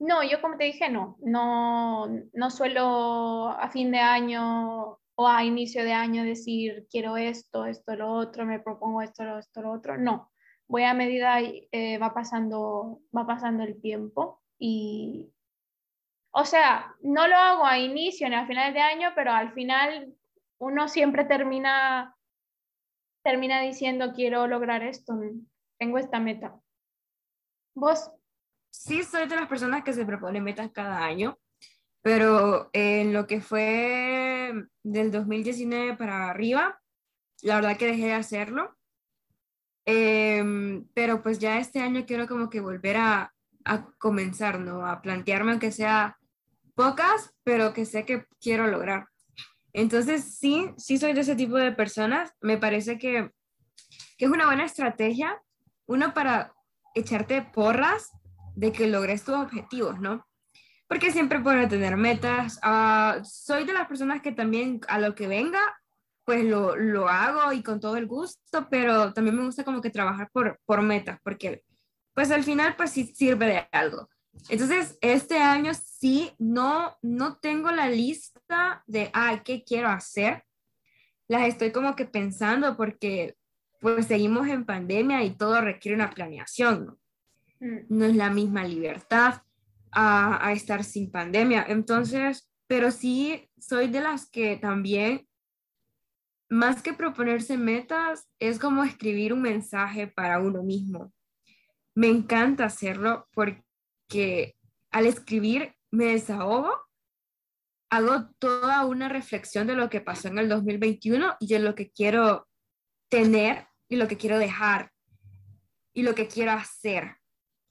No, 0.00 0.24
yo 0.24 0.40
como 0.40 0.56
te 0.56 0.64
dije, 0.64 0.90
no. 0.90 1.16
No, 1.20 2.08
no 2.32 2.50
suelo 2.50 3.50
a 3.50 3.68
fin 3.68 3.92
de 3.92 4.00
año 4.00 4.98
o 5.14 5.28
a 5.28 5.44
inicio 5.44 5.84
de 5.84 5.92
año 5.92 6.24
decir 6.24 6.88
quiero 6.90 7.16
esto, 7.16 7.66
esto, 7.66 7.94
lo 7.94 8.10
otro, 8.10 8.44
me 8.46 8.58
propongo 8.58 9.00
esto, 9.00 9.38
esto, 9.38 9.62
lo 9.62 9.70
otro. 9.70 9.96
No. 9.96 10.32
Voy 10.66 10.82
a 10.82 10.92
medida 10.92 11.38
eh, 11.40 11.98
va, 11.98 12.12
pasando, 12.12 13.00
va 13.16 13.28
pasando 13.28 13.62
el 13.62 13.80
tiempo 13.80 14.42
y, 14.58 15.32
o 16.32 16.44
sea, 16.46 16.94
no 17.02 17.28
lo 17.28 17.36
hago 17.36 17.66
a 17.66 17.78
inicio 17.78 18.28
ni 18.28 18.34
a 18.34 18.46
finales 18.46 18.72
de 18.72 18.80
año, 18.80 19.12
pero 19.14 19.32
al 19.32 19.52
final 19.52 20.14
uno 20.58 20.88
siempre 20.88 21.24
termina, 21.24 22.16
termina 23.22 23.60
diciendo 23.60 24.12
quiero 24.14 24.46
lograr 24.46 24.82
esto, 24.82 25.14
tengo 25.78 25.98
esta 25.98 26.20
meta. 26.20 26.58
¿Vos? 27.74 28.10
Sí, 28.70 29.02
soy 29.04 29.28
de 29.28 29.36
las 29.36 29.46
personas 29.46 29.84
que 29.84 29.92
se 29.92 30.06
proponen 30.06 30.42
metas 30.42 30.70
cada 30.72 31.04
año, 31.04 31.38
pero 32.00 32.70
en 32.72 33.12
lo 33.12 33.26
que 33.26 33.42
fue 33.42 34.52
del 34.82 35.10
2019 35.10 35.96
para 35.96 36.30
arriba, 36.30 36.80
la 37.42 37.56
verdad 37.56 37.76
que 37.76 37.86
dejé 37.86 38.06
de 38.06 38.14
hacerlo. 38.14 38.74
Em, 39.84 40.86
pero 40.94 41.22
pues 41.22 41.38
ya 41.38 41.58
este 41.58 41.80
año 41.80 42.06
quiero 42.06 42.26
como 42.26 42.48
que 42.48 42.60
volver 42.60 42.96
a, 42.96 43.34
a 43.64 43.90
comenzar, 43.98 44.60
¿no? 44.60 44.86
A 44.86 45.02
plantearme 45.02 45.50
aunque 45.50 45.72
sea 45.72 46.16
pocas, 46.82 47.32
pero 47.44 47.72
que 47.72 47.84
sé 47.84 48.04
que 48.04 48.26
quiero 48.40 48.66
lograr. 48.66 49.06
Entonces, 49.72 50.36
sí, 50.36 50.70
sí 50.76 50.98
soy 50.98 51.12
de 51.12 51.20
ese 51.20 51.36
tipo 51.36 51.56
de 51.56 51.72
personas. 51.72 52.32
Me 52.40 52.58
parece 52.58 52.98
que, 52.98 53.30
que 54.18 54.24
es 54.24 54.30
una 54.30 54.46
buena 54.46 54.64
estrategia, 54.64 55.40
uno 55.86 56.12
para 56.12 56.52
echarte 56.94 57.42
porras 57.42 58.10
de 58.56 58.72
que 58.72 58.88
logres 58.88 59.24
tus 59.24 59.36
objetivos, 59.36 60.00
¿no? 60.00 60.26
Porque 60.88 61.12
siempre 61.12 61.40
puedo 61.40 61.66
tener 61.68 61.96
metas. 61.96 62.58
Ah, 62.62 63.20
soy 63.24 63.64
de 63.64 63.72
las 63.72 63.86
personas 63.86 64.20
que 64.20 64.32
también 64.32 64.80
a 64.88 64.98
lo 64.98 65.14
que 65.14 65.28
venga, 65.28 65.60
pues 66.24 66.44
lo, 66.44 66.76
lo, 66.76 67.08
hago 67.08 67.52
y 67.52 67.62
con 67.62 67.78
todo 67.78 67.96
el 67.96 68.06
gusto, 68.06 68.68
pero 68.68 69.12
también 69.12 69.36
me 69.36 69.44
gusta 69.44 69.64
como 69.64 69.80
que 69.80 69.90
trabajar 69.90 70.28
por, 70.32 70.60
por 70.66 70.82
metas, 70.82 71.18
porque 71.22 71.64
pues 72.12 72.30
al 72.30 72.44
final 72.44 72.74
pues 72.76 72.90
sí 72.90 73.06
sirve 73.06 73.46
de 73.46 73.68
algo. 73.72 74.08
Entonces, 74.48 74.98
este 75.00 75.38
año 75.38 75.72
sí, 75.74 76.32
no, 76.38 76.96
no 77.02 77.36
tengo 77.36 77.70
la 77.70 77.88
lista 77.88 78.82
de, 78.86 79.10
ah, 79.14 79.42
¿qué 79.44 79.62
quiero 79.64 79.88
hacer? 79.88 80.44
Las 81.28 81.46
estoy 81.46 81.70
como 81.70 81.94
que 81.96 82.04
pensando 82.04 82.76
porque 82.76 83.36
pues 83.80 84.06
seguimos 84.06 84.48
en 84.48 84.64
pandemia 84.64 85.24
y 85.24 85.30
todo 85.30 85.60
requiere 85.60 85.96
una 85.96 86.10
planeación, 86.10 86.86
¿no? 86.86 86.98
Mm. 87.60 87.78
No 87.88 88.04
es 88.04 88.16
la 88.16 88.30
misma 88.30 88.64
libertad 88.64 89.42
a, 89.90 90.46
a 90.46 90.52
estar 90.52 90.84
sin 90.84 91.10
pandemia. 91.10 91.64
Entonces, 91.68 92.48
pero 92.66 92.90
sí 92.90 93.50
soy 93.58 93.88
de 93.88 94.00
las 94.00 94.28
que 94.28 94.56
también, 94.56 95.26
más 96.48 96.82
que 96.82 96.92
proponerse 96.92 97.56
metas, 97.56 98.28
es 98.38 98.58
como 98.58 98.84
escribir 98.84 99.32
un 99.32 99.42
mensaje 99.42 100.06
para 100.06 100.38
uno 100.38 100.62
mismo. 100.62 101.12
Me 101.94 102.08
encanta 102.08 102.64
hacerlo 102.66 103.28
porque 103.32 103.62
que 104.12 104.56
al 104.90 105.06
escribir 105.06 105.74
me 105.90 106.06
desahogo, 106.06 106.70
hago 107.90 108.28
toda 108.38 108.84
una 108.84 109.08
reflexión 109.08 109.66
de 109.66 109.74
lo 109.74 109.88
que 109.88 110.02
pasó 110.02 110.28
en 110.28 110.38
el 110.38 110.48
2021 110.48 111.36
y 111.40 111.46
de 111.46 111.58
lo 111.58 111.74
que 111.74 111.90
quiero 111.90 112.46
tener 113.08 113.66
y 113.88 113.96
lo 113.96 114.08
que 114.08 114.18
quiero 114.18 114.38
dejar 114.38 114.92
y 115.94 116.02
lo 116.02 116.14
que 116.14 116.28
quiero 116.28 116.52
hacer. 116.52 117.16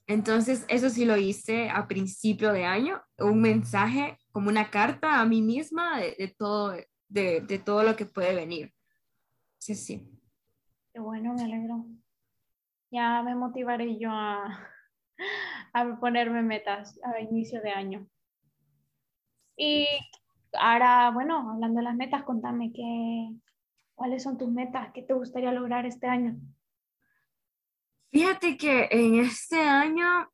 Entonces, 0.08 0.64
eso 0.68 0.90
sí 0.90 1.04
lo 1.04 1.16
hice 1.16 1.70
a 1.70 1.86
principio 1.86 2.52
de 2.52 2.64
año, 2.64 3.00
un 3.18 3.40
mensaje 3.40 4.18
como 4.32 4.48
una 4.48 4.70
carta 4.70 5.20
a 5.20 5.24
mí 5.24 5.42
misma 5.42 6.00
de, 6.00 6.34
todo, 6.36 6.74
de, 7.08 7.40
de, 7.40 7.58
todo 7.58 7.84
lo 7.84 7.94
que 7.94 8.06
puede 8.06 8.34
venir. 8.34 8.72
Sí, 9.58 9.76
sí. 9.76 10.08
Qué 10.92 11.00
bueno, 11.00 11.34
me 11.34 11.44
alegro. 11.44 11.86
Ya 12.90 13.22
me 13.22 13.34
motivaré 13.34 13.98
yo 13.98 14.10
a, 14.10 14.71
a 15.72 15.96
ponerme 16.00 16.42
metas 16.42 16.98
a 17.04 17.20
inicio 17.20 17.60
de 17.62 17.70
año. 17.70 18.06
Y 19.56 19.86
ahora, 20.52 21.10
bueno, 21.10 21.50
hablando 21.50 21.78
de 21.78 21.84
las 21.84 21.96
metas, 21.96 22.22
contame 22.24 22.72
qué, 22.72 23.30
cuáles 23.94 24.22
son 24.22 24.38
tus 24.38 24.50
metas, 24.50 24.90
qué 24.92 25.02
te 25.02 25.14
gustaría 25.14 25.52
lograr 25.52 25.86
este 25.86 26.06
año. 26.06 26.36
Fíjate 28.10 28.56
que 28.56 28.88
en 28.90 29.20
este 29.20 29.60
año, 29.60 30.30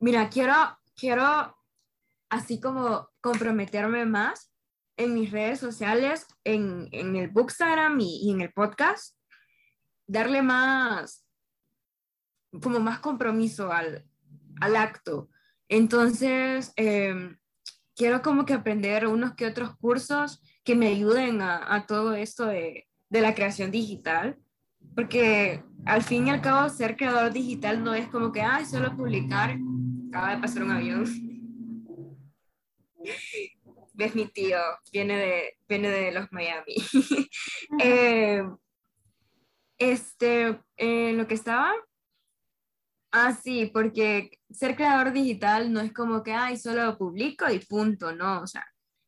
mira, 0.00 0.28
quiero, 0.28 0.54
quiero 0.96 1.56
así 2.28 2.60
como 2.60 3.08
comprometerme 3.20 4.06
más 4.06 4.52
en 4.96 5.14
mis 5.14 5.30
redes 5.30 5.60
sociales, 5.60 6.26
en, 6.42 6.88
en 6.90 7.14
el 7.16 7.28
Bookstagram 7.28 8.00
y, 8.00 8.20
y 8.22 8.30
en 8.32 8.40
el 8.40 8.52
podcast, 8.52 9.16
darle 10.06 10.42
más, 10.42 11.25
como 12.62 12.80
más 12.80 13.00
compromiso 13.00 13.72
al, 13.72 14.04
al 14.60 14.76
acto. 14.76 15.28
Entonces, 15.68 16.72
em, 16.76 17.36
quiero 17.94 18.22
como 18.22 18.44
que 18.44 18.54
aprender 18.54 19.06
unos 19.06 19.34
que 19.34 19.46
otros 19.46 19.76
cursos 19.76 20.42
que 20.64 20.74
me 20.74 20.88
ayuden 20.88 21.42
a, 21.42 21.74
a 21.74 21.86
todo 21.86 22.14
esto 22.14 22.46
de, 22.46 22.88
de, 23.08 23.20
la 23.20 23.34
creación 23.34 23.70
digital, 23.70 24.38
porque 24.94 25.62
al 25.84 26.02
fin 26.02 26.26
y 26.26 26.30
al 26.30 26.40
cabo 26.40 26.68
ser 26.68 26.96
creador 26.96 27.32
digital 27.32 27.82
no 27.82 27.94
es 27.94 28.08
como 28.08 28.32
que, 28.32 28.42
ay, 28.42 28.64
solo 28.64 28.96
publicar, 28.96 29.56
acaba 30.08 30.34
de 30.34 30.40
pasar 30.40 30.62
un 30.62 30.72
avión. 30.72 31.04
Ves 33.94 34.14
mi 34.14 34.26
tío, 34.26 34.58
viene 34.92 35.16
de, 35.16 35.58
viene 35.66 35.88
de 35.88 36.12
los 36.12 36.30
Miami. 36.30 36.74
eh, 37.82 38.42
este, 39.78 40.60
eh, 40.76 41.12
lo 41.14 41.26
que 41.26 41.34
estaba 41.34 41.72
Ah, 43.18 43.32
sí, 43.32 43.70
porque 43.72 44.30
ser 44.50 44.76
creador 44.76 45.10
digital 45.10 45.72
no 45.72 45.80
es 45.80 45.90
como 45.90 46.22
que, 46.22 46.34
ay, 46.34 46.58
solo 46.58 46.98
publico 46.98 47.50
y 47.50 47.60
punto, 47.60 48.14
no, 48.14 48.42
o 48.42 48.46
sea, 48.46 48.62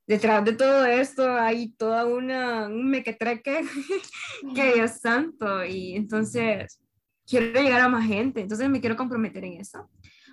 detrás 0.07 0.43
de 0.47 0.55
todo 0.55 0.87
esto 0.87 1.31
hay 1.31 1.73
toda 1.73 2.07
una, 2.07 2.69
un 2.69 2.89
mequetreque 2.89 3.61
que 4.55 4.73
Dios 4.73 4.93
santo, 4.93 5.63
y 5.63 5.95
entonces 5.95 6.81
quiero 7.27 7.61
llegar 7.61 7.83
a 7.83 7.91
más 7.91 8.07
gente, 8.07 8.41
entonces 8.41 8.71
me 8.71 8.81
quiero 8.81 8.97
comprometer 8.97 9.45
en 9.45 9.61
eso. 9.61 9.91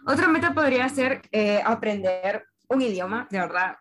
Otra 0.08 0.30
meta 0.30 0.54
podría 0.54 0.88
ser 0.88 1.24
eh, 1.34 1.62
aprender 1.66 2.46
un 2.70 2.82
idioma, 2.82 3.28
de 3.30 3.40
verdad. 3.40 3.76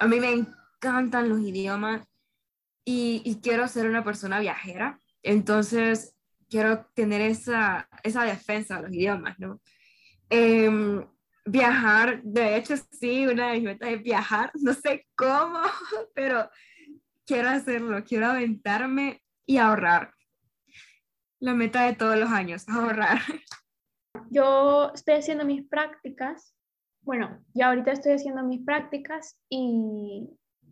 A 0.00 0.06
mí 0.06 0.20
me 0.20 0.32
encantan 0.32 1.30
los 1.30 1.40
idiomas 1.40 2.02
y, 2.84 3.22
y 3.24 3.40
quiero 3.40 3.66
ser 3.68 3.88
una 3.88 4.04
persona 4.04 4.38
viajera, 4.38 5.00
entonces 5.22 6.14
quiero 6.50 6.86
tener 6.94 7.20
esa, 7.22 7.88
esa 8.02 8.24
defensa 8.24 8.76
de 8.76 8.82
los 8.82 8.92
idiomas, 8.92 9.38
¿no? 9.38 9.60
Em, 10.28 11.06
viajar, 11.46 12.22
de 12.22 12.56
hecho 12.56 12.74
sí, 12.92 13.26
una 13.26 13.48
de 13.48 13.54
mis 13.54 13.64
metas 13.64 13.90
es 13.90 14.02
viajar, 14.02 14.50
no 14.60 14.74
sé 14.74 15.06
cómo, 15.16 15.60
pero 16.14 16.50
quiero 17.24 17.48
hacerlo, 17.48 18.04
quiero 18.04 18.26
aventarme 18.26 19.22
y 19.46 19.56
ahorrar. 19.56 20.12
La 21.38 21.54
meta 21.54 21.84
de 21.84 21.94
todos 21.94 22.18
los 22.18 22.30
años, 22.30 22.68
ahorrar. 22.68 23.20
Yo 24.30 24.92
estoy 24.94 25.14
haciendo 25.14 25.44
mis 25.44 25.66
prácticas, 25.66 26.54
bueno, 27.02 27.42
ya 27.54 27.68
ahorita 27.68 27.92
estoy 27.92 28.12
haciendo 28.12 28.42
mis 28.42 28.62
prácticas 28.64 29.38
y, 29.48 30.28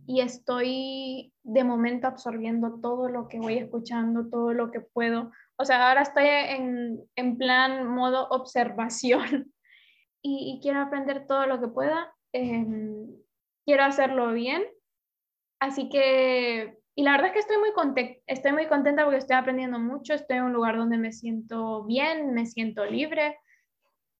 y 0.06 0.20
estoy 0.20 1.32
de 1.42 1.64
momento 1.64 2.06
absorbiendo 2.06 2.80
todo 2.80 3.08
lo 3.08 3.28
que 3.28 3.38
voy 3.38 3.58
escuchando, 3.58 4.28
todo 4.28 4.52
lo 4.52 4.70
que 4.70 4.80
puedo. 4.80 5.32
O 5.60 5.64
sea, 5.64 5.88
ahora 5.88 6.02
estoy 6.02 6.26
en, 6.26 7.02
en 7.16 7.36
plan 7.36 7.86
modo 7.88 8.28
observación 8.28 9.52
y, 10.22 10.60
quiero 10.62 10.80
aprender 10.80 11.26
todo 11.26 11.46
lo 11.46 11.60
que 11.60 11.68
pueda. 11.68 12.14
Em, 12.32 13.06
quiero 13.66 13.84
hacerlo 13.84 14.32
bien. 14.32 14.64
Así 15.60 15.88
que, 15.88 16.78
y 16.94 17.02
la 17.02 17.12
verdad 17.12 17.28
es 17.28 17.32
que 17.32 17.38
estoy 17.40 17.58
muy, 17.58 17.72
contenta, 17.72 18.20
estoy 18.28 18.52
muy 18.52 18.66
contenta 18.66 19.04
porque 19.04 19.18
estoy 19.18 19.36
aprendiendo 19.36 19.80
mucho, 19.80 20.14
estoy 20.14 20.36
en 20.36 20.44
un 20.44 20.52
lugar 20.52 20.76
donde 20.76 20.96
me 20.96 21.12
siento 21.12 21.84
bien, 21.84 22.32
me 22.34 22.46
siento 22.46 22.84
libre. 22.84 23.38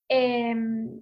Em, 0.09 1.01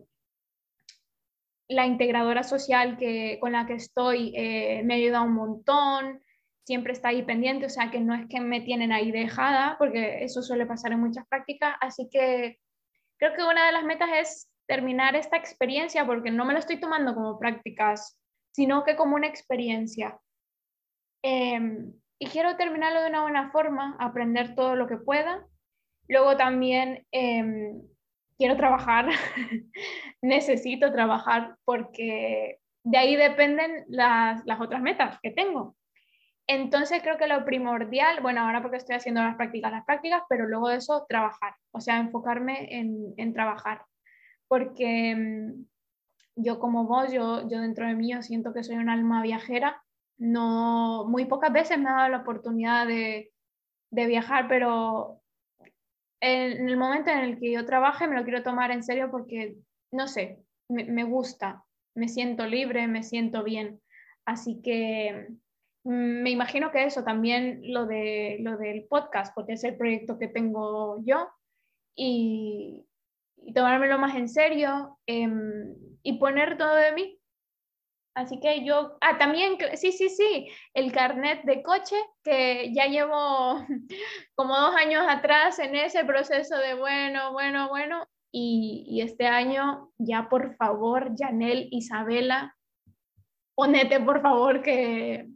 la 1.68 1.86
integradora 1.86 2.42
social 2.42 2.98
que, 2.98 3.38
con 3.40 3.52
la 3.52 3.66
que 3.66 3.74
estoy 3.74 4.32
eh, 4.36 4.82
me 4.84 4.94
ayuda 4.94 5.22
un 5.22 5.32
montón, 5.32 6.20
siempre 6.66 6.92
está 6.92 7.08
ahí 7.08 7.22
pendiente, 7.22 7.66
o 7.66 7.70
sea 7.70 7.90
que 7.90 8.00
no 8.00 8.14
es 8.14 8.26
que 8.28 8.40
me 8.40 8.60
tienen 8.60 8.90
ahí 8.90 9.12
dejada, 9.12 9.76
porque 9.78 10.24
eso 10.24 10.42
suele 10.42 10.66
pasar 10.66 10.92
en 10.92 11.00
muchas 11.00 11.26
prácticas, 11.28 11.76
así 11.80 12.08
que 12.10 12.58
creo 13.18 13.34
que 13.34 13.44
una 13.44 13.66
de 13.66 13.72
las 13.72 13.84
metas 13.84 14.10
es 14.12 14.50
terminar 14.66 15.14
esta 15.14 15.36
experiencia, 15.36 16.04
porque 16.04 16.32
no 16.32 16.44
me 16.44 16.52
lo 16.52 16.58
estoy 16.58 16.80
tomando 16.80 17.14
como 17.14 17.38
prácticas, 17.38 18.18
sino 18.52 18.82
que 18.82 18.96
como 18.96 19.14
una 19.14 19.28
experiencia. 19.28 20.18
Em, 21.22 21.92
y 22.18 22.26
quiero 22.26 22.56
terminarlo 22.56 23.00
de 23.00 23.10
una 23.10 23.22
buena 23.22 23.50
forma, 23.52 23.96
aprender 24.00 24.56
todo 24.56 24.74
lo 24.74 24.88
que 24.88 24.96
pueda. 24.96 25.46
Luego 26.08 26.36
también 26.36 27.06
em, 27.12 27.80
quiero 28.38 28.56
trabajar, 28.56 29.06
necesito 30.20 30.92
trabajar 30.92 31.56
porque 31.64 32.58
de 32.84 32.98
ahí 32.98 33.14
dependen 33.14 33.84
las, 33.88 34.44
las, 34.46 34.60
otras 34.60 34.82
metas 34.82 35.18
que 35.22 35.30
tengo. 35.30 35.75
Entonces 36.48 37.02
creo 37.02 37.18
que 37.18 37.26
lo 37.26 37.44
primordial, 37.44 38.20
bueno, 38.20 38.40
ahora 38.40 38.62
porque 38.62 38.76
estoy 38.76 38.96
haciendo 38.96 39.22
las 39.22 39.36
prácticas, 39.36 39.72
las 39.72 39.84
prácticas, 39.84 40.22
pero 40.28 40.46
luego 40.46 40.68
de 40.68 40.76
eso, 40.76 41.04
trabajar, 41.08 41.54
o 41.72 41.80
sea, 41.80 41.98
enfocarme 41.98 42.68
en, 42.78 43.14
en 43.16 43.32
trabajar 43.32 43.82
porque 44.48 45.14
mm, 45.16 45.64
yo 46.36 46.58
como 46.58 46.84
vos, 46.84 47.12
yo, 47.12 47.48
yo 47.48 47.60
dentro 47.60 47.86
de 47.86 47.94
mí 47.94 48.10
siento 48.22 48.52
que 48.52 48.64
soy 48.64 48.76
un 48.76 48.88
alma 48.88 49.22
viajera. 49.22 49.82
No, 50.18 51.04
muy 51.08 51.26
pocas 51.26 51.52
veces 51.52 51.78
me 51.78 51.90
ha 51.90 51.94
dado 51.94 52.08
la 52.08 52.18
oportunidad 52.18 52.86
de, 52.86 53.32
de 53.90 54.06
viajar, 54.06 54.48
pero 54.48 55.20
en, 56.20 56.68
el 56.68 56.76
momento 56.76 57.10
en 57.10 57.18
el 57.18 57.38
que 57.38 57.52
yo 57.52 57.66
trabaje 57.66 58.08
me 58.08 58.16
lo 58.16 58.24
quiero 58.24 58.42
tomar 58.42 58.70
en 58.70 58.82
serio 58.82 59.10
porque, 59.10 59.56
no 59.92 60.08
sé, 60.08 60.38
me, 60.68 60.84
me 60.84 61.04
gusta, 61.04 61.64
me 61.94 62.08
siento 62.08 62.46
libre, 62.46 62.88
me 62.88 63.02
siento 63.02 63.44
bien. 63.44 63.80
Así 64.24 64.60
que 64.62 65.28
me 65.86 66.30
imagino 66.30 66.70
que 66.72 66.84
eso 66.84 67.04
también 67.04 67.60
lo, 67.72 67.86
de, 67.86 68.38
lo 68.40 68.56
del 68.56 68.84
podcast, 68.84 69.34
porque 69.34 69.52
es 69.52 69.64
el 69.64 69.76
proyecto 69.76 70.18
que 70.18 70.28
tengo 70.28 71.00
yo 71.04 71.28
y, 71.94 72.86
y 73.36 73.52
tomármelo 73.52 73.98
más 73.98 74.16
en 74.16 74.28
serio 74.28 74.98
em, 75.06 75.74
y 76.02 76.18
poner 76.18 76.58
todo 76.58 76.74
de 76.74 76.92
mí. 76.92 77.20
Así 78.14 78.40
que 78.40 78.64
yo, 78.64 78.96
ah, 79.02 79.18
también, 79.18 79.58
sí, 79.74 79.92
sí, 79.92 80.08
sí, 80.08 80.48
el 80.72 80.90
carnet 80.90 81.42
de 81.44 81.62
coche, 81.62 81.96
que 82.24 82.72
ya 82.72 82.86
llevo 82.86 83.64
como 84.34 84.58
dos 84.58 84.74
años 84.74 85.04
atrás 85.06 85.58
en 85.58 85.76
ese 85.76 86.04
proceso 86.04 86.56
de 86.56 86.74
bueno, 86.74 87.32
bueno, 87.32 87.68
bueno, 87.68 88.08
y, 88.32 89.00
este 89.02 89.26
año 89.26 89.92
ya 89.98 90.28
por 90.28 90.56
favor, 90.56 91.12
Janel, 91.16 91.68
Isabela, 91.70 92.56
ponete 93.54 94.00
por 94.00 94.20
favor 94.20 94.62
que 94.62 95.28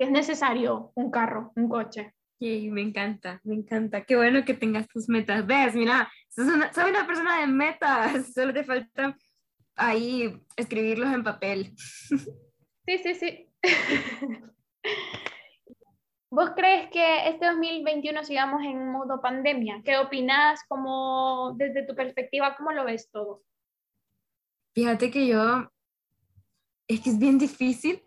es 0.00 0.10
necesario 0.10 0.92
un 0.94 1.10
carro, 1.10 1.52
un 1.56 1.68
coche. 1.68 2.14
Sí, 2.38 2.70
me 2.70 2.80
encanta, 2.80 3.38
me 3.44 3.54
encanta. 3.54 4.04
Qué 4.04 4.16
bueno 4.16 4.46
que 4.46 4.54
tengas 4.54 4.88
tus 4.88 5.10
metas. 5.10 5.46
Ves, 5.46 5.74
mira, 5.74 6.10
soy 6.30 6.46
una, 6.46 7.06
persona 7.06 7.40
de 7.40 7.46
metas, 7.46 8.32
solo 8.34 8.54
te 8.54 8.64
falta 8.64 9.14
ahí 9.76 10.42
escribirlos 10.56 11.12
en 11.12 11.22
papel. 11.22 11.74
Sí, 12.86 12.98
sí, 12.98 13.14
sí. 13.14 13.48
¿Vos 16.30 16.50
crees 16.56 16.90
que 16.90 17.28
este 17.28 17.46
2021 17.46 18.24
sigamos 18.24 18.64
en 18.64 18.90
modo 18.90 19.20
pandemia? 19.20 19.80
¿Qué 19.84 19.96
opinas? 19.98 20.64
¿Cómo, 20.66 21.54
desde 21.56 21.86
tu 21.86 21.94
perspectiva, 21.94 22.56
cómo 22.56 22.72
lo 22.72 22.84
ves 22.84 23.08
todo? 23.12 23.44
Fíjate 24.74 25.12
que 25.12 25.28
yo, 25.28 25.70
es 26.88 27.00
que 27.00 27.10
es 27.10 27.18
bien 27.18 27.38
difícil 27.38 28.02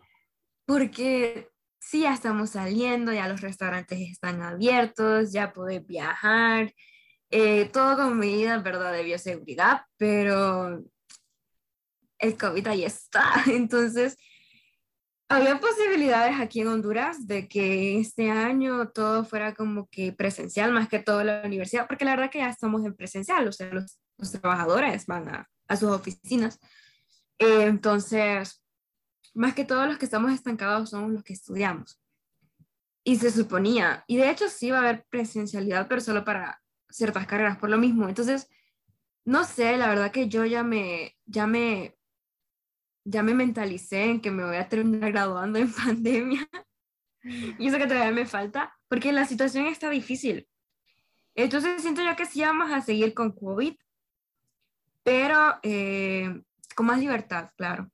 porque 0.66 1.48
sí, 1.84 2.00
ya 2.02 2.14
estamos 2.14 2.50
saliendo, 2.50 3.12
ya 3.12 3.28
los 3.28 3.40
restaurantes 3.40 4.00
están 4.00 4.42
abiertos, 4.42 5.32
ya 5.32 5.52
podés 5.52 5.86
viajar, 5.86 6.72
eh, 7.30 7.66
todo 7.72 7.96
con 7.96 8.18
medidas, 8.18 8.62
¿verdad?, 8.62 8.92
de 8.92 9.02
bioseguridad, 9.02 9.82
pero 9.96 10.82
el 12.18 12.38
COVID 12.38 12.66
ahí 12.68 12.84
está. 12.84 13.24
Entonces, 13.46 14.16
había 15.28 15.58
posibilidades 15.60 16.40
aquí 16.40 16.60
en 16.60 16.68
Honduras 16.68 17.26
de 17.26 17.48
que 17.48 17.98
este 17.98 18.30
año 18.30 18.88
todo 18.90 19.24
fuera 19.24 19.54
como 19.54 19.88
que 19.88 20.12
presencial, 20.12 20.72
más 20.72 20.88
que 20.88 21.00
todo 21.00 21.22
la 21.24 21.42
universidad, 21.44 21.86
porque 21.86 22.04
la 22.04 22.12
verdad 22.12 22.30
que 22.30 22.38
ya 22.38 22.48
estamos 22.48 22.84
en 22.84 22.94
presencial, 22.94 23.48
o 23.48 23.52
sea, 23.52 23.68
los, 23.72 23.98
trabajadores 24.40 25.06
van 25.06 25.28
a, 25.28 25.48
a 25.68 25.76
sus 25.76 25.90
oficinas. 25.90 26.58
Eh, 27.38 27.64
entonces, 27.64 28.63
más 29.34 29.54
que 29.54 29.64
todos 29.64 29.86
los 29.86 29.98
que 29.98 30.04
estamos 30.04 30.32
estancados 30.32 30.90
somos 30.90 31.10
los 31.10 31.24
que 31.24 31.32
estudiamos. 31.32 32.00
Y 33.02 33.16
se 33.16 33.30
suponía, 33.30 34.04
y 34.06 34.16
de 34.16 34.30
hecho 34.30 34.48
sí 34.48 34.70
va 34.70 34.78
a 34.78 34.80
haber 34.80 35.04
presencialidad, 35.10 35.88
pero 35.88 36.00
solo 36.00 36.24
para 36.24 36.62
ciertas 36.88 37.26
carreras 37.26 37.58
por 37.58 37.68
lo 37.68 37.76
mismo. 37.76 38.08
Entonces, 38.08 38.48
no 39.24 39.44
sé, 39.44 39.76
la 39.76 39.88
verdad 39.88 40.10
que 40.10 40.28
yo 40.28 40.44
ya 40.44 40.62
me, 40.62 41.16
ya 41.26 41.46
me, 41.46 41.98
ya 43.04 43.22
me 43.22 43.34
mentalicé 43.34 44.04
en 44.04 44.20
que 44.20 44.30
me 44.30 44.44
voy 44.44 44.56
a 44.56 44.68
terminar 44.68 45.12
graduando 45.12 45.58
en 45.58 45.72
pandemia. 45.84 46.48
y 47.22 47.66
eso 47.66 47.78
que 47.78 47.86
todavía 47.86 48.12
me 48.12 48.26
falta, 48.26 48.74
porque 48.88 49.12
la 49.12 49.26
situación 49.26 49.66
está 49.66 49.90
difícil. 49.90 50.48
Entonces 51.34 51.82
siento 51.82 52.02
yo 52.02 52.14
que 52.16 52.26
sí 52.26 52.42
vamos 52.42 52.70
a 52.70 52.80
seguir 52.80 53.12
con 53.12 53.32
COVID, 53.32 53.74
pero 55.02 55.58
eh, 55.62 56.42
con 56.74 56.86
más 56.86 57.00
libertad, 57.00 57.50
claro. 57.56 57.90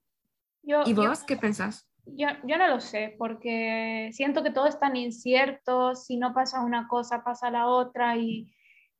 ¿Y 0.62 0.92
vos 0.92 1.24
qué 1.24 1.36
pensás? 1.36 1.86
Yo, 2.06 2.28
yo 2.44 2.58
no 2.58 2.66
lo 2.66 2.80
sé, 2.80 3.14
porque 3.18 4.10
siento 4.12 4.42
que 4.42 4.50
todo 4.50 4.66
es 4.66 4.78
tan 4.78 4.96
incierto, 4.96 5.94
si 5.94 6.16
no 6.16 6.32
pasa 6.34 6.60
una 6.60 6.88
cosa, 6.88 7.22
pasa 7.22 7.50
la 7.50 7.66
otra, 7.66 8.16
y, 8.16 8.52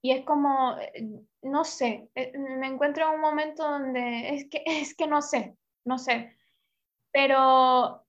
y 0.02 0.12
es 0.12 0.24
como, 0.24 0.76
eh, 0.78 1.22
no 1.42 1.64
sé, 1.64 2.08
eh, 2.14 2.32
me 2.38 2.66
encuentro 2.66 3.08
en 3.08 3.14
un 3.14 3.20
momento 3.20 3.68
donde 3.68 4.34
es 4.34 4.48
que, 4.48 4.62
es 4.66 4.94
que 4.94 5.06
no 5.06 5.22
sé, 5.22 5.56
no 5.84 5.98
sé, 5.98 6.36
pero 7.12 8.04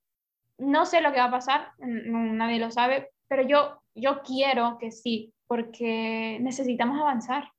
no 0.57 0.85
sé 0.85 1.01
lo 1.01 1.11
que 1.11 1.19
va 1.19 1.25
a 1.25 1.31
pasar, 1.31 1.71
nadie 1.79 2.59
lo 2.59 2.69
sabe, 2.69 3.11
pero 3.27 3.43
yo, 3.43 3.81
yo 3.95 4.21
quiero 4.21 4.77
que 4.77 4.91
sí, 4.91 5.33
porque 5.47 6.37
necesitamos 6.41 6.99
avanzar, 6.99 7.51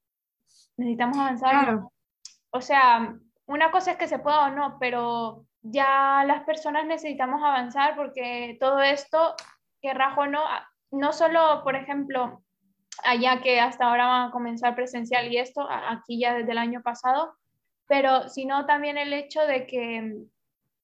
necesitamos 0.76 1.18
avanzar. 1.18 1.82
O 2.50 2.60
sea, 2.60 3.16
una 3.46 3.70
cosa 3.70 3.92
es 3.92 3.96
que 3.96 4.08
se 4.08 4.18
pueda 4.18 4.46
o 4.46 4.50
no, 4.50 4.76
pero 4.78 5.46
ya 5.62 6.24
las 6.26 6.44
personas 6.44 6.86
necesitamos 6.86 7.42
avanzar 7.42 7.96
porque 7.96 8.56
todo 8.60 8.80
esto, 8.80 9.34
que 9.80 9.94
rajo 9.94 10.26
no, 10.26 10.42
no 10.90 11.12
solo, 11.12 11.62
por 11.64 11.76
ejemplo, 11.76 12.42
allá 13.04 13.40
que 13.40 13.60
hasta 13.60 13.86
ahora 13.86 14.06
van 14.06 14.28
a 14.28 14.32
comenzar 14.32 14.74
presencial 14.74 15.32
y 15.32 15.38
esto, 15.38 15.66
aquí 15.68 16.20
ya 16.20 16.34
desde 16.34 16.52
el 16.52 16.58
año 16.58 16.82
pasado, 16.82 17.34
pero 17.86 18.28
sino 18.28 18.66
también 18.66 18.98
el 18.98 19.12
hecho 19.12 19.42
de 19.46 19.66
que 19.66 20.16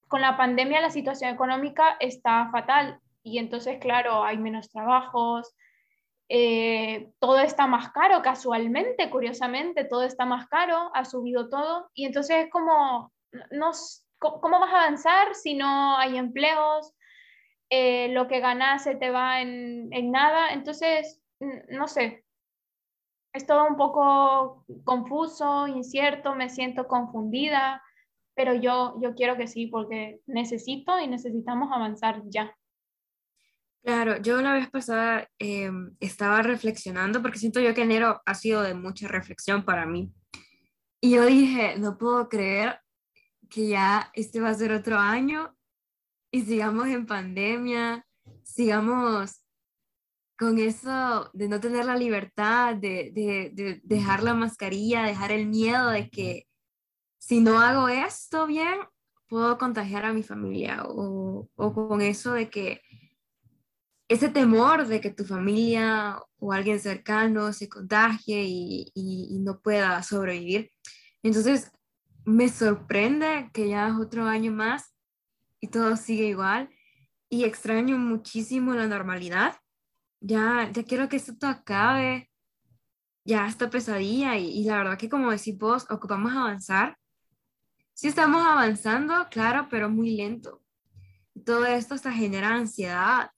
con 0.09 0.20
la 0.20 0.37
pandemia 0.37 0.81
la 0.81 0.91
situación 0.91 1.33
económica 1.33 1.97
está 2.01 2.49
fatal 2.51 3.01
y 3.22 3.39
entonces, 3.39 3.79
claro, 3.79 4.24
hay 4.24 4.39
menos 4.39 4.70
trabajos, 4.70 5.55
eh, 6.31 7.11
todo 7.18 7.39
está 7.41 7.66
más 7.66 7.91
caro 7.91 8.22
casualmente, 8.22 9.11
curiosamente, 9.11 9.85
todo 9.85 10.03
está 10.03 10.24
más 10.24 10.47
caro, 10.49 10.91
ha 10.95 11.05
subido 11.05 11.49
todo 11.49 11.91
y 11.95 12.07
entonces 12.07 12.45
es 12.45 12.51
como, 12.51 13.12
nos, 13.51 14.07
¿cómo 14.18 14.60
vas 14.60 14.72
a 14.72 14.84
avanzar 14.84 15.34
si 15.34 15.54
no 15.54 15.96
hay 15.96 16.18
empleos? 16.18 16.94
Eh, 17.70 18.08
lo 18.10 18.28
que 18.28 18.40
ganas 18.40 18.84
se 18.84 18.94
te 18.94 19.10
va 19.10 19.40
en, 19.40 19.92
en 19.92 20.10
nada. 20.10 20.52
Entonces, 20.52 21.20
no 21.68 21.86
sé, 21.86 22.24
es 23.32 23.46
todo 23.46 23.66
un 23.66 23.76
poco 23.76 24.64
confuso, 24.84 25.66
incierto, 25.66 26.34
me 26.34 26.48
siento 26.48 26.86
confundida, 26.86 27.82
pero 28.34 28.54
yo, 28.54 28.98
yo 29.00 29.14
quiero 29.14 29.36
que 29.36 29.46
sí, 29.46 29.66
porque 29.66 30.20
necesito 30.26 30.98
y 30.98 31.06
necesitamos 31.06 31.70
avanzar 31.72 32.22
ya. 32.26 32.54
Claro, 33.82 34.16
yo 34.18 34.40
la 34.42 34.52
vez 34.54 34.68
pasada 34.70 35.28
em, 35.38 35.96
estaba 36.00 36.42
reflexionando 36.42 37.22
porque 37.22 37.38
siento 37.38 37.60
yo 37.60 37.74
que 37.74 37.82
enero 37.82 38.20
ha 38.26 38.34
sido 38.34 38.62
de 38.62 38.74
mucha 38.74 39.08
reflexión 39.08 39.64
para 39.64 39.86
mí. 39.86 40.12
Y 41.00 41.12
yo 41.12 41.24
dije, 41.24 41.78
no 41.78 41.96
puedo 41.96 42.28
creer 42.28 42.80
que 43.49 43.68
ya 43.68 44.11
este 44.14 44.40
va 44.40 44.51
a 44.51 44.55
ser 44.55 44.72
otro 44.72 44.99
año 44.99 45.57
y 46.30 46.42
sigamos 46.42 46.88
en 46.88 47.07
pandemia, 47.07 48.07
sigamos 48.42 49.44
con 50.38 50.59
eso 50.59 51.30
de 51.32 51.49
no 51.49 51.59
tener 51.61 51.84
la 51.84 51.96
libertad, 51.96 52.76
de, 52.76 53.11
de, 53.12 53.51
de, 53.53 53.80
dejar 53.82 54.22
la 54.22 54.34
mascarilla, 54.34 55.03
dejar 55.03 55.32
el 55.32 55.46
miedo 55.46 55.90
de 55.90 56.09
que 56.11 56.46
si 57.18 57.40
no 57.40 57.61
hago 57.61 57.88
esto 57.88 58.46
bien, 58.46 58.78
puedo 59.28 59.59
contagiar 59.59 60.05
a 60.05 60.12
mi 60.12 60.22
familia 60.22 60.84
o, 60.86 61.49
o 61.55 61.72
con 61.74 62.01
eso 62.01 62.32
de 62.32 62.49
que 62.49 62.82
ese 64.09 64.30
temor 64.30 64.86
de 64.86 65.01
que 65.01 65.11
tu 65.11 65.24
familia 65.24 66.18
o 66.38 66.53
alguien 66.53 66.80
cercano 66.80 67.53
se 67.53 67.68
contagie 67.68 68.42
y, 68.44 68.90
y, 68.94 69.38
no 69.40 69.61
pueda 69.61 70.03
sobrevivir. 70.03 70.70
Entonces, 71.22 71.70
me 72.29 72.51
sorprende 72.51 73.51
que 73.55 73.70
ya 73.70 73.89
es 73.89 73.95
otro 73.95 74.26
año 74.26 74.53
más 74.53 74.95
y 75.61 75.68
todo 75.68 75.97
sigue 75.97 76.26
igual 76.26 76.68
y 77.31 77.45
extraño 77.45 77.97
muchísimo 77.97 78.74
la 78.74 78.87
normalidad. 78.87 79.57
Ya, 80.20 80.70
ya 80.70 80.85
quiero 80.85 81.09
que 81.09 81.16
esto 81.16 81.47
acabe, 81.47 82.31
ya 83.24 83.47
esta 83.47 83.70
pesadilla 83.70 84.37
y, 84.37 84.51
y 84.51 84.64
la 84.64 84.76
verdad 84.76 84.99
que 84.99 85.09
como 85.09 85.31
decís 85.31 85.57
vos, 85.57 85.87
ocupamos 85.91 86.33
avanzar. 86.33 86.99
Sí 87.95 88.09
estamos 88.09 88.47
avanzando, 88.47 89.26
claro, 89.31 89.66
pero 89.70 89.89
muy 89.89 90.14
lento. 90.14 90.62
Todo 91.47 91.64
esto 91.64 91.95
hasta 91.95 92.12
genera 92.12 92.55
ansiedad 92.55 93.31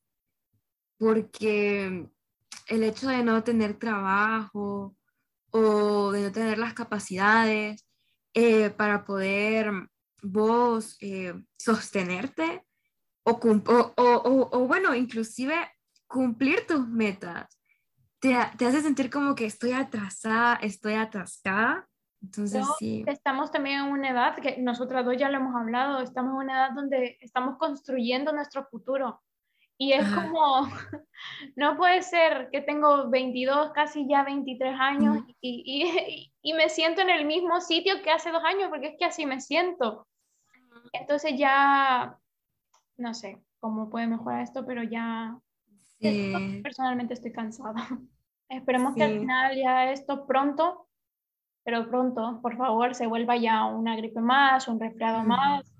porque 0.99 2.11
el 2.67 2.83
hecho 2.83 3.09
de 3.09 3.23
no 3.23 3.45
tener 3.45 3.79
trabajo 3.79 4.97
o 5.51 6.11
de 6.11 6.23
no 6.23 6.33
tener 6.33 6.59
las 6.59 6.75
capacidades 6.75 7.87
eh, 8.35 8.71
para 8.71 9.05
poder 9.05 9.71
vos 10.23 10.97
eh, 11.01 11.35
sostenerte 11.59 12.65
o, 13.25 13.33
o, 13.33 14.49
o, 14.53 14.67
bueno, 14.67 14.95
inclusive 14.95 15.55
cumplir 16.07 16.67
tus 16.67 16.87
metas, 16.89 17.47
te, 18.19 18.37
te, 18.57 18.67
hace 18.67 18.81
sentir 18.81 19.11
como 19.11 19.35
que 19.35 19.47
estoy 19.47 19.73
atrasada, 19.73 20.57
estoy 20.57 20.95
atascada. 20.95 21.87
Entonces, 22.23 22.67
sí. 22.79 23.05
Estamos 23.07 23.51
también 23.51 23.81
en 23.81 23.93
una 23.93 24.11
edad 24.11 24.37
que 24.37 24.59
nosotras 24.59 25.05
dos 25.05 25.17
ya 25.17 25.31
lo 25.31 25.39
hemos 25.39 25.55
hablado, 25.55 26.01
estamos 26.01 26.33
en 26.33 26.47
una 26.49 26.53
edad 26.55 26.75
donde 26.75 27.19
estamos 27.21 27.57
construyendo 27.57 28.33
nuestro 28.33 28.67
futuro. 28.67 29.23
Y 29.79 29.95
es 29.95 30.07
como, 30.13 30.69
no 31.57 31.77
puede 31.79 32.03
ser 32.03 32.51
que 32.53 32.61
tengo 32.61 33.09
22, 33.09 33.73
casi 33.73 34.07
ya 34.07 34.23
23 34.25 34.79
años 34.79 35.25
y, 35.41 35.63
y, 35.65 36.30
y, 36.43 36.53
me 36.55 36.69
siento 36.69 37.01
en 37.01 37.11
el 37.11 37.27
mismo 37.27 37.61
sitio 37.61 38.03
que 38.03 38.11
hace 38.11 38.31
dos 38.31 38.43
años, 38.45 38.69
porque 38.71 38.89
es 38.89 38.97
que 38.99 39.05
así 39.05 39.27
me 39.27 39.41
siento. 39.41 40.07
Entonces 40.93 41.35
ya, 41.37 42.19
no 42.97 43.15
sé 43.15 43.39
cómo 43.59 43.91
puede 43.91 44.07
mejorar 44.07 44.43
esto, 44.43 44.65
pero 44.67 44.83
ya 44.83 45.39
personalmente 46.63 47.15
estoy 47.15 47.33
cansada. 47.33 47.75
Esperemos 48.49 48.95
que 48.95 49.05
al 49.05 49.21
final 49.21 49.57
ya 49.57 49.93
esto 49.93 50.27
pronto, 50.27 50.89
pero 51.63 51.89
pronto, 51.89 52.41
por 52.43 52.57
favor, 52.57 52.95
se 52.95 53.07
vuelva 53.07 53.37
ya 53.37 53.65
una 53.67 53.97
gripe 53.97 54.21
más, 54.21 54.67
un 54.67 54.81
resfriado 54.81 55.23
más 55.23 55.73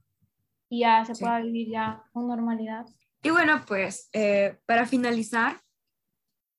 y 0.69 0.81
ya 0.81 1.05
se 1.05 1.15
pueda 1.15 1.41
vivir 1.41 1.71
ya 1.71 2.05
con 2.13 2.29
normalidad. 2.29 2.87
Y 3.23 3.31
bueno, 3.31 3.65
pues 3.67 4.09
eh, 4.13 4.59
para 4.67 4.87
finalizar, 4.87 5.61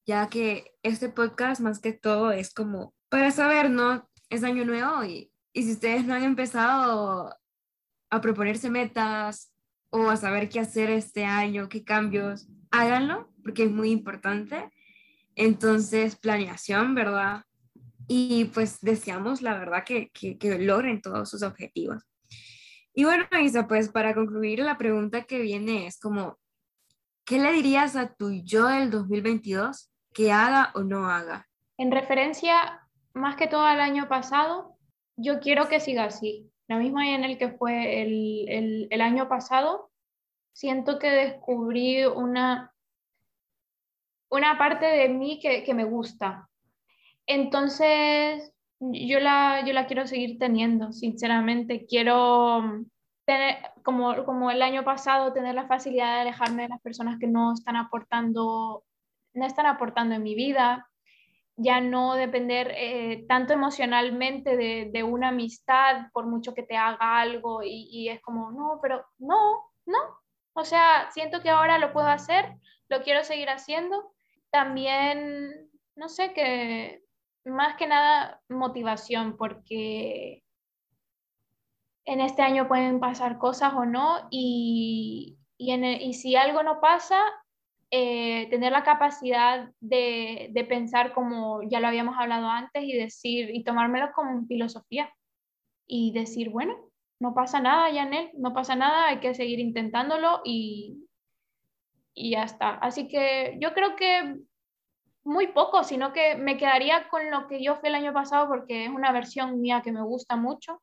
ya 0.06 0.28
que 0.28 0.74
este 0.84 1.10
podcast 1.10 1.62
más 1.62 1.80
que 1.80 1.94
todo 1.94 2.32
es 2.32 2.54
como 2.54 2.94
para 3.12 3.30
saber, 3.30 3.70
¿no? 3.70 4.10
Es 4.30 4.44
año 4.46 4.64
nuevo 4.64 5.04
y, 5.04 5.30
y 5.52 5.64
si 5.64 5.74
ustedes 5.74 6.06
no 6.06 6.14
han 6.14 6.24
empezado 6.24 7.36
a 8.10 8.22
proponerse 8.22 8.70
metas 8.70 9.54
o 9.90 10.10
a 10.10 10.16
saber 10.16 10.48
qué 10.48 10.62
hacer 10.62 10.90
este 10.90 11.26
año, 11.26 11.68
qué 11.68 11.84
cambios, 11.84 12.48
háganlo 12.72 13.30
porque 13.44 13.64
es 13.66 13.72
muy 13.72 13.92
importante. 13.92 14.70
Entonces, 15.36 16.16
planeación, 16.16 16.96
¿verdad? 16.96 17.44
Y 18.08 18.46
pues 18.46 18.80
deseamos, 18.80 19.42
la 19.42 19.60
verdad, 19.60 19.84
que, 19.84 20.10
que, 20.12 20.38
que 20.38 20.58
logren 20.60 21.02
todos 21.02 21.30
sus 21.30 21.44
objetivos. 21.44 22.04
Y 22.94 23.04
bueno, 23.04 23.26
Isa, 23.42 23.68
pues 23.68 23.90
para 23.90 24.14
concluir, 24.14 24.60
la 24.60 24.78
pregunta 24.78 25.24
que 25.24 25.42
viene 25.42 25.86
es 25.86 26.00
como, 26.00 26.40
¿qué 27.26 27.40
le 27.40 27.52
dirías 27.52 27.98
a 27.98 28.14
tu 28.14 28.32
yo 28.32 28.68
del 28.68 28.90
2022 28.90 29.92
que 30.14 30.32
haga 30.32 30.72
o 30.76 30.84
no 30.84 31.10
haga? 31.10 31.50
En 31.78 31.92
referencia 31.92 32.81
más 33.14 33.36
que 33.36 33.48
todo 33.48 33.62
al 33.62 33.82
año 33.82 34.08
pasado, 34.08 34.78
yo 35.16 35.40
quiero 35.40 35.68
que 35.68 35.80
siga 35.80 36.06
así. 36.06 36.50
La 36.68 36.78
misma 36.78 37.10
en 37.10 37.24
el 37.24 37.38
que 37.38 37.50
fue 37.50 38.02
el, 38.02 38.88
el, 38.90 39.02
año 39.02 39.28
pasado, 39.28 39.92
siento 40.54 41.00
que 41.00 41.10
descubrí 41.10 42.06
una, 42.06 42.74
una 44.30 44.58
parte 44.58 44.86
de 44.86 45.10
mí 45.10 45.40
que, 45.42 45.64
que 45.64 45.74
me 45.74 45.84
gusta. 45.84 46.48
Entonces, 47.26 48.54
yo 48.80 49.20
la, 49.20 49.64
yo 49.66 49.74
la 49.74 49.86
quiero 49.86 50.08
seguir 50.08 50.40
teniendo, 50.40 50.94
sinceramente. 50.94 51.86
Quiero 51.86 52.86
como, 53.84 54.24
como 54.26 54.52
el 54.52 54.62
año 54.62 54.84
pasado, 54.84 55.34
tener 55.34 55.56
la 55.56 55.68
facilidad 55.68 56.16
de 56.16 56.22
alejarme 56.22 56.64
de 56.64 56.70
las 56.70 56.82
personas 56.82 57.20
que 57.20 57.28
no 57.28 57.54
están 57.54 57.76
aportando, 57.76 58.84
no 59.34 59.46
están 59.46 59.66
aportando 59.66 60.16
en 60.16 60.24
mi 60.24 60.36
vida, 60.36 60.90
ya 61.58 61.82
no 61.82 62.16
depender 62.16 62.72
eh, 62.76 63.26
tanto 63.28 63.54
emocionalmente 63.54 64.58
de, 64.58 64.90
de, 64.92 65.04
una 65.04 65.30
amistad 65.30 66.08
por 66.14 66.26
mucho 66.26 66.54
que 66.54 66.64
te 66.64 66.78
haga 66.78 67.20
algo 67.20 67.62
y, 67.64 67.88
y, 67.92 68.10
es 68.10 68.22
como, 68.22 68.52
no, 68.52 68.80
pero 68.82 69.06
no, 69.20 69.38
no. 69.86 69.98
O 70.54 70.66
sea, 70.66 71.10
siento 71.12 71.42
que 71.42 71.50
ahora 71.50 71.78
lo 71.78 71.94
puedo 71.94 72.08
hacer, 72.08 72.56
lo 72.90 73.02
quiero 73.04 73.24
seguir 73.24 73.50
haciendo. 73.50 74.14
También, 74.50 75.70
no 75.96 76.10
sé, 76.10 76.34
que 76.34 77.04
más 77.46 77.76
que 77.76 77.88
nada 77.88 78.42
motivación, 78.50 79.38
porque 79.38 80.44
en 82.06 82.22
este 82.22 82.42
año 82.42 82.68
pueden 82.68 83.00
pasar 83.00 83.38
cosas 83.38 83.74
o 83.74 83.86
no, 83.86 84.28
y, 84.30 85.38
y, 85.58 86.14
si 86.14 86.36
algo 86.36 86.64
no 86.64 86.82
pasa, 86.82 87.22
eh, 87.92 88.48
tener 88.50 88.72
la 88.72 88.84
capacidad 88.84 89.70
de, 89.82 90.50
de, 90.52 90.64
pensar 90.64 91.14
como 91.14 91.62
ya 91.64 91.80
lo 91.80 91.88
habíamos 91.88 92.16
hablado 92.18 92.48
antes 92.48 92.84
y 92.84 92.94
decir 92.94 93.54
y 93.54 93.64
tomármelo 93.64 94.12
como 94.14 94.46
filosofía 94.48 95.14
y 95.86 96.14
decir, 96.14 96.50
bueno, 96.50 96.74
no 97.20 97.34
pasa 97.34 97.60
nada, 97.60 97.94
Janel, 97.94 98.32
no 98.38 98.54
pasa 98.54 98.76
nada, 98.76 99.08
hay 99.08 99.20
que 99.20 99.34
seguir 99.36 99.60
intentándolo 99.60 100.42
y, 100.46 101.06
y 102.14 102.32
ya 102.32 102.44
está. 102.44 102.72
Así 102.76 103.08
que 103.08 103.58
yo 103.60 103.74
creo 103.74 103.96
que 103.96 104.38
muy 105.24 105.48
poco, 105.48 105.84
sino 105.84 106.14
que 106.14 106.36
me 106.36 106.58
quedaría 106.58 107.08
con 107.10 107.30
lo 107.30 107.48
que 107.48 107.64
yo 107.64 107.76
fui 107.76 107.90
el 107.90 107.96
año 107.96 108.14
pasado 108.14 108.48
porque 108.48 108.86
es 108.86 108.90
una 108.90 109.12
versión 109.12 109.62
mía 109.62 109.82
que 109.84 109.92
me 109.92 110.02
gusta 110.02 110.36
mucho 110.36 110.82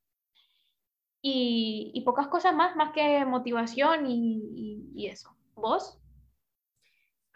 y, 1.21 2.03
pocas 2.05 2.29
cosas 2.29 2.55
más, 2.55 2.77
más 2.77 2.93
que 2.93 3.25
motivación 3.25 4.07
y, 4.07 5.07
eso. 5.09 5.31
¿Vos? 5.55 5.99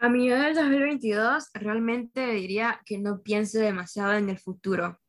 A 0.03 0.09
mí 0.09 0.29
en 0.29 0.43
el 0.43 0.53
2022 0.53 1.51
realmente 1.53 2.27
diría 2.33 2.81
que 2.85 2.97
no 2.97 3.21
piense 3.21 3.59
demasiado 3.59 4.11
en 4.15 4.27
el 4.27 4.37
futuro. 4.37 4.99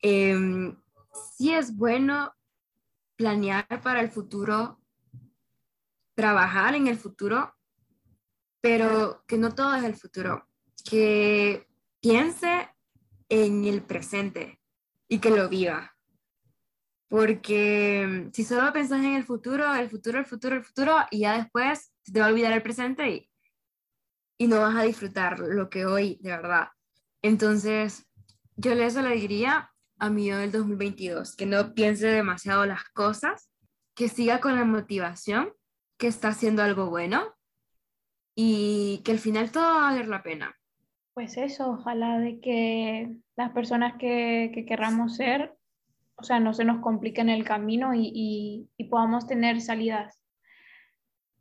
Eh, 0.00 0.72
sí 1.36 1.52
es 1.52 1.76
bueno 1.76 2.32
planear 3.16 3.66
para 3.82 4.02
el 4.02 4.08
futuro, 4.08 4.80
trabajar 6.14 6.76
en 6.76 6.86
el 6.86 6.96
futuro, 6.96 7.56
pero 8.60 9.24
que 9.26 9.36
no 9.36 9.52
todo 9.52 9.74
es 9.74 9.82
el 9.82 9.96
futuro, 9.96 10.46
que 10.88 11.66
piense 12.00 12.68
en 13.28 13.64
el 13.64 13.82
presente 13.82 14.60
y 15.08 15.18
que 15.18 15.30
lo 15.30 15.48
viva. 15.48 15.92
Porque 17.08 18.30
si 18.32 18.44
solo 18.44 18.72
pensás 18.72 19.00
en 19.00 19.16
el 19.16 19.24
futuro, 19.24 19.74
el 19.74 19.90
futuro, 19.90 20.20
el 20.20 20.24
futuro, 20.24 20.54
el 20.54 20.62
futuro, 20.62 20.98
y 21.10 21.18
ya 21.22 21.36
después 21.36 21.92
te 22.04 22.20
va 22.20 22.26
a 22.26 22.28
olvidar 22.28 22.52
el 22.52 22.62
presente 22.62 23.10
y, 23.10 23.30
y 24.38 24.46
no 24.48 24.60
vas 24.60 24.76
a 24.76 24.82
disfrutar 24.82 25.38
lo 25.38 25.70
que 25.70 25.86
hoy 25.86 26.18
de 26.20 26.30
verdad. 26.30 26.68
Entonces, 27.22 28.06
yo 28.56 28.72
eso 28.72 29.02
le 29.02 29.14
diría 29.16 29.70
a 29.98 30.10
mi 30.10 30.30
del 30.30 30.52
2022, 30.52 31.36
que 31.36 31.46
no 31.46 31.74
piense 31.74 32.06
demasiado 32.08 32.66
las 32.66 32.84
cosas, 32.90 33.50
que 33.94 34.08
siga 34.08 34.40
con 34.40 34.54
la 34.54 34.64
motivación, 34.64 35.52
que 35.98 36.06
está 36.06 36.28
haciendo 36.28 36.62
algo 36.62 36.90
bueno 36.90 37.34
y 38.34 39.00
que 39.04 39.12
al 39.12 39.18
final 39.18 39.50
todo 39.50 39.64
va 39.64 39.88
a 39.88 39.90
valer 39.92 40.08
la 40.08 40.22
pena. 40.22 40.54
pues 41.14 41.38
eso, 41.38 41.70
ojalá 41.70 42.18
de 42.18 42.40
que 42.40 43.16
las 43.36 43.52
personas 43.52 43.94
que, 43.98 44.50
que 44.52 44.66
querramos 44.66 45.16
ser, 45.16 45.56
o 46.16 46.22
sea, 46.22 46.40
no 46.40 46.52
se 46.52 46.64
nos 46.64 46.82
compliquen 46.82 47.30
el 47.30 47.44
camino 47.44 47.94
y, 47.94 48.68
y, 48.76 48.84
podamos 48.84 49.26
tener 49.26 49.62
salidas. 49.62 50.22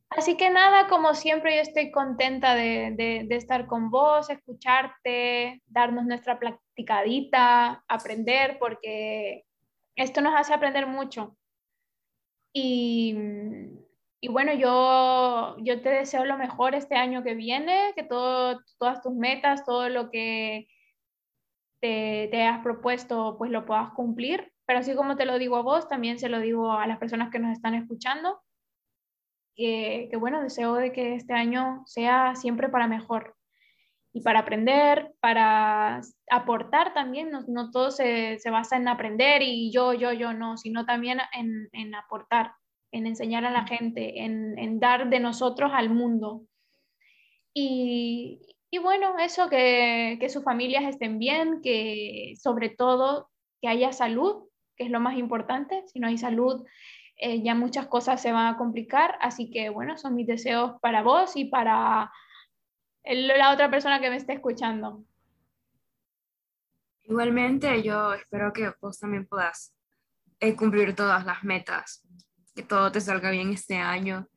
Así 0.10 0.38
que 0.38 0.50
nada, 0.50 0.88
como 0.88 1.14
siempre, 1.14 1.56
yo 1.56 1.62
estoy 1.62 1.92
contenta 1.92 2.56
de, 2.56 2.94
de, 3.28 3.36
estar 3.36 3.68
con 3.68 3.90
vos, 3.90 4.30
escucharte, 4.30 5.62
darnos 5.68 6.06
nuestra 6.06 6.40
platicadita, 6.40 7.84
aprender, 7.88 8.58
porque 8.60 9.44
esto 9.96 10.22
nos 10.22 10.36
hace 10.36 10.54
aprender 10.54 10.88
mucho. 10.88 11.36
Y, 12.54 13.16
y 14.22 14.28
bueno, 14.30 14.54
yo, 14.54 15.58
yo 15.60 15.82
te 15.82 15.90
deseo 15.90 16.24
lo 16.26 16.38
mejor 16.38 16.76
este 16.76 16.96
año 16.96 17.24
que 17.24 17.36
viene, 17.36 17.92
que 17.96 18.04
todo, 18.04 18.62
todas 18.80 19.02
tus 19.02 19.14
metas, 19.14 19.66
todo 19.66 19.90
lo 19.90 20.10
que 20.10 20.68
te, 21.82 22.30
te 22.32 22.44
has 22.44 22.62
propuesto, 22.64 23.38
pues 23.38 23.52
lo 23.52 23.66
puedas 23.66 23.92
cumplir. 23.92 24.54
Pero 24.66 24.80
así 24.80 24.96
como 24.96 25.18
te 25.18 25.26
lo 25.26 25.38
digo 25.38 25.58
a 25.58 25.62
vos, 25.62 25.88
también 25.90 26.20
se 26.20 26.30
lo 26.30 26.40
digo 26.40 26.72
a 26.72 26.88
las 26.88 26.98
personas 27.00 27.30
que 27.32 27.40
nos 27.40 27.52
están 27.52 27.76
escuchando, 27.76 28.42
que, 29.56 30.08
que 30.12 30.18
bueno, 30.18 30.42
deseo 30.42 30.76
de 30.76 30.92
que 30.92 31.16
este 31.16 31.34
año 31.34 31.84
sea 31.86 32.36
siempre 32.36 32.70
para 32.70 32.88
mejor 32.88 33.36
y 34.14 34.22
para 34.22 34.40
aprender, 34.40 35.14
para 35.20 36.02
aportar 36.30 36.94
también, 36.94 37.32
no, 37.32 37.42
no 37.48 37.72
todo 37.72 37.92
se, 37.92 38.40
se, 38.40 38.50
basa 38.50 38.78
en 38.78 38.88
aprender 38.88 39.42
y 39.42 39.72
yo, 39.72 39.94
yo, 39.94 40.14
yo, 40.14 40.34
no, 40.34 40.58
sino 40.58 40.86
también 40.86 41.20
en, 41.34 41.68
en 41.74 41.96
aportar 41.96 42.54
en 42.96 43.08
enseñar 43.08 43.44
a 43.44 43.52
la 43.52 43.68
gente, 43.68 44.24
en, 44.24 44.80
dar 44.80 45.10
de 45.10 45.20
nosotros 45.20 45.72
al 45.74 45.90
mundo. 45.90 46.46
Y, 47.54 48.40
bueno, 48.82 49.20
eso, 49.20 49.50
que, 49.50 50.26
sus 50.30 50.46
familias 50.46 50.86
estén 50.86 51.20
bien, 51.20 51.62
que 51.62 52.36
sobre 52.40 52.70
todo 52.70 53.30
que 53.62 53.68
haya 53.68 53.92
salud, 53.92 54.48
que 54.78 54.86
es 54.86 54.92
lo 54.92 55.02
más 55.02 55.18
importante. 55.18 55.84
Si 55.88 56.00
no 56.00 56.08
hay 56.08 56.18
salud, 56.18 56.66
eh, 57.18 57.42
ya 57.44 57.56
muchas 57.56 57.88
cosas 57.88 58.22
se 58.22 58.32
van 58.32 58.54
a 58.54 58.58
complicar. 58.58 59.18
Así 59.22 59.50
que 59.50 59.70
bueno, 59.70 59.98
son 59.98 60.16
mis 60.16 60.28
deseos 60.28 60.80
para 60.82 61.04
vos 61.04 61.36
y 61.36 61.46
para 61.46 62.12
la 63.04 63.52
otra 63.52 63.70
persona 63.70 64.00
que 64.00 64.10
me 64.10 64.18
esté 64.18 64.34
escuchando. 64.34 65.04
Igualmente, 67.04 67.84
yo 67.84 68.14
espero 68.14 68.52
que 68.52 68.72
vos 68.82 69.00
también 69.00 69.28
puedas 69.28 69.76
eh, 70.40 70.56
cumplir 70.56 70.96
todas 70.96 71.26
las 71.26 71.44
metas 71.44 72.04
que 72.56 72.64
todo 72.64 72.92
te 72.92 73.02
salga 73.02 73.30
bien 73.32 73.52
este 73.52 73.76
año 73.76 74.28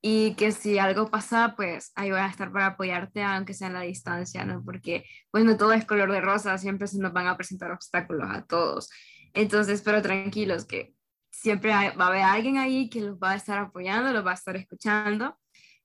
y 0.00 0.34
que 0.36 0.52
si 0.52 0.78
algo 0.78 1.10
pasa, 1.10 1.54
pues 1.56 1.90
ahí 1.96 2.10
voy 2.10 2.20
a 2.20 2.28
estar 2.28 2.52
para 2.52 2.66
apoyarte, 2.66 3.22
aunque 3.22 3.52
sea 3.52 3.66
en 3.66 3.74
la 3.74 3.80
distancia, 3.80 4.44
¿no? 4.44 4.62
Porque 4.64 5.04
pues 5.30 5.44
no 5.44 5.56
todo 5.56 5.72
es 5.72 5.84
color 5.84 6.12
de 6.12 6.20
rosa, 6.20 6.56
siempre 6.56 6.86
se 6.86 6.98
nos 6.98 7.12
van 7.12 7.26
a 7.26 7.36
presentar 7.36 7.72
obstáculos 7.72 8.28
a 8.30 8.44
todos. 8.44 8.90
Entonces, 9.34 9.82
pero 9.82 10.00
tranquilos, 10.00 10.66
que 10.66 10.94
siempre 11.40 11.70
va 11.70 11.80
a 11.82 12.06
haber 12.06 12.22
alguien 12.22 12.58
ahí 12.58 12.88
que 12.88 13.00
los 13.00 13.18
va 13.18 13.32
a 13.32 13.36
estar 13.36 13.58
apoyando, 13.58 14.12
los 14.12 14.26
va 14.26 14.32
a 14.32 14.34
estar 14.34 14.56
escuchando 14.56 15.36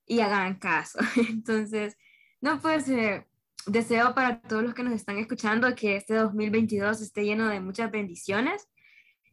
y 0.05 0.19
hagan 0.19 0.55
caso. 0.55 0.99
Entonces, 1.29 1.97
no, 2.41 2.59
pues 2.59 2.89
eh, 2.89 3.25
deseo 3.67 4.13
para 4.13 4.41
todos 4.41 4.63
los 4.63 4.73
que 4.73 4.83
nos 4.83 4.93
están 4.93 5.17
escuchando 5.17 5.73
que 5.75 5.95
este 5.95 6.15
2022 6.15 7.01
esté 7.01 7.23
lleno 7.23 7.47
de 7.47 7.59
muchas 7.59 7.91
bendiciones 7.91 8.67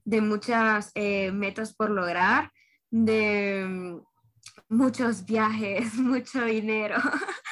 de 0.04 0.20
muchas 0.20 0.90
eh, 0.94 1.30
metas 1.32 1.74
por 1.74 1.90
lograr, 1.90 2.50
de 2.90 3.64
mm, 3.68 4.00
muchos 4.68 5.24
viajes, 5.24 5.94
mucho 5.98 6.44
dinero, 6.44 6.96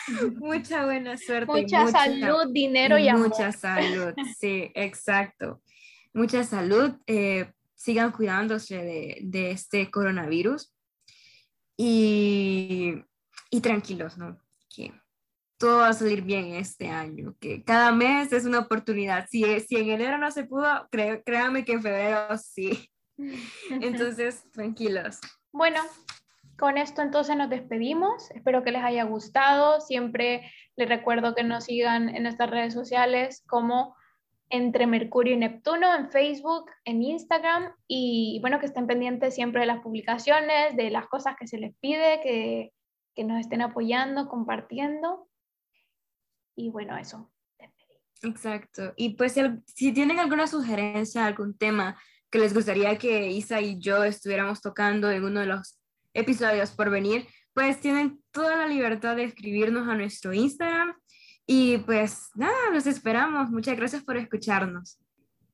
mucha 0.37 0.85
buena 0.85 1.17
suerte. 1.17 1.53
Mucha, 1.53 1.87
salud, 1.89 2.49
dinero 2.53 2.99
y 2.99 3.09
amor. 3.09 3.29
Mucha 3.29 3.53
salud, 3.53 4.15
sí, 4.39 4.71
exacto. 4.75 5.63
Mucha 6.13 6.43
salud. 6.43 6.95
Eh, 7.07 7.53
sigan 7.79 8.11
cuidándose 8.11 8.77
de, 8.77 9.19
de, 9.23 9.53
este 9.53 9.89
coronavirus 9.91 10.75
y, 11.77 12.95
y 13.51 13.61
tranquilos, 13.61 14.19
¿no? 14.19 14.37
Que 14.69 14.93
todo 15.59 15.79
va 15.79 15.89
a 15.89 15.93
salir 15.93 16.23
bien 16.23 16.47
este 16.55 16.89
año, 16.89 17.37
que 17.41 17.63
cada 17.65 17.93
mes 17.93 18.33
es 18.33 18.45
una 18.45 18.59
oportunidad. 18.59 19.27
Si, 19.31 19.61
si 19.61 19.77
en 19.77 19.91
enero 19.91 20.19
no 20.19 20.31
se 20.33 20.45
pudo, 20.45 20.89
créanme 20.91 21.65
que 21.65 21.73
en 21.73 21.83
febrero 21.83 22.37
sí. 22.37 22.91
Entonces, 23.71 24.43
tranquilos. 24.53 25.21
Bueno, 25.53 25.81
con 26.59 26.79
esto 26.79 27.03
entonces 27.03 27.37
nos 27.37 27.49
despedimos. 27.49 28.31
Espero 28.33 28.65
que 28.65 28.73
les 28.73 28.83
haya 28.83 29.05
gustado. 29.05 29.81
Siempre 29.81 30.51
les 30.77 30.89
recuerdo 30.89 31.37
que 31.37 31.45
nos 31.45 31.65
sigan 31.65 32.09
en 32.09 32.25
nuestras 32.25 32.51
redes 32.51 32.75
sociales 32.75 33.45
como 33.47 33.95
entre 34.51 34.87
Mercurio 34.87 35.35
y 35.35 35.39
Neptuno 35.39 35.95
en 35.95 36.11
Facebook, 36.11 36.71
en 36.85 37.03
Instagram 37.03 37.73
y 37.87 38.39
bueno, 38.41 38.59
que 38.59 38.67
estén 38.67 38.87
pendientes 38.87 39.35
siempre 39.35 39.61
de 39.61 39.67
las 39.67 39.81
publicaciones, 39.81 40.77
de 40.77 40.91
las 40.91 41.07
cosas 41.07 41.37
que 41.39 41.47
se 41.47 41.59
les 41.59 41.75
pide, 41.81 42.21
que, 42.23 42.73
que 43.15 43.25
nos 43.25 43.41
estén 43.41 43.63
apoyando, 43.63 44.29
compartiendo. 44.29 45.29
Y 46.57 46.71
bueno, 46.71 46.97
eso. 46.97 47.31
Exacto. 48.23 48.93
Y 48.97 49.11
pues 49.11 49.35
si, 49.67 49.93
tienen 49.93 50.19
alguna 50.19 50.47
sugerencia, 50.47 51.27
algún 51.27 51.57
tema 51.57 52.01
que 52.31 52.39
les 52.39 52.53
gustaría 52.53 52.99
que 52.99 53.31
Isa 53.31 53.61
y 53.61 53.79
yo 53.79 54.05
estuviéramos 54.05 54.61
tocando 54.61 55.11
en 55.11 55.25
uno 55.25 55.41
de 55.41 55.47
los 55.47 55.79
episodios 56.15 56.73
por 56.73 56.91
venir, 56.91 57.27
pues 57.55 57.81
tienen 57.81 58.23
toda 58.33 58.57
la 58.57 58.67
libertad 58.67 59.17
de 59.17 59.25
escribirnos 59.25 59.89
a 59.89 59.95
nuestro 59.95 60.33
Instagram. 60.33 60.95
Y 61.51 61.79
pues 61.79 62.29
nada, 62.35 62.53
los 62.75 62.87
esperamos. 62.87 63.49
Muchas 63.49 63.75
gracias 63.75 64.03
por 64.03 64.19
escucharnos. 64.19 64.99